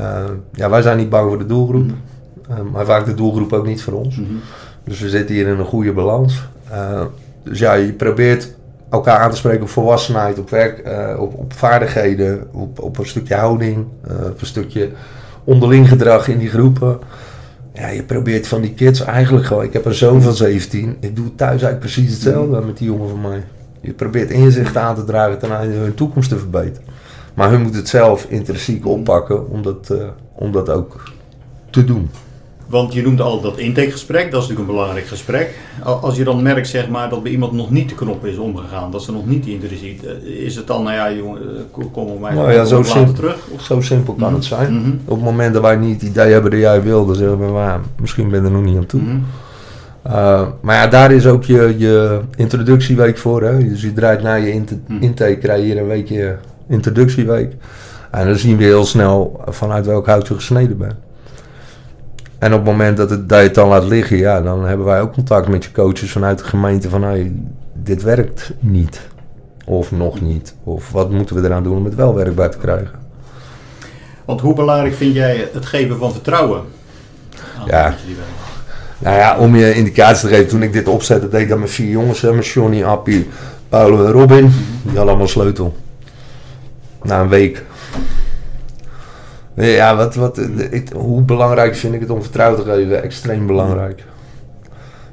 Uh, 0.00 0.24
ja, 0.52 0.70
wij 0.70 0.82
zijn 0.82 0.96
niet 0.96 1.10
bang 1.10 1.28
voor 1.28 1.38
de 1.38 1.46
doelgroep. 1.46 1.84
Mhm. 1.84 1.94
Uh, 2.50 2.72
maar 2.72 2.84
vaak 2.84 3.04
de 3.04 3.14
doelgroep 3.14 3.52
ook 3.52 3.66
niet 3.66 3.82
voor 3.82 3.92
ons. 3.92 4.16
Mhm. 4.16 4.32
Dus 4.84 5.00
we 5.00 5.08
zitten 5.08 5.34
hier 5.34 5.46
in 5.46 5.58
een 5.58 5.64
goede 5.64 5.92
balans. 5.92 6.42
Uh, 6.72 7.02
dus 7.42 7.58
ja, 7.58 7.72
je 7.72 7.92
probeert 7.92 8.54
elkaar 8.90 9.18
aan 9.18 9.30
te 9.30 9.36
spreken 9.36 9.62
op 9.62 9.68
volwassenheid, 9.68 10.38
op 10.38 10.50
werk, 10.50 10.86
uh, 10.86 11.20
op, 11.20 11.34
op 11.34 11.52
vaardigheden, 11.52 12.48
op, 12.52 12.78
op 12.82 12.98
een 12.98 13.06
stukje 13.06 13.34
houding, 13.34 13.86
uh, 14.10 14.26
op 14.26 14.40
een 14.40 14.46
stukje 14.46 14.88
onderling 15.44 15.88
gedrag 15.88 16.28
in 16.28 16.38
die 16.38 16.48
groepen. 16.48 16.98
Ja, 17.72 17.88
je 17.88 18.02
probeert 18.02 18.46
van 18.46 18.60
die 18.60 18.74
kids 18.74 19.00
eigenlijk 19.00 19.46
gewoon. 19.46 19.64
Ik 19.64 19.72
heb 19.72 19.84
een 19.84 19.94
zoon 19.94 20.22
van 20.22 20.34
17. 20.34 20.96
Ik 21.00 21.16
doe 21.16 21.34
thuis 21.34 21.50
eigenlijk 21.50 21.80
precies 21.80 22.12
hetzelfde 22.12 22.60
met 22.60 22.78
die 22.78 22.86
jongen 22.86 23.08
van 23.08 23.20
mij. 23.20 23.42
Je 23.80 23.92
probeert 23.92 24.30
inzicht 24.30 24.76
aan 24.76 24.94
te 24.94 25.04
dragen 25.04 25.38
ten 25.38 25.56
einde 25.56 25.74
hun 25.74 25.94
toekomst 25.94 26.28
te 26.28 26.38
verbeteren. 26.38 26.86
Maar 27.34 27.50
hun 27.50 27.62
moet 27.62 27.74
het 27.74 27.88
zelf 27.88 28.26
intrinsiek 28.28 28.86
oppakken 28.86 29.48
om 29.50 29.62
dat, 29.62 29.88
uh, 29.92 29.98
om 30.34 30.52
dat 30.52 30.70
ook 30.70 31.02
te 31.70 31.84
doen. 31.84 32.10
Want 32.66 32.92
je 32.92 33.02
noemt 33.02 33.20
al 33.20 33.40
dat 33.40 33.58
intakegesprek, 33.58 34.30
dat 34.30 34.42
is 34.42 34.48
natuurlijk 34.48 34.68
een 34.68 34.74
belangrijk 34.74 35.06
gesprek. 35.06 35.54
Als 35.82 36.16
je 36.16 36.24
dan 36.24 36.42
merkt 36.42 36.68
zeg 36.68 36.88
maar, 36.88 37.10
dat 37.10 37.22
bij 37.22 37.32
iemand 37.32 37.52
nog 37.52 37.70
niet 37.70 37.88
de 37.88 37.94
knop 37.94 38.24
is 38.26 38.36
omgegaan, 38.36 38.90
dat 38.90 39.02
ze 39.02 39.12
nog 39.12 39.26
niet 39.26 39.44
die 39.44 39.54
interesse 39.54 39.84
ziet, 39.84 40.02
is 40.24 40.56
het 40.56 40.66
dan, 40.66 40.82
nou 40.82 40.94
ja 40.96 41.12
jongen, 41.12 41.40
kom 41.70 42.08
op 42.08 42.20
mij 42.20 42.34
nou 42.34 42.52
ja, 42.52 42.64
zo 42.64 42.76
later 42.76 42.92
simpel, 42.92 43.12
terug? 43.14 43.48
Zo 43.60 43.80
simpel 43.80 44.14
kan 44.14 44.26
Mhm. 44.26 44.34
het 44.34 44.44
zijn. 44.44 44.74
Mhm. 44.80 44.90
Op 45.04 45.14
het 45.16 45.24
moment 45.24 45.52
dat 45.52 45.62
wij 45.62 45.76
niet 45.76 46.00
het 46.00 46.10
idee 46.10 46.32
hebben 46.32 46.50
dat 46.50 46.60
jij 46.60 46.82
wil, 46.82 47.06
dan 47.06 47.14
zeggen 47.14 47.38
we, 47.38 47.46
maar 47.46 47.80
misschien 48.00 48.28
ben 48.30 48.40
je 48.40 48.46
er 48.46 48.52
nog 48.52 48.64
niet 48.64 48.76
aan 48.76 48.86
toe. 48.86 49.00
Mhm. 49.00 49.16
Uh, 50.06 50.46
maar 50.60 50.74
ja, 50.74 50.86
daar 50.86 51.12
is 51.12 51.26
ook 51.26 51.44
je, 51.44 51.74
je 51.78 52.20
introductieweek 52.36 53.18
voor. 53.18 53.42
Hè? 53.42 53.68
Dus 53.68 53.82
je 53.82 53.92
draait 53.92 54.22
na 54.22 54.34
je 54.34 54.52
int 54.52 54.88
Mhm. 54.88 55.02
intake, 55.02 55.36
krijg 55.38 55.58
je 55.60 55.64
hier 55.66 55.78
een 55.78 55.86
weekje 55.86 56.36
introductieweek. 56.68 57.52
En 58.10 58.26
dan 58.26 58.36
zien 58.36 58.56
we 58.56 58.64
heel 58.64 58.84
snel 58.86 59.40
vanuit 59.48 59.86
welk 59.86 60.06
hout 60.06 60.28
je 60.28 60.34
gesneden 60.34 60.78
bent. 60.78 60.94
En 62.38 62.52
op 62.52 62.58
het 62.58 62.68
moment 62.68 62.96
dat, 62.96 63.10
het, 63.10 63.28
dat 63.28 63.38
je 63.38 63.44
het 63.44 63.54
dan 63.54 63.68
laat 63.68 63.84
liggen, 63.84 64.16
ja, 64.16 64.40
dan 64.40 64.66
hebben 64.66 64.86
wij 64.86 65.00
ook 65.00 65.12
contact 65.12 65.48
met 65.48 65.64
je 65.64 65.72
coaches 65.72 66.12
vanuit 66.12 66.38
de 66.38 66.44
gemeente 66.44 66.88
van 66.88 67.02
hey, 67.02 67.32
dit 67.74 68.02
werkt 68.02 68.52
niet. 68.60 69.00
Of 69.64 69.92
nog 69.92 70.20
niet. 70.20 70.54
Of 70.64 70.92
wat 70.92 71.10
moeten 71.10 71.36
we 71.36 71.44
eraan 71.44 71.62
doen 71.62 71.76
om 71.76 71.84
het 71.84 71.94
wel 71.94 72.14
werkbaar 72.14 72.50
te 72.50 72.58
krijgen. 72.58 72.98
Want 74.24 74.40
hoe 74.40 74.54
belangrijk 74.54 74.94
vind 74.94 75.14
jij 75.14 75.48
het 75.52 75.66
geven 75.66 75.98
van 75.98 76.12
vertrouwen? 76.12 76.60
aan 77.60 77.66
Ja. 77.66 77.94
Nou 78.98 79.16
ja, 79.16 79.36
om 79.38 79.56
je 79.56 79.74
indicatie 79.74 80.28
te 80.28 80.34
geven, 80.34 80.48
toen 80.48 80.62
ik 80.62 80.72
dit 80.72 80.88
opzette, 80.88 81.28
deed 81.28 81.40
ik 81.40 81.48
dat 81.48 81.58
met 81.58 81.70
vier 81.70 81.90
jongens, 81.90 82.20
hè, 82.20 82.32
met 82.32 82.46
Johnny, 82.46 82.82
Appie, 82.84 83.28
Paulo 83.68 84.04
en 84.06 84.12
Robin. 84.12 84.44
Die 84.82 84.84
hadden 84.84 85.08
allemaal 85.08 85.28
sleutel. 85.28 85.76
Na 87.02 87.20
een 87.20 87.28
week. 87.28 87.64
Ja, 89.54 89.96
wat, 89.96 90.14
wat, 90.14 90.38
ik, 90.70 90.88
hoe 90.94 91.22
belangrijk 91.22 91.76
vind 91.76 91.94
ik 91.94 92.00
het 92.00 92.10
om 92.10 92.22
vertrouwen 92.22 92.64
te 92.64 92.70
geven? 92.70 93.02
Extreem 93.02 93.46
belangrijk. 93.46 94.04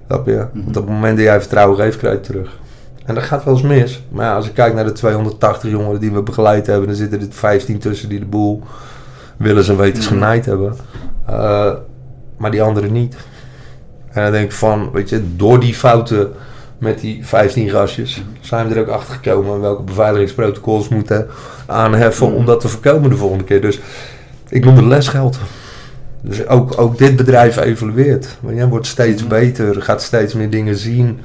Snap 0.08 0.26
je? 0.28 0.46
Want 0.54 0.78
op 0.78 0.84
het 0.86 0.94
moment 0.94 1.16
dat 1.18 1.26
jij 1.26 1.40
vertrouwen 1.40 1.78
geeft, 1.78 1.98
krijg 1.98 2.14
je 2.14 2.20
het 2.20 2.28
terug. 2.30 2.60
En 3.06 3.16
dat 3.16 3.24
gaat 3.24 3.44
wel 3.44 3.54
eens 3.54 3.64
mis. 3.64 4.04
Maar 4.10 4.26
ja, 4.26 4.36
als 4.36 4.48
ik 4.48 4.54
kijk 4.54 4.74
naar 4.74 4.86
de 4.86 4.92
280 4.92 5.70
jongeren 5.70 6.00
die 6.00 6.12
we 6.12 6.22
begeleid 6.24 6.68
hebben, 6.68 6.88
dan 6.88 6.96
zitten 6.96 7.20
er 7.22 7.28
15 7.30 7.80
tussen 7.80 8.10
die 8.10 8.20
de 8.20 8.26
boel 8.26 8.62
willen 9.38 9.64
ze 9.64 9.76
weten 9.76 10.04
Mhm. 10.04 10.12
genaaid 10.14 10.46
hebben. 10.46 10.76
Eh, 11.28 11.72
maar 12.38 12.52
die 12.52 12.62
anderen 12.62 12.92
niet. 12.92 13.16
En 14.16 14.24
dan 14.24 14.32
denk 14.32 14.46
ik 14.46 14.52
van, 14.52 14.92
weet 14.92 15.10
je, 15.10 15.36
door 15.36 15.60
die 15.60 15.74
fouten 15.74 16.32
met 16.78 17.00
die 17.00 17.26
15 17.26 17.70
gastjes 17.70 18.24
zijn 18.40 18.68
we 18.68 18.76
er 18.76 18.82
ook 18.82 18.88
achter 18.88 19.14
gekomen 19.14 19.62
welke 19.62 19.84
beveiligingsprotocols 19.84 20.88
moeten 20.88 21.28
aanheffen 21.66 22.34
om 22.34 22.46
dat 22.46 22.60
te 22.60 22.68
voorkomen 22.68 23.10
de 23.10 23.16
volgende 23.16 23.44
keer. 23.44 23.62
Dus 23.62 23.80
ik 24.50 24.66
noem 24.66 24.76
het 24.76 24.86
lesgeld. 24.86 25.40
Dus 26.22 26.48
ook, 26.48 26.80
ook 26.80 26.98
dit 26.98 27.16
bedrijf 27.16 27.58
evolueert. 27.58 28.38
Want 28.40 28.56
jij 28.56 28.68
wordt 28.68 28.88
steeds 28.88 29.28
beter, 29.28 29.82
gaat 29.82 30.02
steeds 30.02 30.34
meer 30.34 30.50
dingen 30.50 30.76
zien. 30.76 31.20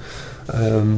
ehm, 0.46 0.96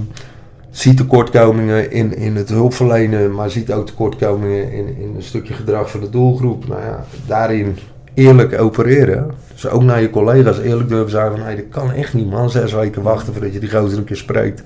ziet 0.70 0.96
tekortkomingen 0.96 1.90
in, 1.90 2.16
in 2.16 2.37
het 2.37 2.48
hulpverlenen, 2.48 3.35
maar 3.35 3.50
ziet 3.50 3.72
ook 3.72 3.87
tekortkomingen 3.87 4.72
in, 4.72 4.96
in 4.96 5.12
een 5.16 5.22
stukje 5.22 5.55
gedrag 5.55 5.90
van 5.90 6.00
de 6.00 6.11
doelgroep. 6.11 6.68
Nou 6.68 6.81
ja, 6.81 7.05
daarin 7.26 7.78
eerlijk 8.14 8.61
opereren. 8.61 9.31
Dus 9.53 9.68
ook 9.68 9.83
naar 9.83 10.01
je 10.01 10.11
collega's 10.11 10.59
eerlijk 10.59 10.88
durven 10.88 11.11
zeggen 11.11 11.31
van, 11.31 11.40
hey, 11.40 11.57
dat 11.57 11.64
kan 11.70 11.92
echt 11.92 12.14
niet 12.14 12.31
man, 12.31 12.51
zes 12.51 12.72
weken 12.72 13.03
wachten 13.03 13.33
voordat 13.33 13.53
je 13.53 13.61
die 13.61 13.70
gozer 13.70 13.98
een 13.98 14.05
keer 14.05 14.16
spreekt. 14.16 14.62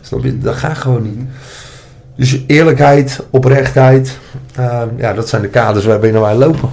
Snap 0.00 0.22
je? 0.22 0.38
Dat 0.38 0.54
gaat 0.54 0.78
gewoon 0.78 1.02
niet. 1.02 1.18
Dus 2.14 2.44
eerlijkheid, 2.46 3.24
oprechtheid, 3.30 4.18
ehm, 4.54 4.88
ja, 4.96 5.12
dat 5.12 5.28
zijn 5.28 5.42
de 5.42 5.48
kaders 5.48 5.84
waarbinnen 5.84 6.20
wij 6.20 6.34
lopen. 6.34 6.70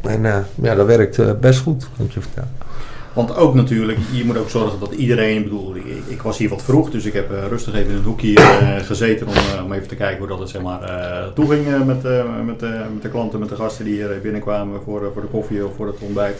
En 0.00 0.26
eh, 0.26 0.36
ja, 0.62 0.74
dat 0.74 0.86
werkt 0.86 1.18
eh, 1.18 1.30
best 1.40 1.60
goed, 1.60 1.88
kan 1.96 2.06
ik 2.06 2.12
je 2.12 2.20
vertellen. 2.20 2.65
Want 3.16 3.36
ook 3.36 3.54
natuurlijk, 3.54 3.98
je 4.12 4.24
moet 4.24 4.36
ook 4.38 4.50
zorgen 4.50 4.78
dat 4.78 4.92
iedereen, 4.92 5.36
ik 5.36 5.42
bedoel, 5.42 5.76
ik, 5.76 5.84
ik 6.06 6.22
was 6.22 6.38
hier 6.38 6.48
wat 6.48 6.62
vroeg, 6.62 6.90
dus 6.90 7.04
ik 7.04 7.12
heb 7.12 7.32
eh, 7.32 7.38
rustig 7.48 7.74
even 7.74 7.90
in 7.90 7.96
een 7.96 8.02
hoekje 8.02 8.34
eh, 8.34 8.76
gezeten 8.84 9.26
om, 9.26 9.32
eh, 9.34 9.64
om 9.64 9.72
even 9.72 9.88
te 9.88 9.94
kijken 9.94 10.18
hoe 10.18 10.26
dat 10.28 10.38
het 10.38 10.48
zeg 10.48 10.62
maar 10.62 10.80
toeging 11.34 11.66
met, 11.84 12.02
met, 12.02 12.02
met 12.46 12.60
de 13.02 13.08
klanten, 13.10 13.38
met 13.38 13.48
de 13.48 13.54
gasten 13.54 13.84
die 13.84 13.94
hier 13.94 14.18
binnenkwamen 14.22 14.80
voor, 14.84 15.10
voor 15.12 15.22
de 15.22 15.28
koffie 15.28 15.66
of 15.66 15.74
voor 15.76 15.86
het 15.86 15.96
ontbijt. 15.98 16.38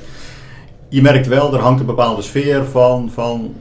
Je 0.89 1.03
merkt 1.03 1.27
wel, 1.27 1.55
er 1.55 1.61
hangt 1.61 1.81
een 1.81 1.87
bepaalde 1.87 2.23
sfeer 2.23 2.65
van, 2.65 3.11
van 3.15 3.55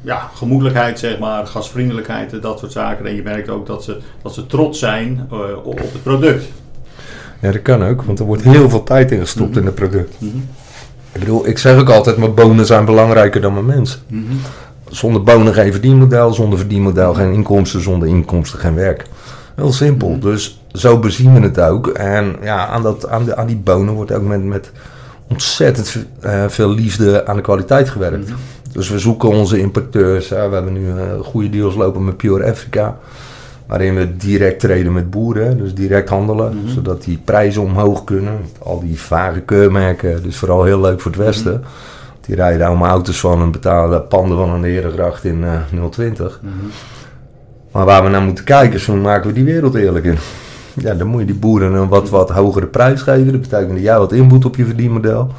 ja, 0.00 0.30
gemoedelijkheid, 0.34 0.98
zeg 0.98 1.18
maar, 1.18 1.46
gastvriendelijkheid, 1.46 2.42
dat 2.42 2.58
soort 2.58 2.72
zaken. 2.72 3.06
En 3.06 3.14
je 3.14 3.22
merkt 3.22 3.48
ook 3.48 3.66
dat 3.66 3.84
ze, 3.84 3.98
dat 4.22 4.34
ze 4.34 4.46
trots 4.46 4.78
zijn 4.78 5.26
op, 5.30 5.66
op 5.66 5.78
het 5.78 6.02
product. 6.02 6.44
Ja, 7.40 7.50
dat 7.52 7.62
kan 7.62 7.82
ook, 7.84 8.02
want 8.02 8.18
er 8.18 8.24
wordt 8.24 8.42
heel 8.42 8.70
veel 8.70 8.82
tijd 8.82 9.10
in 9.10 9.20
gestopt 9.20 9.50
Mhm. 9.50 9.58
in 9.58 9.66
het 9.66 9.74
product. 9.74 10.14
Mhm. 10.18 10.36
Ik 11.12 11.20
bedoel, 11.20 11.46
ik 11.46 11.58
zeg 11.58 11.78
ook 11.78 11.90
altijd, 11.90 12.16
mijn 12.16 12.34
bonen 12.34 12.66
zijn 12.66 12.84
belangrijker 12.84 13.40
dan 13.40 13.52
mijn 13.52 13.66
mens. 13.66 14.02
Mhm. 14.06 14.22
Zonder 14.88 15.22
bonen 15.22 15.54
geen 15.54 15.72
verdienmodel, 15.72 16.34
zonder 16.34 16.58
verdienmodel 16.58 17.14
geen 17.14 17.32
inkomsten, 17.32 17.82
zonder 17.82 18.08
inkomsten 18.08 18.58
geen 18.58 18.74
werk. 18.74 19.04
Heel 19.54 19.72
simpel. 19.72 20.08
Mhm. 20.08 20.20
Dus 20.20 20.60
zo 20.72 20.98
bezien 20.98 21.34
we 21.34 21.40
het 21.40 21.60
ook. 21.60 21.88
En 21.88 22.36
ja, 22.42 22.66
aan, 22.66 22.82
dat, 22.82 23.08
aan, 23.08 23.24
de, 23.24 23.36
aan 23.36 23.46
die 23.46 23.56
bonen 23.56 23.94
wordt 23.94 24.12
ook 24.12 24.22
met, 24.22 24.44
met 24.44 24.70
ontzettend 25.28 25.96
eh, 26.20 26.44
veel 26.48 26.70
liefde 26.70 27.26
aan 27.26 27.36
de 27.36 27.42
kwaliteit 27.42 27.88
gewerkt. 27.90 28.28
Mhm. 28.28 28.38
Dus 28.72 28.88
we 28.88 28.98
zoeken 28.98 29.28
onze 29.28 29.58
importeurs. 29.58 30.28
We 30.28 30.34
hebben 30.34 30.72
nu 30.72 30.90
eh, 30.90 31.20
goede 31.20 31.50
deals 31.50 31.74
lopen 31.74 32.04
met 32.04 32.16
Pure 32.16 32.50
Africa. 32.50 32.98
Waarin 33.66 33.94
we 33.94 34.16
direct 34.16 34.60
treden 34.60 34.92
met 34.92 35.10
boeren. 35.10 35.58
Dus 35.58 35.74
direct 35.74 36.08
handelen. 36.08 36.56
Mhm. 36.56 36.68
Zodat 36.68 37.02
die 37.02 37.20
prijzen 37.24 37.62
omhoog 37.62 38.04
kunnen. 38.04 38.38
Al 38.58 38.80
die 38.80 39.00
vage 39.00 39.40
keurmerken. 39.40 40.22
Dus 40.22 40.36
vooral 40.36 40.64
heel 40.64 40.80
leuk 40.80 41.00
voor 41.00 41.10
het 41.10 41.20
Westen. 41.20 41.64
Die 42.20 42.34
rijden 42.34 42.66
allemaal 42.66 42.90
auto's 42.90 43.20
van 43.20 43.42
en 43.42 43.50
betalen 43.50 44.06
panden 44.06 44.36
van 44.36 44.50
een 44.50 44.64
herengracht 44.64 45.24
in 45.24 45.44
eh 45.44 45.88
020. 45.90 46.40
Mhm. 46.42 46.52
Maar 47.72 47.84
waar 47.84 48.02
we 48.02 48.08
naar 48.08 48.22
moeten 48.22 48.44
kijken 48.44 48.74
is 48.74 48.86
hoe 48.86 48.96
maken 48.96 49.28
we 49.28 49.34
die 49.34 49.44
wereld 49.44 49.74
eerlijk 49.74 50.04
in. 50.04 50.18
Ja, 50.74 50.94
dan 50.94 51.06
moet 51.06 51.20
je 51.20 51.26
die 51.26 51.34
boeren 51.34 51.74
een 51.74 51.88
wat, 51.88 52.08
wat 52.08 52.30
hogere 52.30 52.66
prijs 52.66 53.02
geven. 53.02 53.32
Dat 53.32 53.40
betekent 53.40 53.70
dat 53.70 53.82
jij 53.82 53.98
wat 53.98 54.12
inboet 54.12 54.44
op 54.44 54.56
je 54.56 54.64
verdienmodel. 54.64 55.32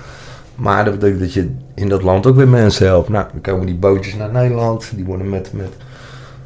Maar 0.55 0.85
dat 0.85 0.93
betekent 0.93 1.19
dat 1.19 1.33
je 1.33 1.49
in 1.75 1.89
dat 1.89 2.03
land 2.03 2.25
ook 2.25 2.35
weer 2.35 2.47
mensen 2.47 2.85
helpt. 2.85 3.09
Nou, 3.09 3.25
dan 3.31 3.41
komen 3.41 3.65
die 3.65 3.75
bootjes 3.75 4.15
naar 4.15 4.31
Nederland. 4.31 4.91
Die 4.95 5.05
worden 5.05 5.29
met, 5.29 5.49
met 5.53 5.73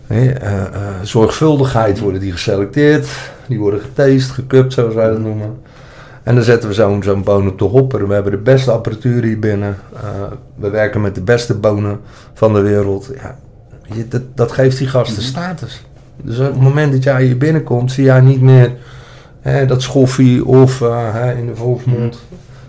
eh, 0.07 0.29
eh, 0.29 0.93
zorgvuldigheid 1.01 1.99
worden 1.99 2.21
die 2.21 2.31
geselecteerd. 2.31 3.07
Die 3.47 3.59
worden 3.59 3.79
getast, 3.79 4.31
gekupt 4.31 4.73
zoals 4.73 4.93
wij 4.93 5.09
dat 5.09 5.19
noemen. 5.19 5.57
En 6.23 6.35
dan 6.35 6.43
zetten 6.43 6.69
we 6.69 6.75
zo'n 6.75 7.03
zo'n 7.03 7.23
boon 7.23 7.47
op 7.47 7.59
de 7.59 7.65
hopper. 7.65 8.07
We 8.07 8.13
hebben 8.13 8.31
de 8.31 8.37
beste 8.37 8.71
apparatuur 8.71 9.23
hier 9.23 9.39
binnen. 9.39 9.77
Eh, 9.93 10.01
we 10.55 10.69
werken 10.69 11.01
met 11.01 11.15
de 11.15 11.21
beste 11.21 11.53
bonen 11.53 11.99
van 12.33 12.53
de 12.53 12.61
wereld. 12.61 13.09
Ja, 13.21 13.37
je, 13.95 14.07
dat, 14.07 14.21
dat 14.33 14.51
geeft 14.51 14.77
die 14.77 14.87
gasten 14.87 15.23
status. 15.23 15.85
Dus 16.21 16.39
op 16.39 16.45
het 16.45 16.61
moment 16.61 16.91
dat 16.91 17.03
jij 17.03 17.23
hier 17.23 17.37
binnenkomt, 17.37 17.91
zie 17.91 18.03
jij 18.03 18.21
niet 18.21 18.41
meer 18.41 18.71
hè, 19.41 19.65
dat 19.65 19.81
schoffie 19.81 20.45
of 20.45 20.79
hè, 20.79 21.33
in 21.33 21.45
de 21.45 21.55
volksmond 21.55 22.19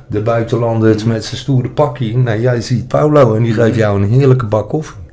de 0.06 0.20
buitenlanders 0.20 1.04
met 1.04 1.24
zijn 1.24 1.40
stoere 1.40 1.70
pakje. 1.70 2.16
Nee, 2.16 2.40
jij 2.40 2.60
ziet 2.60 2.88
Paulo 2.88 3.34
en 3.34 3.42
die 3.42 3.52
geeft 3.52 3.76
jou 3.76 4.02
een 4.02 4.08
heerlijke 4.08 4.46
bak 4.46 4.68
koffie. 4.68 5.07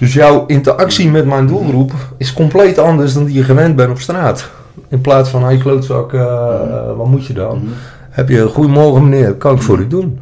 Dus 0.00 0.12
jouw 0.12 0.46
interactie 0.46 1.10
met 1.10 1.26
mijn 1.26 1.46
doelgroep 1.46 1.92
is 2.16 2.32
compleet 2.32 2.78
anders 2.78 3.14
dan 3.14 3.24
die 3.24 3.34
je 3.34 3.44
gewend 3.44 3.76
bent 3.76 3.90
op 3.90 4.00
straat. 4.00 4.50
In 4.88 5.00
plaats 5.00 5.30
van, 5.30 5.42
hey 5.42 5.56
klootzak, 5.56 6.12
eh, 6.12 6.20
eh, 6.20 6.96
wat 6.96 7.06
moet 7.06 7.26
je 7.26 7.32
dan? 7.32 7.58
Mhm. 7.58 7.72
Heb 8.10 8.28
je, 8.28 8.46
goedemorgen 8.46 9.08
meneer, 9.08 9.34
kan 9.34 9.54
ik 9.54 9.62
voor 9.62 9.78
u 9.78 9.86
doen? 9.86 10.20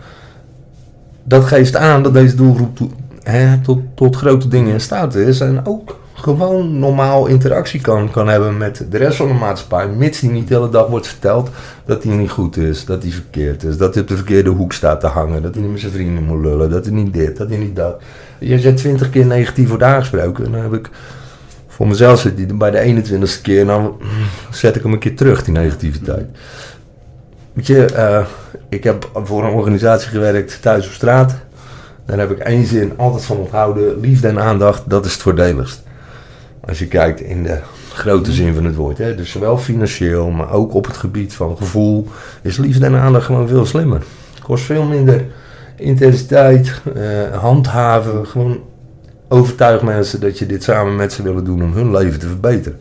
Dat 1.25 1.45
geeft 1.45 1.77
aan 1.77 2.03
dat 2.03 2.13
deze 2.13 2.37
doelgroep 2.37 2.79
hè, 3.23 3.59
tot, 3.59 3.81
tot 3.95 4.17
grote 4.17 4.49
dingen 4.49 4.73
in 4.73 4.81
staat 4.81 5.15
is. 5.15 5.41
En 5.41 5.67
ook 5.67 5.97
gewoon 6.15 6.79
normaal 6.79 7.27
interactie 7.27 7.81
kan, 7.81 8.11
kan 8.11 8.29
hebben 8.29 8.57
met 8.57 8.87
de 8.91 8.99
rest 8.99 9.17
van 9.17 9.29
de 9.29 9.35
maatschappij. 9.35 9.89
Mits 9.89 10.21
die 10.21 10.31
niet 10.31 10.49
de 10.49 10.55
hele 10.55 10.69
dag 10.69 10.87
wordt 10.87 11.07
verteld 11.07 11.51
dat 11.85 12.03
hij 12.03 12.15
niet 12.15 12.31
goed 12.31 12.57
is, 12.57 12.85
dat 12.85 13.03
hij 13.03 13.13
verkeerd 13.13 13.63
is. 13.63 13.77
Dat 13.77 13.95
hij 13.95 14.03
op 14.03 14.09
de 14.09 14.17
verkeerde 14.17 14.51
hoek 14.51 14.73
staat 14.73 15.01
te 15.01 15.07
hangen. 15.07 15.43
Dat 15.43 15.55
hij 15.55 15.63
niet 15.63 15.73
met 15.73 15.81
zijn 15.81 15.93
vrienden 15.93 16.25
moet 16.25 16.45
lullen. 16.45 16.71
Dat 16.71 16.85
hij 16.85 16.95
niet 16.95 17.13
dit, 17.13 17.37
dat 17.37 17.49
hij 17.49 17.59
niet 17.59 17.77
dat. 17.77 18.03
Je 18.39 18.59
zet 18.59 18.77
twintig 18.77 19.11
keer 19.11 19.27
negatief 19.27 19.83
aangesproken. 19.83 20.45
En 20.45 20.53
dan 20.53 20.63
heb 20.63 20.73
ik 20.73 20.91
voor 21.67 21.89
mezelf 21.89 22.21
zit 22.21 22.59
bij 22.59 22.71
de 22.71 23.03
21ste 23.03 23.43
keer. 23.43 23.67
Dan 23.67 24.01
zet 24.51 24.77
ik 24.77 24.83
hem 24.83 24.93
een 24.93 24.99
keer 24.99 25.17
terug, 25.17 25.45
die 25.45 25.55
negativiteit. 25.55 26.27
Weet 27.53 27.67
je, 27.67 27.85
eh, 27.85 28.27
ik 28.69 28.85
heb 28.85 29.11
voor 29.15 29.45
een 29.45 29.53
organisatie 29.53 30.09
gewerkt 30.09 30.63
thuis 30.63 30.87
op 30.87 30.93
straat. 30.93 31.35
Daar 32.07 32.19
heb 32.19 32.31
ik 32.31 32.39
één 32.39 32.67
zin 32.67 32.93
altijd 32.97 33.25
van 33.25 33.37
onthouden. 33.37 34.01
Liefde 34.01 34.29
en 34.29 34.41
aandacht, 34.41 34.83
dat 34.91 35.05
is 35.05 35.13
het 35.13 35.23
voordeligst. 35.23 35.83
Als 36.61 36.79
je 36.79 36.87
kijkt 36.87 37.21
in 37.21 37.43
de 37.43 37.59
grote 37.93 38.33
zin 38.33 38.55
van 38.55 38.65
het 38.65 38.75
woord. 38.75 38.99
Hè? 38.99 39.15
Dus 39.15 39.31
zowel 39.31 39.59
financieel, 39.59 40.31
maar 40.31 40.53
ook 40.53 40.75
op 40.75 40.87
het 40.87 40.97
gebied 40.97 41.35
van 41.35 41.57
gevoel. 41.57 42.09
Is 42.43 42.57
liefde 42.57 42.87
en 42.87 42.97
aandacht 42.97 43.25
gewoon 43.25 43.49
veel 43.49 43.67
slimmer. 43.67 44.03
Het 44.35 44.43
kost 44.43 44.65
veel 44.65 44.85
minder 44.85 45.25
intensiteit, 45.79 46.83
eh, 46.95 47.37
handhaven. 47.41 48.27
Gewoon 48.27 48.61
overtuig 49.29 49.83
mensen 49.83 50.21
dat 50.21 50.39
je 50.39 50.47
dit 50.47 50.63
samen 50.63 50.97
met 50.97 51.13
ze 51.13 51.23
willen 51.23 51.45
doen 51.45 51.63
om 51.63 51.73
hun 51.73 51.91
leven 51.97 52.19
te 52.19 52.27
verbeteren. 52.27 52.79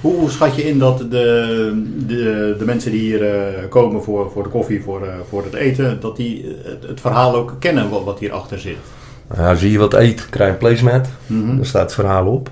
Hoe, 0.00 0.30
schat 0.30 0.54
je 0.56 0.68
in 0.68 0.78
dat 0.78 0.98
de, 0.98 1.06
de, 2.06 2.54
de 2.58 2.64
mensen 2.64 2.90
die 2.90 3.00
hier 3.00 3.22
eh, 3.22 3.68
komen 3.68 4.02
voor, 4.02 4.30
voor 4.30 4.42
de 4.42 4.48
koffie, 4.48 4.82
voor, 4.82 5.06
eh, 5.06 5.14
voor 5.28 5.44
het 5.44 5.54
eten, 5.54 6.00
dat 6.00 6.16
die 6.16 6.56
het, 6.64 6.88
het 6.88 7.00
verhaal 7.00 7.34
ook 7.34 7.56
kennen 7.58 7.90
wat, 7.90 8.04
wat 8.04 8.18
hierachter 8.18 8.58
zit? 8.58 8.76
Nou 9.28 9.42
ja, 9.42 9.54
zie 9.54 9.70
je 9.70 9.78
wat 9.78 9.94
eet, 9.94 10.28
krijg 10.30 10.50
een 10.52 10.58
placemat. 10.58 11.08
Mhm. 11.26 11.56
Daar 11.56 11.66
staat 11.66 11.82
het 11.82 11.94
verhaal 11.94 12.26
op. 12.26 12.50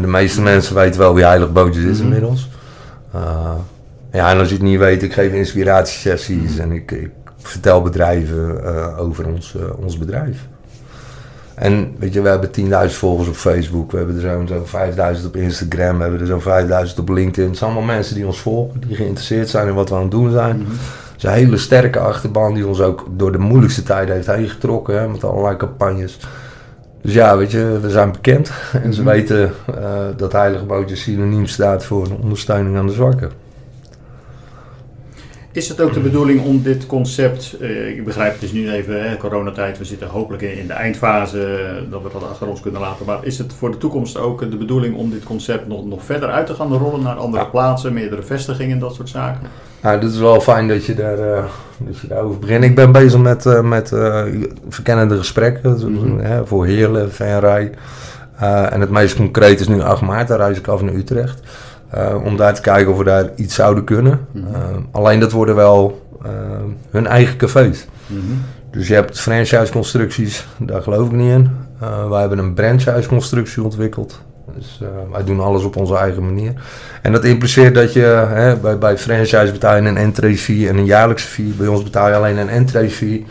De 0.00 0.06
meeste 0.06 0.40
mensen 0.40 0.74
weten 0.74 1.00
wel 1.00 1.14
wie 1.14 1.24
Heilig 1.24 1.52
Bootjes 1.52 1.84
is 1.84 1.96
Mhm. 1.98 2.06
inmiddels. 2.06 2.48
Ja, 4.12 4.30
en 4.30 4.38
als 4.38 4.48
je 4.48 4.54
het 4.54 4.62
niet 4.62 4.78
weet, 4.78 5.02
ik 5.02 5.12
geef 5.12 5.32
inspiratiesessies 5.32 6.58
en 6.58 6.72
ik, 6.72 6.90
ik 6.90 7.10
vertel 7.42 7.82
bedrijven 7.82 8.64
eh, 8.64 8.98
over 8.98 9.26
ons, 9.26 9.56
eh, 9.56 9.62
ons 9.84 9.98
bedrijf. 9.98 10.46
En 11.54 11.94
weet 11.98 12.12
je, 12.12 12.22
we 12.22 12.28
hebben 12.28 12.50
10.000 12.50 12.98
volgers 12.98 13.28
op 13.28 13.34
Facebook, 13.34 13.90
we 13.90 13.96
hebben 13.96 14.14
er 14.14 14.20
zo'n 14.20 14.48
zo 14.48 14.64
5.000 14.64 15.26
op 15.26 15.36
Instagram, 15.36 15.96
we 15.96 16.02
hebben 16.02 16.20
er 16.20 16.26
zo'n 16.26 16.40
5.000 16.40 16.98
op 16.98 17.08
LinkedIn. 17.08 17.48
Het 17.48 17.58
zijn 17.58 17.70
allemaal 17.70 17.94
mensen 17.94 18.14
die 18.14 18.26
ons 18.26 18.40
volgen, 18.40 18.80
die 18.80 18.96
geïnteresseerd 18.96 19.48
zijn 19.48 19.68
in 19.68 19.74
wat 19.74 19.88
we 19.88 19.94
aan 19.94 20.00
het 20.02 20.10
doen 20.10 20.30
zijn. 20.30 20.56
Mhm. 20.56 20.70
Het 20.70 21.16
is 21.16 21.22
een 21.22 21.30
hele 21.30 21.56
sterke 21.56 21.98
achterban 21.98 22.54
die 22.54 22.66
ons 22.66 22.80
ook 22.80 23.06
door 23.16 23.32
de 23.32 23.38
moeilijkste 23.38 23.82
tijden 23.82 24.14
heeft 24.14 24.26
heen 24.26 24.48
getrokken, 24.48 25.00
hè, 25.00 25.08
met 25.08 25.24
allerlei 25.24 25.56
campagnes. 25.56 26.18
Dus 27.02 27.14
ja, 27.14 27.36
weet 27.36 27.50
je, 27.50 27.78
we 27.82 27.90
zijn 27.90 28.12
bekend 28.12 28.50
en 28.82 28.94
ze 28.94 29.02
Mhm. 29.02 29.10
weten 29.10 29.52
eh, 29.74 30.00
dat 30.16 30.32
Heilige 30.32 30.64
Bootje 30.64 30.96
synoniem 30.96 31.46
staat 31.46 31.84
voor 31.84 32.06
ondersteuning 32.22 32.76
aan 32.76 32.86
de 32.86 32.92
zwakken. 32.92 33.30
Is 35.52 35.68
het 35.68 35.80
ook 35.80 35.92
de 35.94 36.00
bedoeling 36.00 36.44
om 36.44 36.62
dit 36.62 36.86
concept, 36.86 37.56
eh, 37.60 37.88
ik 37.88 38.04
begrijp 38.04 38.32
het 38.32 38.42
is 38.42 38.52
nu 38.52 38.70
even 38.70 39.08
hè, 39.08 39.16
coronatijd, 39.16 39.78
we 39.78 39.84
zitten 39.84 40.08
hopelijk 40.08 40.42
in 40.42 40.66
de 40.66 40.72
eindfase, 40.72 41.44
eh, 41.44 41.90
dat 41.90 42.02
we 42.02 42.08
dat 42.12 42.28
achter 42.30 42.46
ons 42.48 42.60
kunnen 42.60 42.80
laten. 42.80 43.06
Maar 43.06 43.18
is 43.22 43.38
het 43.38 43.52
voor 43.58 43.70
de 43.70 43.76
toekomst 43.78 44.18
ook 44.18 44.50
de 44.50 44.56
bedoeling 44.56 44.96
om 44.96 45.10
dit 45.10 45.24
concept 45.24 45.68
nog, 45.68 45.84
nog 45.86 46.04
verder 46.04 46.28
uit 46.28 46.46
te 46.46 46.54
gaan 46.54 46.72
rollen 46.72 47.02
naar 47.02 47.14
andere 47.16 47.42
Ja. 47.42 47.48
plaatsen, 47.48 47.92
meerdere 47.92 48.22
vestigingen, 48.22 48.78
dat 48.78 48.94
soort 48.94 49.08
zaken? 49.08 49.46
Nou, 49.82 50.00
dit 50.00 50.10
is 50.12 50.18
wel 50.18 50.40
fijn 50.40 50.68
dat 50.68 50.84
je, 50.86 50.94
daar, 50.94 51.18
eh, 51.18 51.44
dat 51.78 51.98
je 51.98 52.06
daarover 52.06 52.38
begint. 52.38 52.64
Ik 52.64 52.74
ben 52.74 52.92
bezig 52.92 53.20
met, 53.20 53.62
met 53.62 53.88
verkennende 54.68 55.16
gesprekken 55.16 55.92
Mhm. 55.92 56.18
hè, 56.18 56.46
voor 56.46 56.66
Heerlen, 56.66 57.12
Venray. 57.12 57.70
En 58.70 58.80
het 58.80 58.90
meest 58.90 59.16
concreet 59.16 59.60
is 59.60 59.68
nu 59.68 59.80
8 59.80 60.02
maart, 60.02 60.28
daar 60.28 60.38
reis 60.38 60.58
ik 60.58 60.66
af 60.68 60.82
naar 60.82 60.94
Utrecht. 60.94 61.40
Eh, 61.92 62.24
om 62.24 62.36
daar 62.36 62.54
te 62.54 62.60
kijken 62.60 62.92
of 62.92 62.98
we 62.98 63.04
daar 63.04 63.30
iets 63.36 63.54
zouden 63.54 63.84
kunnen. 63.84 64.26
Mhm. 64.30 64.54
Eh, 64.54 64.60
alleen 64.90 65.20
dat 65.20 65.32
worden 65.32 65.54
wel 65.54 66.06
eh, 66.22 66.30
hun 66.90 67.06
eigen 67.06 67.36
cafés. 67.36 67.86
Mhm. 68.06 68.20
Dus 68.70 68.88
je 68.88 68.94
hebt 68.94 69.20
franchise-constructies, 69.20 70.46
daar 70.58 70.82
geloof 70.82 71.06
ik 71.06 71.12
niet 71.12 71.30
in. 71.30 71.50
Wij 72.08 72.20
hebben 72.20 72.38
een 72.38 72.52
franchise-constructie 72.56 73.62
ontwikkeld. 73.62 74.20
Dus 74.56 74.80
wij 75.12 75.24
doen 75.24 75.40
alles 75.40 75.64
op 75.64 75.76
onze 75.76 75.96
eigen 75.96 76.24
manier. 76.24 76.52
En 77.02 77.12
dat 77.12 77.24
impliceert 77.24 77.74
dat 77.74 77.92
je 77.92 78.26
hè, 78.28 78.56
bij, 78.56 78.78
bij 78.78 78.98
franchise 78.98 79.52
betaal 79.52 79.76
je 79.76 79.88
een 79.88 79.96
entree 79.96 80.36
fee 80.36 80.68
en 80.68 80.76
een 80.76 80.84
jaarlijkse 80.84 81.26
fee. 81.26 81.52
Bij 81.56 81.66
ons 81.66 81.82
betaal 81.82 82.08
je 82.08 82.14
alleen 82.14 82.36
een 82.36 82.48
entree 82.48 82.90
fee. 82.90 83.26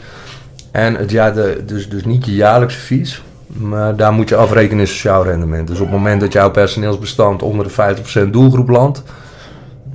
En 0.72 0.96
het 0.96 1.10
de, 1.10 1.64
dus, 1.66 1.90
dus 1.90 2.06
niet 2.06 2.26
je 2.26 2.36
jaarlijkse 2.36 2.80
fees. 2.80 3.24
Maar 3.54 3.96
daar 3.96 4.14
moet 4.14 4.30
je 4.30 4.36
afrekenen 4.36 4.80
in 4.80 4.88
sociaal 4.88 5.24
rendement. 5.24 5.68
Dus 5.68 5.80
op 5.80 5.86
het 5.86 5.96
moment 5.96 6.22
dat 6.22 6.34
jouw 6.34 6.52
personeelsbestand 6.52 7.42
onder 7.42 7.68
de 7.68 7.96
50% 8.28 8.30
doelgroep 8.30 8.70
landt, 8.70 9.04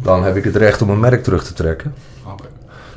dan 0.02 0.24
heb 0.24 0.36
ik 0.36 0.44
het 0.44 0.56
recht 0.56 0.82
om 0.82 0.90
een 0.90 1.00
merk 1.00 1.22
terug 1.22 1.44
te 1.44 1.52
trekken. 1.52 1.94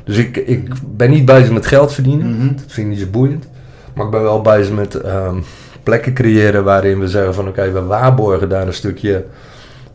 Dus 0.04 0.16
ik, 0.16 0.36
ik 0.36 0.68
ben 0.96 1.10
niet 1.10 1.24
bezig 1.24 1.50
met 1.50 1.66
geld 1.66 1.92
verdienen. 1.92 2.56
Dat 2.56 2.64
vind 2.66 2.86
ik 2.86 2.92
niet 2.92 3.02
zo 3.02 3.10
boeiend. 3.10 3.46
Maar 3.94 4.04
ik 4.04 4.10
ben 4.10 4.22
wel 4.22 4.40
bezig 4.40 4.74
met 4.74 4.94
ehm, 4.94 5.36
plekken 5.82 6.14
creëren 6.14 6.64
waarin 6.64 7.00
we 7.00 7.08
zeggen 7.08 7.34
van 7.34 7.48
oké, 7.48 7.70
we 7.70 7.82
waarborgen 7.82 8.48
daar 8.48 8.66
een 8.66 8.74
stukje 8.74 9.24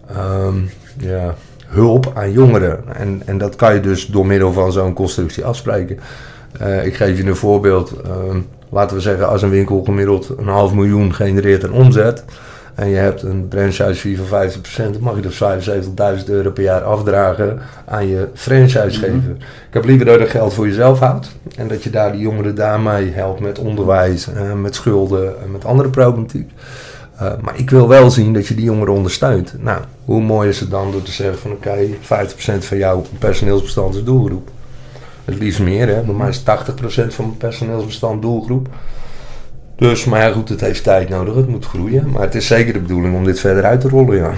ehm, 0.07 0.55
ja, 0.97 1.35
hulp 1.67 2.11
aan 2.13 2.31
jongeren. 2.31 2.95
En, 2.95 3.21
en 3.25 3.37
dat 3.37 3.55
kan 3.55 3.73
je 3.73 3.79
dus 3.79 4.05
door 4.05 4.25
middel 4.25 4.53
van 4.53 4.71
zo'n 4.71 4.93
constructie 4.93 5.45
afspreken. 5.45 5.99
Eh, 6.59 6.85
ik 6.85 6.95
geef 6.95 7.17
je 7.17 7.25
een 7.25 7.35
voorbeeld. 7.35 7.93
Ehm, 8.01 8.39
laten 8.69 8.95
we 8.95 9.01
zeggen, 9.01 9.27
als 9.27 9.41
een 9.41 9.49
winkel 9.49 9.83
gemiddeld 9.83 10.29
een 10.37 10.47
half 10.47 10.73
miljoen 10.73 11.13
genereert 11.13 11.63
aan 11.63 11.71
omzet. 11.71 12.23
En 12.75 12.89
je 12.89 12.95
hebt 12.95 13.21
een 13.21 13.45
franchise 13.49 13.95
fee 13.95 14.17
van 14.17 14.49
50%, 14.51 14.91
dan 14.91 15.01
mag 15.01 15.15
je 15.15 15.21
dus 15.21 15.43
75.000 16.19 16.29
euro 16.29 16.51
per 16.51 16.63
jaar 16.63 16.81
afdragen 16.83 17.59
aan 17.85 18.07
je 18.07 18.27
franchisegever. 18.33 19.35
Ik 19.67 19.73
heb 19.73 19.85
liever 19.85 20.05
dat 20.05 20.19
je 20.19 20.25
geld 20.25 20.53
voor 20.53 20.67
jezelf 20.67 20.99
houdt. 20.99 21.31
En 21.57 21.67
dat 21.67 21.83
je 21.83 21.89
daar 21.89 22.11
die 22.11 22.21
jongeren 22.21 22.55
daarmee 22.55 23.11
helpt 23.11 23.39
met 23.39 23.59
onderwijs, 23.59 24.27
eh, 24.27 24.53
met 24.53 24.75
schulden 24.75 25.41
en 25.43 25.51
met 25.51 25.65
andere 25.65 25.89
problematiek. 25.89 26.51
Eh, 27.17 27.31
maar 27.41 27.59
ik 27.59 27.69
wil 27.69 27.87
wel 27.87 28.11
zien 28.11 28.33
dat 28.33 28.47
je 28.47 28.55
die 28.55 28.65
jongeren 28.65 28.93
ondersteunt. 28.93 29.55
Nou, 29.59 29.81
hoe 30.05 30.21
mooi 30.21 30.49
is 30.49 30.59
het 30.59 30.69
dan 30.69 30.91
door 30.91 31.03
te 31.03 31.11
zeggen 31.11 31.39
van 31.39 31.51
oké, 31.51 31.87
50% 32.01 32.65
van 32.65 32.77
jouw 32.77 33.03
personeelsbestand 33.19 33.95
is 33.95 34.03
doelgroep. 34.03 34.49
Het 35.25 35.39
liefst 35.39 35.59
meer, 35.59 35.87
hè. 35.87 36.01
Bij 36.01 36.15
mij 36.15 36.29
is 36.29 36.39
80% 36.39 36.43
van 37.07 37.25
mijn 37.25 37.37
personeelsbestand 37.37 38.21
doelgroep. 38.21 38.67
Dus, 39.75 40.05
maar 40.05 40.21
ja, 40.21 40.31
goed, 40.31 40.49
het 40.49 40.61
heeft 40.61 40.83
tijd 40.83 41.09
nodig, 41.09 41.35
het 41.35 41.47
moet 41.47 41.65
groeien. 41.65 42.09
Maar 42.09 42.21
het 42.21 42.35
is 42.35 42.47
zeker 42.47 42.73
de 42.73 42.79
bedoeling 42.79 43.15
om 43.15 43.23
dit 43.23 43.39
verder 43.39 43.63
uit 43.63 43.81
te 43.81 43.89
rollen, 43.89 44.15
ja. 44.15 44.33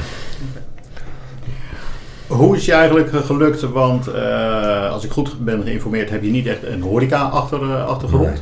Hoe 2.27 2.55
is 2.55 2.65
je 2.65 2.71
eigenlijk 2.71 3.09
gelukt? 3.25 3.61
Want 3.61 4.07
eh, 4.07 4.91
als 4.91 5.03
ik 5.03 5.11
goed 5.11 5.45
ben 5.45 5.63
geïnformeerd, 5.63 6.09
heb 6.09 6.23
je 6.23 6.29
niet 6.29 6.47
echt 6.47 6.63
een 6.63 6.81
horeca-achtergrond. 6.81 8.25
Nee. 8.25 8.35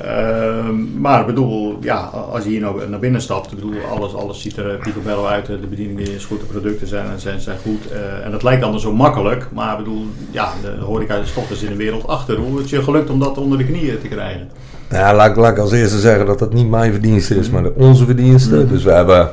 Ehm, 0.00 1.00
maar 1.00 1.20
ik 1.20 1.26
bedoel, 1.26 1.78
ja, 1.80 1.96
als 2.32 2.44
je 2.44 2.50
hier 2.50 2.60
nou 2.60 2.88
naar 2.88 2.98
binnen 2.98 3.20
stapt, 3.22 3.54
bedoel, 3.54 3.72
alles, 3.90 4.14
alles 4.14 4.40
ziet 4.40 4.56
er 4.56 4.78
picobello 4.82 5.24
uit, 5.26 5.46
de 5.46 5.56
bediening 5.70 6.00
is 6.00 6.24
goed, 6.24 6.40
de 6.40 6.46
producten 6.46 6.86
zijn, 6.86 7.06
zijn, 7.16 7.40
zijn 7.40 7.58
goed. 7.62 7.90
eh, 7.92 8.24
en 8.24 8.30
dat 8.30 8.42
lijkt 8.42 8.60
dan 8.62 8.80
zo 8.80 8.92
makkelijk, 8.92 9.46
maar 9.52 9.72
ik 9.72 9.84
bedoel, 9.84 10.04
ja, 10.30 10.52
de 10.62 10.84
horeca 10.84 11.14
is 11.14 11.32
toch 11.32 11.46
dus 11.48 11.62
in 11.62 11.70
de 11.70 11.76
wereld 11.76 12.06
achter. 12.06 12.36
Hoe 12.36 12.54
is 12.54 12.60
het 12.60 12.70
je 12.70 12.82
gelukt 12.82 13.10
om 13.10 13.18
dat 13.18 13.38
onder 13.38 13.58
de 13.58 13.64
knieën 13.64 14.00
te 14.00 14.08
krijgen? 14.08 14.48
Ja, 14.90 15.14
laat, 15.14 15.30
ik- 15.30 15.36
laat 15.36 15.52
ik 15.52 15.58
als 15.58 15.72
eerste 15.72 15.98
zeggen 15.98 16.26
dat 16.26 16.38
dat 16.38 16.52
niet 16.52 16.68
mijn 16.68 16.92
verdienste 16.92 17.34
is, 17.36 17.50
maar 17.50 17.62
de 17.62 17.72
onze 17.76 18.04
verdienste. 18.04 18.56
Mhm. 18.56 18.68
Dus 18.68 18.82
we 18.82 18.90
hebben, 18.92 19.30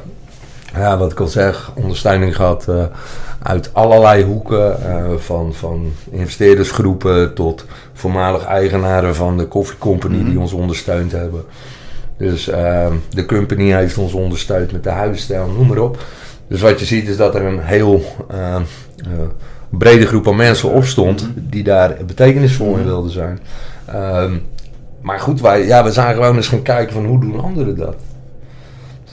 ja, 0.74 0.98
wat 0.98 1.12
ik 1.12 1.20
al 1.20 1.28
zeg, 1.28 1.72
ondersteuning 1.76 2.36
gehad 2.36 2.68
eh, 2.68 2.84
uit 3.44 3.74
allerlei 3.74 4.24
hoeken. 4.24 4.82
eh, 4.84 5.04
van, 5.18 5.54
van 5.54 5.92
investeerdersgroepen 6.12 7.34
tot 7.34 7.66
voormalig 7.94 8.46
eigenaren 8.46 9.16
van 9.16 9.38
de 9.38 9.46
koffiecompany 9.46 10.18
Mhm. 10.18 10.30
die 10.30 10.40
ons 10.40 10.54
ondersteund 10.54 11.12
hebben. 11.12 11.44
Dus 12.18 12.48
eh, 12.48 12.88
de 13.10 13.26
company 13.26 13.72
heeft 13.72 13.98
ons 13.98 14.14
ondersteund 14.14 14.72
met 14.72 14.84
de 14.84 14.90
huisstijl, 14.90 15.48
noem 15.48 15.68
maar 15.68 15.78
op. 15.78 15.98
Dus 16.48 16.62
wat 16.62 16.80
je 16.80 16.86
ziet 16.86 17.08
is 17.08 17.18
dat 17.18 17.36
er 17.36 17.44
een 17.46 17.60
heel 17.60 18.02
eh, 18.30 18.56
eh, 18.56 18.62
brede 19.70 20.06
groep 20.06 20.24
van 20.24 20.36
mensen 20.36 20.70
opstond 20.72 21.30
die 21.36 21.64
daar 21.64 21.98
betekenisvol 22.08 22.76
in 22.78 22.84
wilden 22.86 23.12
zijn. 23.12 23.40
Ehm, 23.86 24.34
maar 25.02 25.20
goed, 25.20 25.42
wij, 25.42 25.66
ja, 25.66 25.84
we 25.84 25.92
zijn 25.92 26.14
gewoon 26.16 26.36
eens 26.36 26.48
gaan 26.48 26.62
kijken 26.62 26.94
van 26.94 27.06
hoe 27.06 27.20
doen 27.20 27.44
anderen 27.44 27.76
dat. 27.78 27.96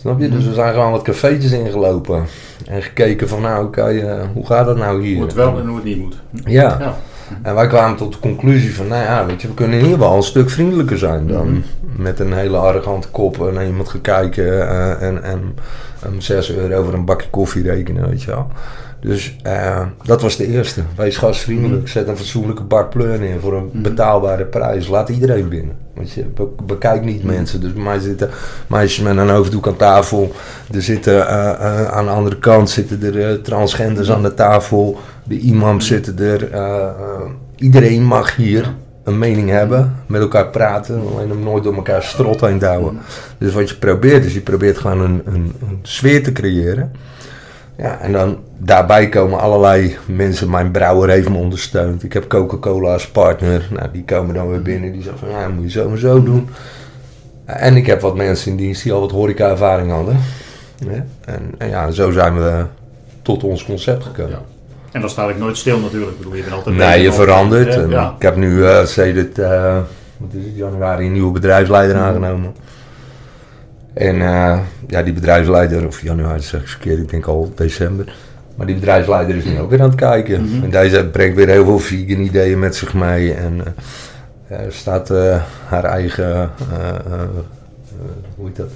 Snap 0.06 0.20
je? 0.20 0.28
Dus 0.28 0.46
we 0.46 0.54
zijn 0.54 0.72
gewoon 0.74 0.90
wat 0.90 1.02
cafeetjes 1.02 1.52
ingelopen. 1.52 2.24
En 2.66 2.82
gekeken 2.82 3.28
van 3.28 3.40
nou 3.42 3.64
oké, 3.66 3.82
eh, 3.86 4.20
hoe 4.34 4.46
gaat 4.46 4.66
dat 4.66 4.76
nou 4.76 5.02
hier? 5.04 5.14
Hoe 5.16 5.24
het 5.24 5.34
wel 5.34 5.58
en 5.58 5.66
hoe 5.66 5.76
het 5.76 5.84
niet 5.84 5.98
moet. 5.98 6.16
Ja. 6.44 6.76
Ja. 6.80 6.96
En 7.42 7.54
wij 7.54 7.66
kwamen 7.66 7.96
tot 7.96 8.12
de 8.12 8.18
conclusie 8.18 8.74
van, 8.74 8.86
nou 8.88 9.02
ja, 9.02 9.26
weet 9.26 9.42
je, 9.42 9.48
we 9.48 9.54
kunnen 9.54 9.78
in 9.78 9.84
ieder 9.84 9.98
geval 9.98 10.16
een 10.16 10.22
stuk 10.22 10.50
vriendelijker 10.50 10.98
zijn 10.98 11.26
dan 11.26 11.48
Mhm. 11.50 12.02
met 12.02 12.20
een 12.20 12.32
hele 12.32 12.56
arrogante 12.56 13.08
kop 13.08 13.52
naar 13.52 13.66
iemand 13.66 13.88
gaan 13.88 14.00
kijken 14.00 14.68
eh, 14.68 15.02
en, 15.08 15.22
en 15.22 15.54
um, 16.06 16.20
6 16.20 16.52
euro 16.52 16.76
over 16.76 16.94
een 16.94 17.04
bakje 17.04 17.30
koffie 17.30 17.62
rekenen, 17.62 18.08
weet 18.08 18.22
je 18.22 18.30
wel. 18.30 18.46
Dus 19.06 19.36
eh, 19.42 19.86
dat 20.04 20.22
was 20.22 20.36
de 20.36 20.46
eerste. 20.46 20.82
Wees 20.96 21.16
gastvriendelijk, 21.16 21.88
zet 21.88 22.08
een 22.08 22.16
fatsoenlijke 22.16 22.62
bak 22.62 22.90
pleur 22.90 23.18
neer 23.18 23.40
voor 23.40 23.54
een 23.56 23.70
Mhm. 23.72 23.82
betaalbare 23.82 24.44
prijs. 24.44 24.88
Laat 24.88 25.08
iedereen 25.08 25.48
binnen. 25.48 25.76
Want 25.94 26.12
je 26.12 26.24
be- 26.24 26.48
bekijkt 26.66 27.04
niet 27.04 27.24
mensen. 27.24 27.60
Dus 27.60 27.72
bij 27.72 27.82
mij 27.82 27.98
zitten 27.98 28.30
meisjes 28.66 29.04
met 29.04 29.16
een 29.16 29.28
hoofddoek 29.28 29.66
aan 29.66 29.76
tafel. 29.76 30.32
Er 30.74 30.82
zitten 30.82 31.28
eh, 31.28 31.50
eh, 31.50 31.86
aan 31.88 32.04
de 32.04 32.10
andere 32.10 32.38
kant 32.38 32.70
zitten 32.70 33.14
er 33.14 33.42
transgenders 33.42 34.10
aan 34.10 34.22
de 34.22 34.34
tafel. 34.34 34.98
De 35.24 35.38
imams 35.38 35.86
zitten 35.86 36.18
er. 36.18 36.48
iedereen 37.56 38.02
mag 38.04 38.36
hier 38.36 38.74
een 39.04 39.18
mening 39.18 39.50
hebben, 39.50 39.94
met 40.06 40.20
elkaar 40.20 40.46
praten, 40.48 41.00
alleen 41.14 41.32
om 41.32 41.42
nooit 41.42 41.64
door 41.64 41.74
elkaar 41.74 42.02
strot 42.02 42.40
heen 42.40 42.62
houden. 42.62 42.98
Dus 43.38 43.52
wat 43.52 43.68
je 43.70 43.76
probeert, 43.76 44.24
is 44.24 44.34
je 44.34 44.40
probeert 44.40 44.78
gewoon 44.78 45.00
een, 45.00 45.22
een, 45.24 45.52
een 45.68 45.78
sfeer 45.82 46.22
te 46.22 46.32
creëren. 46.32 46.92
Ja, 47.78 48.00
en 48.00 48.12
dan 48.12 48.38
daarbij 48.58 49.08
komen 49.08 49.40
allerlei 49.40 49.96
mensen. 50.06 50.50
Mijn 50.50 50.70
brouwer 50.70 51.08
heeft 51.08 51.28
me 51.28 51.36
ondersteund. 51.36 52.02
Ik 52.02 52.12
heb 52.12 52.28
Coca-Cola 52.28 52.92
als 52.92 53.08
partner. 53.08 53.68
Nou, 53.70 53.88
die 53.92 54.04
komen 54.04 54.34
dan 54.34 54.50
weer 54.50 54.62
binnen. 54.62 54.92
Die 54.92 55.02
zeggen 55.02 55.28
van, 55.28 55.40
ja, 55.40 55.48
moet 55.48 55.64
je 55.64 55.70
zo 55.70 55.90
en 55.90 55.98
zo 55.98 56.22
doen. 56.22 56.48
En 57.44 57.76
ik 57.76 57.86
heb 57.86 58.00
wat 58.00 58.16
mensen 58.16 58.50
in 58.50 58.56
dienst 58.56 58.82
die 58.82 58.92
al 58.92 59.00
wat 59.00 59.10
horeca-ervaring 59.10 59.90
hadden. 59.90 60.16
Ja, 60.78 61.04
en, 61.24 61.54
en 61.58 61.68
ja, 61.68 61.90
zo 61.90 62.10
zijn 62.10 62.36
we 62.36 62.64
tot 63.22 63.44
ons 63.44 63.64
concept 63.64 64.04
gekomen. 64.04 64.30
Ja. 64.30 64.42
En 64.92 65.00
dan 65.00 65.10
sta 65.10 65.28
ik 65.28 65.38
nooit 65.38 65.56
stil 65.56 65.78
natuurlijk. 65.78 66.10
Ik 66.12 66.18
bedoel, 66.18 66.34
je 66.34 66.42
bent 66.42 66.54
altijd 66.54 66.76
Nee, 66.76 67.02
je 67.02 67.12
verandert. 67.12 67.74
Ja, 67.74 67.80
En 67.80 67.90
ja. 67.90 68.14
Ik 68.16 68.22
heb 68.22 68.36
nu 68.36 68.66
eh 68.66 68.84
sedert 68.84 69.36
wat 70.16 70.30
is 70.32 70.44
het, 70.44 70.56
januari 70.56 71.06
een 71.06 71.12
nieuwe 71.12 71.32
bedrijfsleider 71.32 71.96
aangenomen. 71.96 72.54
En 73.96 74.22
eh, 74.22 74.58
ja, 74.88 75.02
die 75.02 75.12
bedrijfsleider, 75.12 75.86
of 75.86 76.02
januari 76.02 76.42
zeg 76.42 76.60
ik 76.60 76.68
verkeerd, 76.68 76.98
ik 76.98 77.10
denk 77.10 77.26
al 77.26 77.52
december. 77.54 78.14
Maar 78.54 78.66
die 78.66 78.74
bedrijfsleider 78.74 79.36
is 79.36 79.44
nu 79.44 79.60
ook 79.60 79.70
weer 79.70 79.80
aan 79.80 79.88
het 79.88 79.98
kijken. 79.98 80.44
Mhm. 80.44 80.64
En 80.64 80.70
deze 80.70 81.06
brengt 81.06 81.36
weer 81.36 81.48
heel 81.48 81.64
veel 81.64 81.78
vegan 81.78 82.20
ideeën 82.20 82.58
met 82.58 82.76
zich 82.76 82.94
mee. 82.94 83.32
En 83.34 83.60
eh, 84.48 84.58
eh, 84.58 84.70
staat 84.70 85.08
haar 85.68 85.84
eigen, 85.84 86.50
hoe 88.36 88.46
heet 88.46 88.56
dat, 88.56 88.70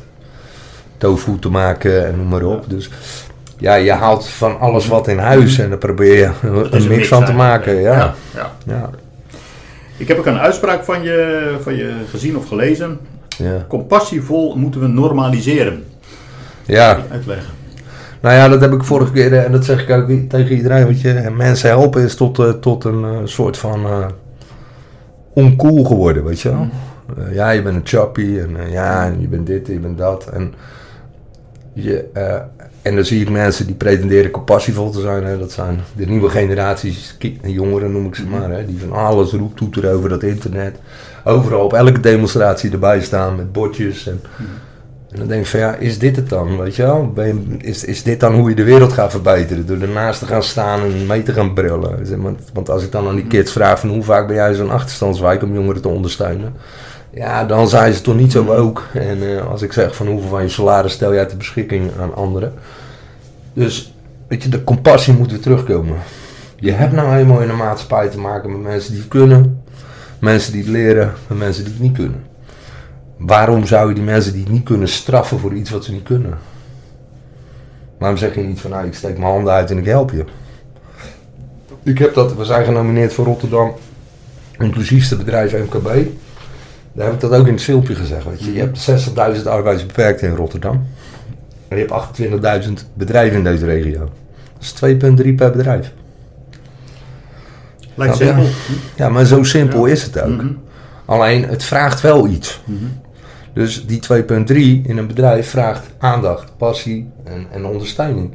tofu 0.96 1.38
te 1.38 1.48
maken 1.50 2.06
en 2.06 2.16
noem 2.16 2.28
maar 2.28 2.42
op. 2.42 2.70
Dus 2.70 2.90
ja, 3.58 3.74
je 3.74 3.92
haalt 3.92 4.28
van 4.28 4.60
alles 4.60 4.88
wat 4.88 5.08
in 5.08 5.18
huis 5.18 5.58
en 5.58 5.70
dan 5.70 5.78
probeer 5.78 6.16
je 6.16 6.30
een 6.70 6.88
mix 6.88 7.08
van 7.08 7.24
te 7.24 7.32
maken. 7.32 7.80
Ja. 7.80 7.94
Ja, 7.94 8.14
ja. 8.34 8.52
Ja. 8.66 8.90
Ik 9.96 10.08
heb 10.08 10.18
ook 10.18 10.26
een 10.26 10.38
uitspraak 10.38 10.84
van 10.84 11.02
je, 11.02 11.50
van 11.62 11.76
je 11.76 11.92
gezien 12.10 12.36
of 12.36 12.48
gelezen. 12.48 12.98
Ja. 13.42 13.64
Compassievol 13.68 14.56
moeten 14.56 14.80
we 14.80 14.86
normaliseren. 14.86 15.84
ja, 16.64 16.98
Uitleggen. 17.10 17.54
nou 18.20 18.34
ja, 18.34 18.48
dat 18.48 18.60
heb 18.60 18.72
ik 18.72 18.84
vorige 18.84 19.12
keer 19.12 19.32
eh, 19.32 19.44
en 19.44 19.52
dat 19.52 19.64
zeg 19.64 19.82
ik 19.82 19.90
ook 19.90 20.08
tegen 20.28 20.56
iedereen. 20.56 20.84
Want 20.84 21.00
je, 21.00 21.30
mensen 21.36 21.68
helpen 21.68 22.02
is 22.02 22.14
tot, 22.14 22.38
eh, 22.38 22.50
tot 22.50 22.84
een 22.84 23.04
eh, 23.04 23.18
soort 23.24 23.58
van 23.58 23.86
oncool 25.32 25.84
geworden, 25.84 26.24
weet 26.24 26.40
je 26.40 26.48
wel. 26.48 26.68
Eh, 27.18 27.34
ja, 27.34 27.50
je 27.50 27.62
bent 27.62 27.76
een 27.76 27.86
chappie 27.86 28.40
en 28.40 28.56
ja, 28.70 29.06
en 29.06 29.20
je 29.20 29.28
bent 29.28 29.46
dit, 29.46 29.66
je 29.66 29.78
bent 29.78 29.98
dat. 29.98 30.26
En, 30.26 30.54
je, 31.72 32.04
en 32.82 32.94
dan 32.94 33.04
zie 33.04 33.20
ik 33.20 33.30
mensen 33.30 33.66
die 33.66 33.74
pretenderen 33.74 34.30
compassievol 34.30 34.90
te 34.90 35.00
zijn. 35.00 35.24
Hè. 35.24 35.38
Dat 35.38 35.52
zijn 35.52 35.80
de 35.96 36.06
nieuwe 36.06 36.28
generaties, 36.28 37.16
jongeren 37.42 37.92
noem 37.92 38.06
ik 38.06 38.14
ze 38.14 38.26
maar. 38.26 38.50
Hè, 38.50 38.66
die 38.66 38.78
van 38.78 38.92
alles 38.92 39.32
roept, 39.32 39.56
toeteren 39.56 39.92
over 39.92 40.08
dat 40.08 40.22
internet. 40.22 40.78
Overal 41.24 41.64
op 41.64 41.72
elke 41.72 42.00
demonstratie 42.00 42.70
erbij 42.72 43.00
staan 43.00 43.36
met 43.36 43.52
bordjes. 43.52 44.06
En, 44.06 44.20
en 45.10 45.18
dan 45.18 45.28
denk 45.28 45.40
ik 45.40 45.46
van 45.46 45.60
ja, 45.60 45.74
is 45.74 45.98
dit 45.98 46.16
het 46.16 46.28
dan? 46.28 46.58
Weet 46.58 46.76
je 46.76 46.82
wel? 46.82 47.12
Je- 47.16 47.56
is, 47.58 47.84
is 47.84 48.02
dit 48.02 48.20
dan 48.20 48.34
hoe 48.34 48.48
je 48.48 48.54
de 48.54 48.64
wereld 48.64 48.92
gaat 48.92 49.10
verbeteren? 49.10 49.66
Door 49.66 49.80
ernaast 49.80 50.18
te 50.18 50.26
gaan 50.26 50.42
staan 50.42 50.80
en 50.80 51.06
mee 51.06 51.22
te 51.22 51.32
gaan 51.32 51.54
brullen. 51.54 52.22
Want, 52.22 52.40
want 52.52 52.70
als 52.70 52.82
ik 52.84 52.92
dan 52.92 53.08
aan 53.08 53.14
die 53.14 53.26
kids 53.26 53.52
vraag 53.52 53.80
van 53.80 53.88
hoe 53.88 54.02
vaak 54.02 54.26
ben 54.26 54.36
jij 54.36 54.54
zo'n 54.54 54.70
achterstandswijk 54.70 55.42
om 55.42 55.54
jongeren 55.54 55.82
te 55.82 55.88
ondersteunen? 55.88 56.54
Ja, 57.14 57.44
dan 57.44 57.68
zijn 57.68 57.92
ze 57.92 58.00
toch 58.00 58.16
niet 58.16 58.32
zo 58.32 58.46
ook. 58.54 58.86
En 58.94 59.36
eh, 59.36 59.50
als 59.50 59.62
ik 59.62 59.72
zeg 59.72 59.96
van 59.96 60.06
hoeveel 60.06 60.28
van 60.28 60.42
je 60.42 60.48
salaris 60.48 60.92
stel 60.92 61.14
jij 61.14 61.26
ter 61.26 61.36
beschikking 61.36 61.90
aan 62.00 62.14
anderen. 62.14 62.52
Dus, 63.52 63.94
weet 64.28 64.42
je, 64.42 64.48
de 64.48 64.64
compassie 64.64 65.14
moet 65.14 65.30
weer 65.30 65.40
terugkomen. 65.40 65.96
Je 66.56 66.72
hebt 66.72 66.92
nou 66.92 67.16
eenmaal 67.16 67.40
in 67.40 67.46
de 67.48 67.52
maatschappij 67.54 68.08
te 68.08 68.18
maken 68.18 68.52
met 68.52 68.62
mensen 68.62 68.94
die 68.94 69.08
kunnen. 69.08 69.59
Mensen 70.20 70.52
die 70.52 70.60
het 70.62 70.70
leren 70.70 71.12
en 71.28 71.38
mensen 71.38 71.64
die 71.64 71.72
het 71.72 71.82
niet 71.82 71.96
kunnen. 71.96 72.22
Waarom 73.16 73.66
zou 73.66 73.88
je 73.88 73.94
die 73.94 74.04
mensen 74.04 74.32
die 74.32 74.42
het 74.42 74.52
niet 74.52 74.64
kunnen 74.64 74.88
straffen 74.88 75.38
voor 75.38 75.54
iets 75.54 75.70
wat 75.70 75.84
ze 75.84 75.92
niet 75.92 76.02
kunnen? 76.02 76.38
Waarom 77.98 78.18
zeg 78.18 78.34
je 78.34 78.40
niet 78.40 78.60
van 78.60 78.70
nou, 78.70 78.86
ik 78.86 78.94
steek 78.94 79.18
mijn 79.18 79.32
handen 79.32 79.52
uit 79.52 79.70
en 79.70 79.78
ik 79.78 79.84
help 79.84 80.10
je? 80.10 80.24
Ik 81.82 81.98
heb 81.98 82.14
dat, 82.14 82.34
we 82.34 82.44
zijn 82.44 82.64
genomineerd 82.64 83.12
voor 83.12 83.24
Rotterdam 83.24 83.74
inclusiefste 84.58 85.16
bedrijf 85.16 85.52
MKB. 85.52 85.88
Daar 86.92 87.04
heb 87.06 87.14
ik 87.14 87.20
dat 87.20 87.32
ook 87.32 87.46
in 87.46 87.52
het 87.52 87.62
filmpje 87.62 87.94
gezegd. 87.94 88.24
Weet 88.24 88.44
je. 88.44 88.52
je 88.52 88.60
hebt 88.60 88.90
60.000 89.38 89.44
arbeidsbeperkten 89.44 90.28
in 90.28 90.34
Rotterdam. 90.34 90.86
En 91.68 91.78
je 91.78 91.86
hebt 91.86 92.64
28.000 92.66 92.72
bedrijven 92.94 93.38
in 93.38 93.44
deze 93.44 93.64
regio. 93.64 94.10
Dat 94.58 94.82
is 94.82 95.24
2,3 95.26 95.34
per 95.34 95.50
bedrijf. 95.50 95.92
Lijkt 97.94 98.16
simpel. 98.16 98.46
Ja, 98.96 99.08
maar 99.08 99.24
zo 99.24 99.42
simpel 99.42 99.86
is 99.86 100.02
het 100.02 100.22
ook. 100.22 100.36
Mhm. 100.36 100.52
Alleen, 101.04 101.44
het 101.44 101.64
vraagt 101.64 102.00
wel 102.00 102.26
iets. 102.26 102.60
Dus 103.52 103.86
die 103.86 104.00
2.3 104.00 104.54
in 104.56 104.96
een 104.96 105.06
bedrijf 105.06 105.50
vraagt 105.50 105.86
aandacht, 105.98 106.52
passie 106.56 107.10
en, 107.24 107.46
en 107.50 107.64
ondersteuning. 107.64 108.34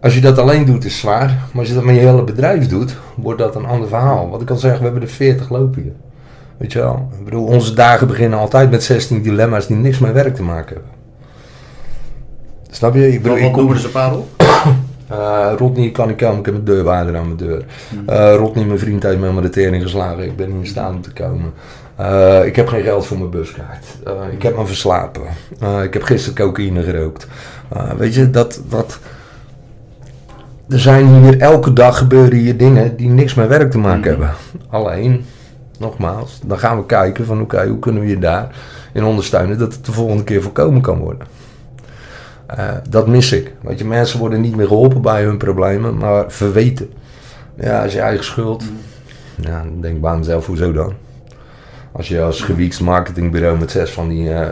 Als 0.00 0.14
je 0.14 0.20
dat 0.20 0.38
alleen 0.38 0.64
doet 0.64 0.84
is 0.84 0.98
zwaar, 0.98 1.26
maar 1.26 1.58
als 1.58 1.68
je 1.68 1.74
dat 1.74 1.84
met 1.84 1.94
je 1.94 2.00
hele 2.00 2.24
bedrijf 2.24 2.66
doet, 2.68 2.96
wordt 3.16 3.38
dat 3.38 3.56
een 3.56 3.66
ander 3.66 3.88
verhaal. 3.88 4.30
Wat 4.30 4.42
ik 4.42 4.50
al 4.50 4.56
zeg, 4.56 4.78
we 4.78 4.84
hebben 4.84 5.02
er 5.02 5.08
40 5.08 5.50
lopen 5.50 5.82
hier. 5.82 5.92
Weet 6.56 6.72
je 6.72 6.78
wel? 6.78 7.08
Ik 7.18 7.24
bedoel, 7.24 7.46
onze 7.46 7.74
dagen 7.74 8.06
beginnen 8.06 8.38
altijd 8.38 8.70
met 8.70 8.82
16 8.82 9.22
dilemma's 9.22 9.66
die 9.66 9.76
niks 9.76 9.98
met 9.98 10.12
werk 10.12 10.34
te 10.34 10.42
maken 10.42 10.74
hebben. 10.74 10.92
Snap 12.70 12.94
je? 12.94 13.12
Ik 13.12 13.22
bedoel, 13.22 13.38
ik 13.38 13.52
kom, 13.52 13.76
ze 13.76 13.90
een 13.94 14.39
eh, 15.10 15.52
Rodney 15.58 15.90
kan 15.90 16.08
ik 16.08 16.16
komen, 16.16 16.38
ik 16.38 16.46
heb 16.46 16.54
een 16.54 16.64
deurwaarder 16.64 17.16
aan 17.16 17.24
mijn 17.24 17.36
deur. 17.36 17.64
Eh 18.06 18.34
Rodney, 18.34 18.64
mijn 18.64 18.78
vriend, 18.78 19.02
heeft 19.02 19.18
me 19.18 19.32
met 19.32 19.42
de 19.42 19.48
tering 19.48 19.82
geslagen. 19.82 20.24
Ik 20.24 20.36
ben 20.36 20.48
niet 20.48 20.60
in 20.60 20.66
staat 20.66 20.90
om 20.90 21.00
te 21.00 21.12
komen. 21.12 21.52
Eh, 21.96 22.44
ik 22.44 22.56
heb 22.56 22.68
geen 22.68 22.82
geld 22.82 23.06
voor 23.06 23.18
mijn 23.18 23.30
buskaart. 23.30 23.86
Ik 24.32 24.42
heb 24.42 24.56
me 24.56 24.66
verslapen. 24.66 25.22
Ik 25.82 25.92
heb 25.92 26.02
gisteren 26.02 26.46
cocaïne 26.46 26.82
gerookt. 26.82 27.26
Weet 27.96 28.14
je, 28.14 28.30
dat, 28.30 28.60
dat... 28.68 28.98
Er 30.68 30.80
zijn 30.80 31.22
hier 31.22 31.38
elke 31.38 31.72
dag 31.72 31.98
gebeuren 31.98 32.38
hier 32.38 32.56
dingen 32.56 32.96
die 32.96 33.08
niks 33.08 33.34
met 33.34 33.48
werk 33.48 33.70
te 33.70 33.78
maken 33.78 34.10
hebben. 34.10 34.30
Alleen, 34.68 35.24
nogmaals, 35.78 36.40
dan 36.44 36.58
gaan 36.58 36.76
we 36.76 36.86
kijken 36.86 37.26
van 37.26 37.40
oké, 37.40 37.66
hoe 37.66 37.78
kunnen 37.78 38.02
we 38.02 38.08
je 38.08 38.18
daar 38.18 38.54
in 38.92 39.04
ondersteunen 39.04 39.58
dat 39.58 39.72
het 39.72 39.84
de 39.84 39.92
volgende 39.92 40.24
keer 40.24 40.42
voorkomen 40.42 40.80
kan 40.80 40.98
worden. 40.98 41.26
Eh, 42.56 42.68
dat 42.88 43.06
mis 43.06 43.32
ik. 43.32 43.52
Weet 43.60 43.78
je, 43.78 43.84
mensen 43.84 44.18
worden 44.18 44.40
niet 44.40 44.56
meer 44.56 44.66
geholpen 44.66 45.02
bij 45.02 45.22
hun 45.22 45.38
problemen, 45.38 45.96
maar 45.96 46.24
verweten. 46.32 46.90
Ja, 47.54 47.82
als 47.82 47.92
je 47.92 48.00
eigen 48.00 48.24
schuld. 48.24 48.64
Ja, 49.40 49.62
dan 49.62 49.80
denk 49.80 49.94
ik 49.94 50.00
bij 50.00 50.16
mezelf, 50.16 50.46
hoezo 50.46 50.72
dan? 50.72 50.92
Als 51.92 52.08
je 52.08 52.20
als 52.20 52.42
gewiekst 52.42 52.80
marketingbureau 52.80 53.58
met 53.58 53.70
zes 53.70 53.90
van 53.90 54.08
die 54.08 54.32
eh 54.32 54.48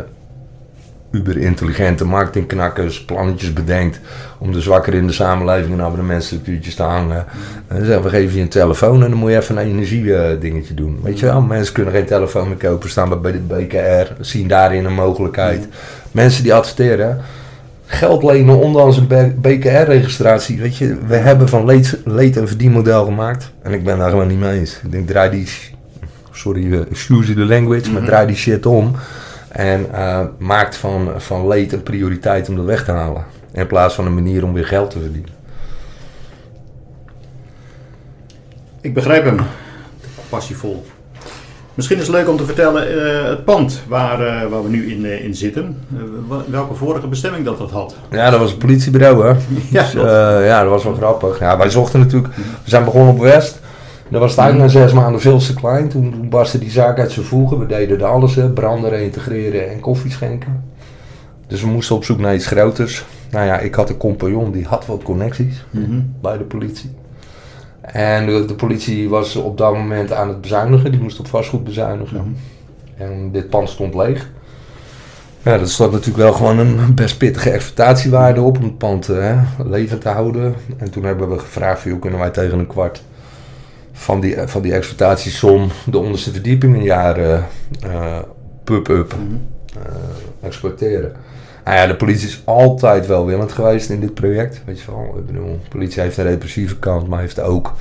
uber-intelligente 1.11 2.05
marketingknakkers 2.05 3.05
plannetjes 3.05 3.53
bedenkt 3.53 4.01
om 4.39 4.53
de 4.53 4.61
zwakker 4.61 4.95
in 4.95 5.07
de 5.07 5.13
samenleving 5.13 5.73
een 5.73 5.83
abonnementstructuurtjes 5.83 6.75
te 6.75 6.83
hangen. 6.83 7.27
En 7.69 7.77
dan 7.77 7.85
zeggen 7.85 8.03
we 8.03 8.09
geven 8.09 8.37
je 8.37 8.43
een 8.43 8.49
telefoon 8.49 9.03
en 9.03 9.11
dan 9.11 9.19
moet 9.19 9.31
je 9.31 9.37
even 9.37 9.57
een 9.57 9.67
energie-dingetje 9.67 10.75
doen. 10.75 11.01
Weet 11.03 11.19
je 11.19 11.27
wel, 11.27 11.41
mensen 11.41 11.75
kunnen 11.75 11.93
geen 11.93 12.07
telefoon 12.07 12.49
meer 12.49 12.57
kopen, 12.57 12.91
staan 12.91 13.23
bij 13.23 13.33
de 13.33 13.39
BKR, 13.39 14.13
zien 14.21 14.49
daarin 14.49 14.85
een 14.85 14.95
mogelijkheid. 14.95 15.69
Mensen 16.13 16.43
die 16.43 16.55
adverteren, 16.55 17.21
geld 17.89 18.22
lenen 18.22 18.59
ondanks 18.59 18.97
een 18.97 19.36
BKR-registratie. 19.41 20.61
Weet 20.61 20.76
je, 20.76 20.99
we 21.07 21.16
hebben 21.16 21.49
van 21.49 21.64
leed, 21.64 21.99
leed 22.05 22.36
een 22.36 22.49
verdienmodel 22.49 23.05
gemaakt. 23.05 23.53
En 23.62 23.72
ik 23.72 23.84
ben 23.84 23.99
daar 23.99 24.11
gewoon 24.11 24.28
niet 24.28 24.39
mee 24.39 24.59
eens. 24.59 24.80
Ik 24.84 24.93
denk, 24.93 25.07
draai 25.07 25.30
die, 25.30 25.49
sorry, 26.30 26.72
eh, 26.72 26.80
excuse 26.91 27.34
the 27.34 27.45
language, 27.45 27.91
maar 27.91 28.05
draai 28.05 28.26
die 28.26 28.36
shit 28.36 28.66
om. 28.66 28.95
En 29.49 29.93
eh, 29.93 30.24
maakt 30.39 30.76
van, 30.76 31.11
van 31.16 31.49
leed 31.49 31.72
een 31.72 31.82
prioriteit 31.82 32.49
om 32.49 32.57
dat 32.57 32.64
weg 32.64 32.84
te 32.84 32.93
halen. 32.93 33.24
In 33.53 33.66
plaats 33.66 33.95
van 33.95 34.07
een 34.07 34.14
manier 34.14 34.45
om 34.45 34.53
weer 34.53 34.66
geld 34.66 34.91
te 34.91 35.01
verdienen. 35.01 35.30
Ik 38.80 38.95
begrijp 38.95 39.24
hem. 39.24 39.39
Passievol. 40.28 40.84
Misschien 41.79 41.99
is 41.99 42.07
het 42.07 42.16
leuk 42.16 42.29
om 42.29 42.37
te 42.37 42.45
vertellen 42.45 43.07
eh, 43.22 43.29
het 43.29 43.45
pand 43.45 43.83
waar, 43.89 44.20
eh, 44.26 44.49
waar 44.51 44.62
we 44.62 44.68
nu 44.68 44.93
in, 44.93 45.05
eh, 45.05 45.24
in 45.24 45.35
zitten. 45.35 45.76
Welke 46.51 46.74
vorige 46.74 47.07
bestemming 47.07 47.45
dat 47.45 47.59
dat 47.59 47.70
had. 47.70 47.97
Ja, 48.11 48.31
dat 48.31 48.41
was 48.41 48.53
een 48.53 48.59
politiebureau, 48.59 49.26
hè? 49.26 49.29
Ja, 49.70 49.83
Dus, 49.83 49.93
ja, 50.47 50.61
dat 50.62 50.70
was 50.70 50.85
wel 50.85 50.95
grappig. 50.95 51.39
Ja, 51.39 51.59
wij 51.59 51.70
zochten 51.70 52.01
natuurlijk... 52.01 52.35
We 52.37 52.43
zijn 52.70 52.85
begonnen 52.85 53.14
op 53.14 53.20
West. 53.20 53.61
Dat 54.09 54.20
was 54.20 54.31
het 54.31 54.41
eigenlijk 54.41 54.72
na 54.74 54.81
zes 54.81 54.93
maanden 54.93 55.20
veel 55.20 55.39
te 55.39 55.55
klein. 55.55 55.89
Toen, 55.89 56.11
toen 56.12 56.29
barstte 56.29 56.59
die 56.59 56.70
zaak 56.70 56.99
uit 56.99 57.12
zijn 57.12 57.26
voegen. 57.26 57.59
We 57.59 57.66
deden 57.66 57.99
er 57.99 58.05
alles, 58.07 58.35
hè. 58.35 58.49
Branden, 58.51 58.91
reintegreren 58.91 59.70
en 59.70 59.81
koffie 59.81 60.11
schenken. 60.11 60.64
Dus 61.47 61.61
we 61.61 61.66
moesten 61.66 61.97
op 61.97 62.05
zoek 62.05 62.18
naar 62.18 62.35
iets 62.35 62.47
groters. 62.47 63.05
Nou 63.31 63.47
ja, 63.47 63.59
ik 63.59 63.74
had 63.74 63.89
een 63.89 63.97
compagnon, 63.97 64.51
die 64.53 64.64
had 64.66 64.87
wat 64.87 65.03
connecties 65.03 65.64
Mhm. 65.70 66.01
bij 66.22 66.39
de 66.39 66.45
politie. 66.45 66.91
En 67.93 68.26
de, 68.26 68.45
de 68.45 68.55
politie 68.55 69.09
was 69.09 69.36
op 69.36 69.59
dat 69.59 69.74
moment 69.74 70.12
aan 70.12 70.28
het 70.28 70.41
bezuinigen. 70.41 70.91
Die 70.91 71.01
moest 71.01 71.18
op 71.18 71.26
vastgoed 71.26 71.64
bezuinigen. 71.64 72.36
En 72.97 73.32
dit 73.32 73.49
pand 73.49 73.68
stond 73.68 73.95
leeg. 73.95 74.30
Ja, 75.43 75.59
dat 75.59 75.70
stond 75.70 75.93
natuurlijk 75.93 76.18
wel 76.18 76.32
gewoon 76.32 76.59
een 76.59 76.95
best 76.95 77.18
pittige 77.18 77.51
exploitatiewaarde 77.51 78.41
op 78.41 78.57
om 78.57 78.62
het 78.62 78.78
pand 78.78 79.09
eh, 79.09 79.43
levend 79.64 80.01
te 80.01 80.09
houden. 80.09 80.55
En 80.76 80.91
toen 80.91 81.05
hebben 81.05 81.30
we 81.30 81.39
gevraagd, 81.39 81.84
hoe 81.84 81.99
kunnen 81.99 82.18
wij 82.18 82.30
tegen 82.30 82.59
een 82.59 82.66
kwart 82.66 83.03
van 83.99 84.20
die, 84.20 84.36
van 84.47 84.62
die 84.62 84.72
exploitatiesom 84.72 85.70
de 85.86 85.99
onderste 85.99 86.32
verdieping 86.32 86.74
een 86.74 86.82
jaar 86.82 87.16
eh, 87.16 87.43
eh, 87.82 88.18
pub-up 88.64 89.14
eh, 89.74 89.82
exploiteren. 90.41 91.12
Nou 91.69 91.81
ja, 91.81 91.87
de 91.87 91.97
politie 91.97 92.29
is 92.29 92.43
altijd 92.45 93.07
welwillend 93.07 93.53
geweest 93.53 93.91
in 93.91 94.01
dit 94.01 94.14
project. 94.14 94.62
Weet 94.64 94.81
je 94.81 94.91
wel, 94.91 95.14
ik 95.19 95.27
bedoel, 95.27 95.61
de 95.62 95.69
politie 95.69 96.03
heeft 96.03 96.16
een 96.16 96.25
repressieve 96.25 96.79
kant, 96.79 97.09
maar 97.09 97.21
heeft 97.21 97.41
ook 97.41 97.73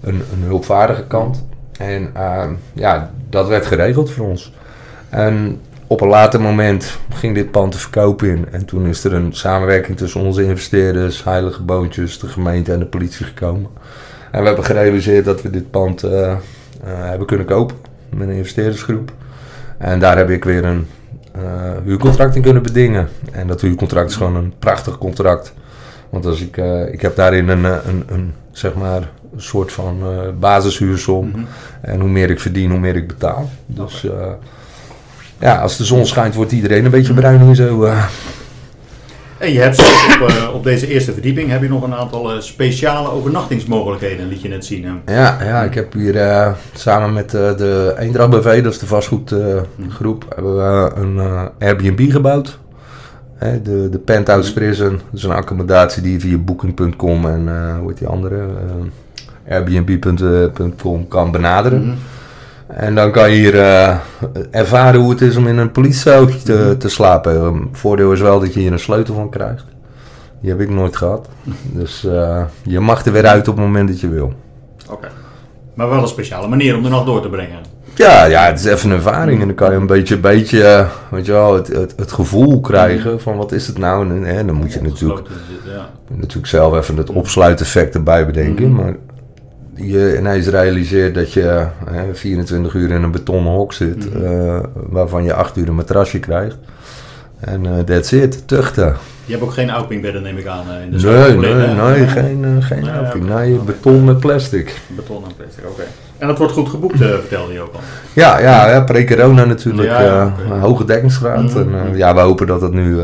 een, 0.00 0.14
een 0.14 0.42
hulpvaardige 0.42 1.04
kant. 1.06 1.44
En 1.78 2.10
ehm, 2.14 2.52
ja, 2.72 3.10
dat 3.30 3.48
werd 3.48 3.66
geregeld 3.66 4.10
voor 4.10 4.26
ons. 4.26 4.52
En 5.08 5.60
op 5.86 6.00
een 6.00 6.08
later 6.08 6.40
moment 6.40 6.98
ging 7.08 7.34
dit 7.34 7.50
pand 7.50 7.72
te 7.72 7.78
verkopen 7.78 8.28
in. 8.28 8.46
En 8.50 8.64
toen 8.64 8.86
is 8.86 9.04
er 9.04 9.12
een 9.12 9.32
samenwerking 9.32 9.96
tussen 9.96 10.20
onze 10.20 10.44
investeerders, 10.44 11.24
Heilige 11.24 11.62
Boontjes, 11.62 12.18
de 12.18 12.28
gemeente 12.28 12.72
en 12.72 12.78
de 12.78 12.86
politie 12.86 13.26
gekomen. 13.26 13.70
En 14.30 14.40
we 14.40 14.46
hebben 14.46 14.64
gerealiseerd 14.64 15.24
dat 15.24 15.42
we 15.42 15.50
dit 15.50 15.70
pand 15.70 16.02
eh, 16.02 16.30
eh, 16.30 16.36
hebben 16.82 17.26
kunnen 17.26 17.46
kopen 17.46 17.76
met 18.08 18.28
een 18.28 18.34
investeerdersgroep. 18.34 19.12
En 19.78 19.98
daar 19.98 20.16
heb 20.16 20.30
ik 20.30 20.44
weer 20.44 20.64
een 20.64 20.86
huurcontract 21.84 22.36
in 22.36 22.42
kunnen 22.42 22.62
bedingen. 22.62 23.08
En 23.32 23.46
dat 23.46 23.60
huurcontract 23.60 24.10
is 24.10 24.16
gewoon 24.16 24.36
een 24.36 24.54
prachtig 24.58 24.98
contract. 24.98 25.52
Want 26.10 26.26
als 26.26 26.40
ik, 26.40 26.56
eh, 26.56 26.92
ik 26.92 27.00
heb 27.00 27.16
daarin 27.16 27.48
een, 27.48 27.64
eh, 27.64 27.76
een, 27.86 28.04
een, 28.06 28.32
zeg 28.52 28.74
maar, 28.74 29.08
een 29.34 29.42
soort 29.42 29.72
van 29.72 29.98
eh, 30.02 30.08
basishuursom. 30.40 31.28
Mhm. 31.28 31.38
En 31.80 32.00
hoe 32.00 32.08
meer 32.08 32.30
ik 32.30 32.40
verdien, 32.40 32.70
hoe 32.70 32.80
meer 32.80 32.96
ik 32.96 33.06
betaal. 33.06 33.50
Dus 33.66 34.04
eh, 34.04 34.26
ja, 35.38 35.56
als 35.60 35.76
de 35.76 35.84
zon 35.84 36.06
schijnt, 36.06 36.34
wordt 36.34 36.52
iedereen 36.52 36.84
een 36.84 36.90
beetje 36.90 37.14
bruin 37.14 37.40
hier 37.40 37.54
zo. 37.54 37.84
eh. 37.84 38.04
En 39.44 39.52
je 39.52 39.60
hebt 39.60 39.78
op, 40.20 40.28
eh, 40.28 40.54
op 40.54 40.64
deze 40.64 40.86
eerste 40.86 41.12
verdieping 41.12 41.50
heb 41.50 41.62
je 41.62 41.68
nog 41.68 41.82
een 41.82 41.94
aantal 41.94 42.32
eh, 42.32 42.40
speciale 42.40 43.10
overnachtingsmogelijkheden, 43.10 44.28
liet 44.28 44.42
je 44.42 44.48
net 44.48 44.64
zien. 44.64 44.84
hè? 44.84 45.14
Ja, 45.14 45.42
ja, 45.42 45.62
ik 45.62 45.74
heb 45.74 45.92
hier 45.92 46.16
eh, 46.16 46.52
samen 46.74 47.12
met 47.12 47.30
de 47.30 47.94
Eendracht 47.98 48.30
BV, 48.30 48.62
dat 48.62 48.72
is 48.72 48.78
de 48.78 48.86
vastgoedgroep, 48.86 50.24
hebben 50.34 50.56
we 50.56 50.90
een 50.94 51.48
Airbnb 51.58 52.10
gebouwd. 52.10 52.58
Hè, 53.34 53.62
de, 53.62 53.88
de 53.88 53.98
Penthouse 53.98 54.52
Prison, 54.52 54.90
dat 54.90 54.98
is 55.12 55.22
een 55.22 55.30
accommodatie 55.30 56.02
die 56.02 56.12
je 56.12 56.20
via 56.20 56.36
booking.com 56.36 57.26
en 57.26 57.76
hoe 57.78 57.88
heet 57.88 57.98
die 57.98 58.08
andere, 58.08 58.46
airbnb.com 59.48 61.08
kan 61.08 61.30
benaderen. 61.30 61.86
Mhm. 61.86 61.96
En 62.76 62.94
dan 62.94 63.10
kan 63.10 63.30
je 63.30 63.36
hier 63.36 63.58
eh, 63.58 63.96
ervaren 64.50 65.00
hoe 65.00 65.10
het 65.10 65.20
is 65.20 65.36
om 65.36 65.46
in 65.46 65.58
een 65.58 65.70
politiecel 65.70 66.26
te, 66.44 66.74
te 66.78 66.88
slapen. 66.88 67.34
Um, 67.34 67.68
voordeel 67.72 68.12
is 68.12 68.20
wel 68.20 68.40
dat 68.40 68.54
je 68.54 68.60
hier 68.60 68.72
een 68.72 68.78
sleutel 68.78 69.14
van 69.14 69.30
krijgt. 69.30 69.64
Die 70.40 70.50
heb 70.50 70.60
ik 70.60 70.70
nooit 70.70 70.96
gehad. 70.96 71.28
Dus 71.62 72.04
eh, 72.04 72.42
je 72.62 72.80
mag 72.80 73.04
er 73.04 73.12
weer 73.12 73.26
uit 73.26 73.48
op 73.48 73.56
het 73.56 73.64
moment 73.64 73.88
dat 73.88 74.00
je 74.00 74.08
wil. 74.08 74.32
Oké. 74.90 75.08
Maar 75.74 75.88
wel 75.88 76.02
een 76.02 76.08
speciale 76.08 76.48
manier 76.48 76.76
om 76.76 76.82
de 76.82 76.88
nacht 76.88 77.06
door 77.06 77.22
te 77.22 77.28
brengen. 77.28 77.58
Ja, 77.94 78.24
ja, 78.24 78.46
het 78.46 78.58
is 78.58 78.64
even 78.64 78.90
een 78.90 78.96
ervaring. 78.96 79.40
En 79.40 79.46
dan 79.46 79.56
kan 79.56 79.70
je 79.70 79.76
een 79.76 79.86
beetje, 79.86 80.18
beetje 80.18 80.64
eh, 80.64 80.88
weet 81.10 81.26
je 81.26 81.32
wel, 81.32 81.54
het, 81.54 81.66
het, 81.66 81.94
het 81.96 82.12
gevoel 82.12 82.60
krijgen 82.60 83.20
van 83.20 83.36
wat 83.36 83.52
is 83.52 83.66
het 83.66 83.78
nou. 83.78 84.10
En, 84.10 84.22
hè, 84.22 84.44
dan 84.44 84.54
moet 84.54 84.72
je 84.72 84.82
natuurlijk, 84.82 85.28
natuurlijk 86.08 86.46
zelf 86.46 86.76
even 86.76 86.96
het 86.96 87.10
opsluiteffect 87.10 87.94
erbij 87.94 88.26
bedenken. 88.26 88.70
Mhm. 88.70 88.82
Maar 88.82 88.94
je 89.74 90.16
ineens 90.18 90.46
realiseert 90.46 91.14
dat 91.14 91.32
je 91.32 91.66
hè, 91.90 92.14
24 92.14 92.74
uur 92.74 92.90
in 92.90 93.02
een 93.02 93.10
betonnen 93.10 93.52
hok 93.52 93.72
zit, 93.72 94.14
Mhm. 94.14 94.24
eh, 94.24 94.58
waarvan 94.74 95.24
je 95.24 95.34
8 95.34 95.56
uur 95.56 95.68
een 95.68 95.74
matrasje 95.74 96.18
krijgt. 96.18 96.56
En 97.40 97.66
eh 97.66 97.78
that's 97.78 98.12
it, 98.12 98.48
tuchten. 98.48 98.96
Je 99.24 99.32
hebt 99.32 99.44
ook 99.44 99.52
geen 99.52 99.70
outpingbedden, 99.70 100.22
neem 100.22 100.36
ik 100.36 100.46
aan, 100.46 100.64
eh, 100.70 100.82
in 100.84 100.90
de 100.90 101.06
Nee, 101.06 101.54
nee, 101.54 101.74
nee, 101.74 102.06
geen, 102.06 102.62
geen 102.62 102.82
Nee, 102.82 103.00
oké. 103.00 103.18
Nee, 103.18 103.58
beton 103.58 104.04
met 104.04 104.18
plastic. 104.20 104.80
Beton 104.96 105.24
en 105.24 105.30
plastic, 105.36 105.64
oké. 105.68 105.82
En 106.18 106.26
dat 106.26 106.38
wordt 106.38 106.52
goed 106.52 106.68
geboekt, 106.68 106.96
vertelde 106.98 107.52
je 107.52 107.60
ook 107.60 107.74
al. 107.74 107.80
Ja, 108.12 108.38
ja, 108.38 108.70
ja 108.70 108.80
pre-corona 108.80 109.44
natuurlijk. 109.44 109.88
Ja, 109.88 110.32
hoge 110.60 110.84
dekkingsgraad. 110.84 111.42
Mhm. 111.54 111.58
En, 111.74 111.92
eh, 111.92 111.98
ja, 111.98 112.14
we 112.14 112.20
hopen 112.20 112.46
dat 112.46 112.60
het 112.60 112.72
nu 112.72 112.96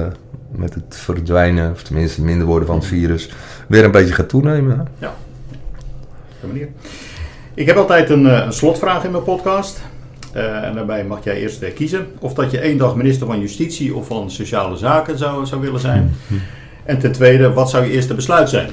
met 0.56 0.74
het 0.74 0.84
verdwijnen, 0.96 1.70
of 1.72 1.82
tenminste 1.82 2.22
minder 2.22 2.46
worden 2.46 2.66
van 2.66 2.76
het 2.76 2.86
virus, 2.86 3.30
weer 3.66 3.84
een 3.84 3.90
beetje 3.90 4.14
gaat 4.14 4.28
toenemen. 4.28 4.88
Ja, 4.98 5.14
Ik 7.54 7.66
heb 7.66 7.76
altijd 7.76 8.10
een, 8.10 8.26
eh, 8.26 8.44
een 8.44 8.52
slotvraag 8.52 9.04
in 9.04 9.10
mijn 9.10 9.22
podcast. 9.22 9.82
Eh, 10.32 10.64
en 10.64 10.74
daarbij 10.74 11.04
mag 11.04 11.24
jij 11.24 11.36
eerst 11.40 11.62
eh, 11.62 11.74
kiezen 11.74 12.06
of 12.20 12.34
dat 12.34 12.50
je 12.50 12.58
één 12.58 12.78
dag 12.78 12.96
minister 12.96 13.26
van 13.26 13.40
Justitie 13.40 13.94
of 13.94 14.06
van 14.06 14.30
Sociale 14.30 14.76
Zaken 14.76 15.18
zou, 15.18 15.46
zou 15.46 15.60
willen 15.60 15.80
zijn. 15.80 16.14
En 16.84 16.98
ten 16.98 17.12
tweede, 17.12 17.52
wat 17.52 17.70
zou 17.70 17.84
je 17.84 17.90
eerste 17.92 18.14
besluit 18.14 18.48
zijn? 18.48 18.68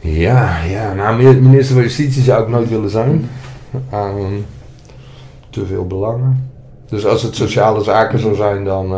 Ja, 0.00 0.62
ja, 0.64 0.94
nou, 0.94 1.22
mi- 1.22 1.40
minister 1.40 1.74
van 1.74 1.82
Justitie 1.84 2.22
zou 2.22 2.42
ik 2.42 2.48
nooit 2.48 2.68
willen 2.68 2.90
zijn. 2.90 3.30
Ehm, 3.90 4.32
te 5.50 5.66
veel 5.66 5.86
belangen. 5.86 6.50
Dus 6.88 7.06
als 7.06 7.22
het 7.22 7.34
sociale 7.36 7.82
zaken 7.84 8.18
zou 8.18 8.34
zijn, 8.34 8.64
dan, 8.64 8.92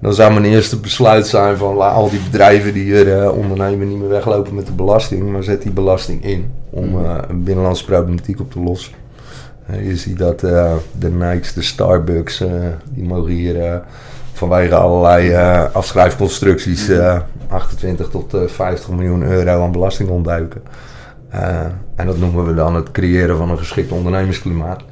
dan 0.00 0.14
zou 0.14 0.32
mijn 0.32 0.44
eerste 0.44 0.80
besluit 0.80 1.26
zijn 1.26 1.56
van 1.56 1.80
al 1.80 2.10
die 2.10 2.20
bedrijven 2.30 2.72
die 2.72 2.84
hier 2.84 3.20
eh, 3.20 3.36
ondernemen 3.36 3.88
niet 3.88 3.98
meer 3.98 4.08
weglopen 4.08 4.54
met 4.54 4.66
de 4.66 4.72
belasting, 4.72 5.30
maar 5.32 5.42
zet 5.42 5.62
die 5.62 5.72
belasting 5.72 6.24
in 6.24 6.52
om 6.70 7.04
eh, 7.04 7.16
een 7.28 7.44
binnenlandse 7.44 7.84
problematiek 7.84 8.40
op 8.40 8.52
te 8.52 8.60
lossen. 8.60 8.92
Eh, 9.66 9.86
je 9.86 9.96
ziet 9.96 10.18
dat 10.18 10.40
de 10.40 11.10
Nikes, 11.10 11.52
de 11.52 11.62
Starbucks, 11.62 12.42
die 12.94 13.04
mogen 13.04 13.32
hier 13.32 13.82
vanwege 14.32 14.74
allerlei 14.74 15.34
afschrijfconstructies 15.72 16.88
eh, 16.88 17.20
28 17.48 18.08
tot 18.08 18.34
eh, 18.34 18.40
50 18.46 18.90
miljoen 18.90 19.22
euro 19.22 19.62
aan 19.62 19.72
belasting 19.72 20.08
ontduiken. 20.08 20.62
En 21.96 22.06
dat 22.06 22.18
noemen 22.18 22.46
we 22.46 22.54
dan 22.54 22.74
het 22.74 22.90
creëren 22.90 23.36
van 23.36 23.50
een 23.50 23.58
geschikt 23.58 23.92
ondernemersklimaat. 23.92 24.82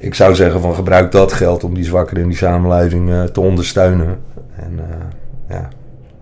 Ik 0.00 0.14
zou 0.14 0.34
zeggen 0.34 0.60
van 0.60 0.74
gebruik 0.74 1.12
dat 1.12 1.32
geld 1.32 1.64
om 1.64 1.74
die 1.74 1.84
zwakkeren 1.84 2.22
in 2.22 2.28
die 2.28 2.38
samenleving 2.38 3.10
eh, 3.10 3.22
te 3.22 3.40
ondersteunen. 3.40 4.20
En 4.56 4.78
eh, 4.78 5.56
ja, 5.56 5.68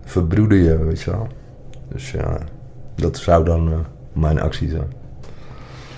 verbroeder 0.05 0.57
je, 0.57 0.85
weet 0.85 1.01
je 1.01 1.11
wel. 1.11 1.27
Dus 1.91 2.11
ja, 2.11 2.37
dat 2.95 3.17
zou 3.17 3.45
dan 3.45 3.71
eh, 3.71 3.77
mijn 4.13 4.41
actie 4.41 4.69
zijn. 4.69 4.93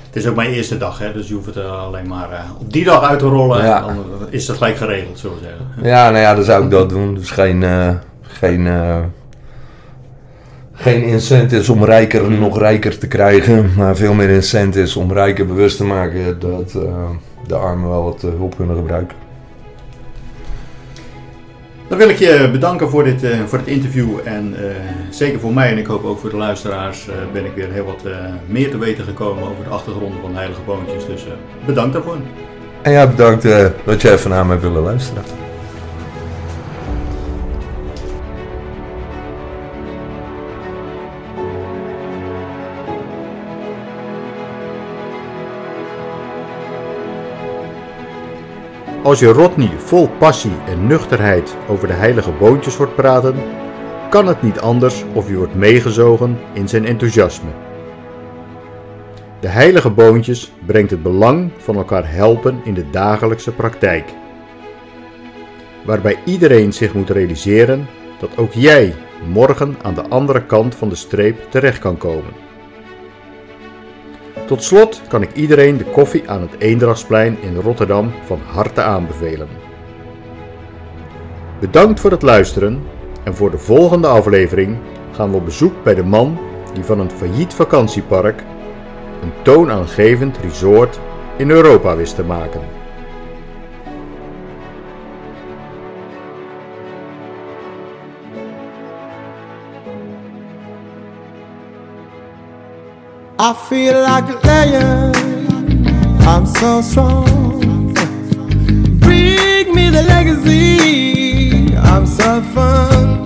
Het 0.05 0.15
is 0.15 0.27
ook 0.27 0.35
mijn 0.35 0.51
eerste 0.51 0.77
dag, 0.77 0.99
hè, 0.99 1.13
dus 1.13 1.27
je 1.27 1.33
hoeft 1.33 1.45
het 1.45 1.57
alleen 1.57 2.07
maar 2.07 2.45
op 2.59 2.73
die 2.73 2.83
dag 2.83 3.09
uit 3.09 3.19
te 3.19 3.25
rollen. 3.25 3.63
Ja. 3.63 3.81
Dan 3.81 3.97
is 4.29 4.47
het 4.47 4.57
gelijk 4.57 4.77
geregeld, 4.77 5.19
zullen 5.19 5.37
we 5.37 5.43
zeggen. 5.43 5.89
Ja, 5.89 6.09
nou 6.09 6.21
ja, 6.21 6.35
dan 6.35 6.43
zou 6.43 6.63
ik 6.63 6.71
dat 6.71 6.89
doen. 6.89 7.15
Dus 7.15 7.29
geen, 7.29 7.63
geen, 8.21 8.67
geen 10.73 11.03
incentives 11.03 11.69
om 11.69 11.83
rijker 11.83 12.31
nog 12.31 12.59
rijker 12.59 12.97
te 12.97 13.07
krijgen. 13.07 13.71
Maar 13.77 13.95
veel 13.95 14.13
meer 14.13 14.29
incentives 14.29 14.95
om 14.95 15.13
rijker 15.13 15.45
bewust 15.45 15.77
te 15.77 15.83
maken 15.83 16.39
dat 16.39 16.75
de 17.51 17.57
armen 17.57 17.89
wel 17.89 18.03
wat 18.03 18.23
eh, 18.23 18.29
hulp 18.29 18.55
kunnen 18.55 18.75
gebruiken. 18.75 19.17
Dan 21.87 21.97
wil 21.97 22.09
ik 22.09 22.17
je 22.17 22.49
bedanken 22.51 22.89
voor 22.89 23.03
dit, 23.03 23.23
eh, 23.23 23.39
voor 23.45 23.57
dit 23.57 23.67
interview. 23.67 24.09
En 24.23 24.55
eh, 24.57 24.75
zeker 25.09 25.39
voor 25.39 25.53
mij 25.53 25.71
en 25.71 25.77
ik 25.77 25.85
hoop 25.85 26.03
ook 26.05 26.19
voor 26.19 26.29
de 26.29 26.37
luisteraars 26.37 27.09
ben 27.33 27.45
ik 27.45 27.51
weer 27.55 27.71
heel 27.71 27.85
wat 27.85 28.03
meer 28.45 28.69
te 28.71 28.77
weten 28.77 29.03
gekomen 29.03 29.43
over 29.43 29.63
de 29.63 29.69
achtergronden 29.69 30.21
van 30.21 30.35
Heilige 30.35 30.61
Boontjes. 30.65 31.05
Dus 31.05 31.25
bedankt 31.65 31.93
daarvoor. 31.93 32.17
En 32.81 32.91
ja, 32.91 33.07
bedankt 33.07 33.43
dat 33.85 34.03
even 34.03 34.29
naar 34.29 34.45
mij 34.45 34.59
willen 34.59 34.83
luisteren. 34.83 35.23
Als 49.03 49.19
je 49.19 49.27
Rodney 49.27 49.71
vol 49.77 50.09
passie 50.09 50.51
en 50.67 50.87
nuchterheid 50.87 51.55
over 51.67 51.87
de 51.87 51.93
heilige 51.93 52.31
boontjes 52.31 52.75
hoort 52.75 52.95
praten, 52.95 53.35
kan 54.09 54.27
het 54.27 54.41
niet 54.41 54.59
anders 54.59 55.03
of 55.13 55.29
je 55.29 55.35
wordt 55.35 55.55
meegezogen 55.55 56.39
in 56.53 56.69
zijn 56.69 56.85
enthousiasme. 56.85 57.49
De 59.39 59.47
heilige 59.47 59.89
boontjes 59.89 60.51
brengt 60.65 60.91
het 60.91 61.03
belang 61.03 61.51
van 61.57 61.75
elkaar 61.75 62.11
helpen 62.11 62.61
in 62.63 62.73
de 62.73 62.89
dagelijkse 62.89 63.51
praktijk. 63.51 64.13
Waarbij 65.85 66.17
iedereen 66.25 66.73
zich 66.73 66.93
moet 66.93 67.09
realiseren 67.09 67.87
dat 68.19 68.37
ook 68.37 68.53
jij 68.53 68.95
morgen 69.27 69.75
aan 69.81 69.93
de 69.93 70.07
andere 70.09 70.45
kant 70.45 70.75
van 70.75 70.89
de 70.89 70.95
streep 70.95 71.51
terecht 71.51 71.79
kan 71.79 71.97
komen. 71.97 72.50
Tot 74.51 74.63
slot 74.63 75.01
kan 75.07 75.21
ik 75.21 75.33
iedereen 75.33 75.77
de 75.77 75.83
koffie 75.83 76.29
aan 76.29 76.41
het 76.41 76.55
Eendrachtsplein 76.57 77.37
in 77.41 77.55
Rotterdam 77.55 78.11
van 78.25 78.39
harte 78.45 78.81
aanbevelen. 78.81 79.47
Bedankt 81.59 81.99
voor 81.99 82.11
het 82.11 82.21
luisteren 82.21 82.83
en 83.23 83.35
voor 83.35 83.51
de 83.51 83.57
volgende 83.57 84.07
aflevering 84.07 84.77
gaan 85.11 85.29
we 85.29 85.35
op 85.35 85.45
bezoek 85.45 85.83
bij 85.83 85.95
de 85.95 86.03
man 86.03 86.39
die 86.73 86.83
van 86.83 86.99
een 86.99 87.11
failliet 87.11 87.53
vakantiepark 87.53 88.43
een 89.21 89.31
toonaangevend 89.41 90.37
resort 90.37 90.99
in 91.37 91.49
Europa 91.49 91.95
wist 91.95 92.15
te 92.15 92.23
maken. 92.23 92.80
I 103.43 103.53
feel 103.53 103.99
like 104.03 104.29
a 104.29 104.37
lion. 104.45 105.15
I'm 106.27 106.45
so 106.45 106.81
strong. 106.81 107.25
Bring 108.99 109.73
me 109.73 109.89
the 109.89 110.03
legacy. 110.03 111.75
I'm 111.75 112.05
so 112.05 112.43
fun. 112.53 113.25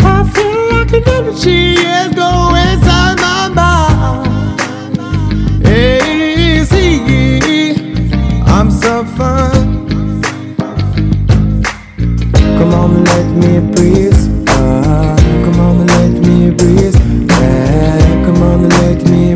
I 0.00 0.28
feel 0.34 0.60
like 0.74 0.92
an 0.92 1.08
energy 1.08 1.74
is 1.74 2.14
going 2.16 2.56
inside 2.72 3.16
my 3.20 3.48
mind. 3.54 4.58
See, 6.66 7.76
I'm 8.44 8.72
so 8.72 9.04
fun. 9.16 9.86
Come 12.58 12.74
on, 12.74 13.04
let 13.04 13.26
me 13.36 13.60
breathe. 13.72 14.18
Ah, 14.48 15.14
come 15.44 15.60
on, 15.60 15.86
let 15.86 16.10
me 16.10 16.50
breathe 16.50 17.33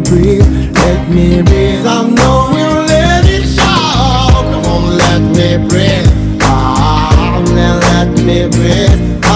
breathe. 0.08 0.48
Let 0.74 1.08
me 1.10 1.42
breathe. 1.42 1.86
I 1.86 2.08
know 2.08 2.50
we'll 2.52 2.84
let 2.86 3.24
it 3.26 3.44
show. 3.46 4.42
Come 4.50 4.64
on, 4.72 4.96
let 4.96 5.20
me 5.36 5.68
breathe. 5.68 6.08
Ah, 6.40 7.42
let 7.54 8.08
me 8.24 8.48
breathe. 8.48 9.27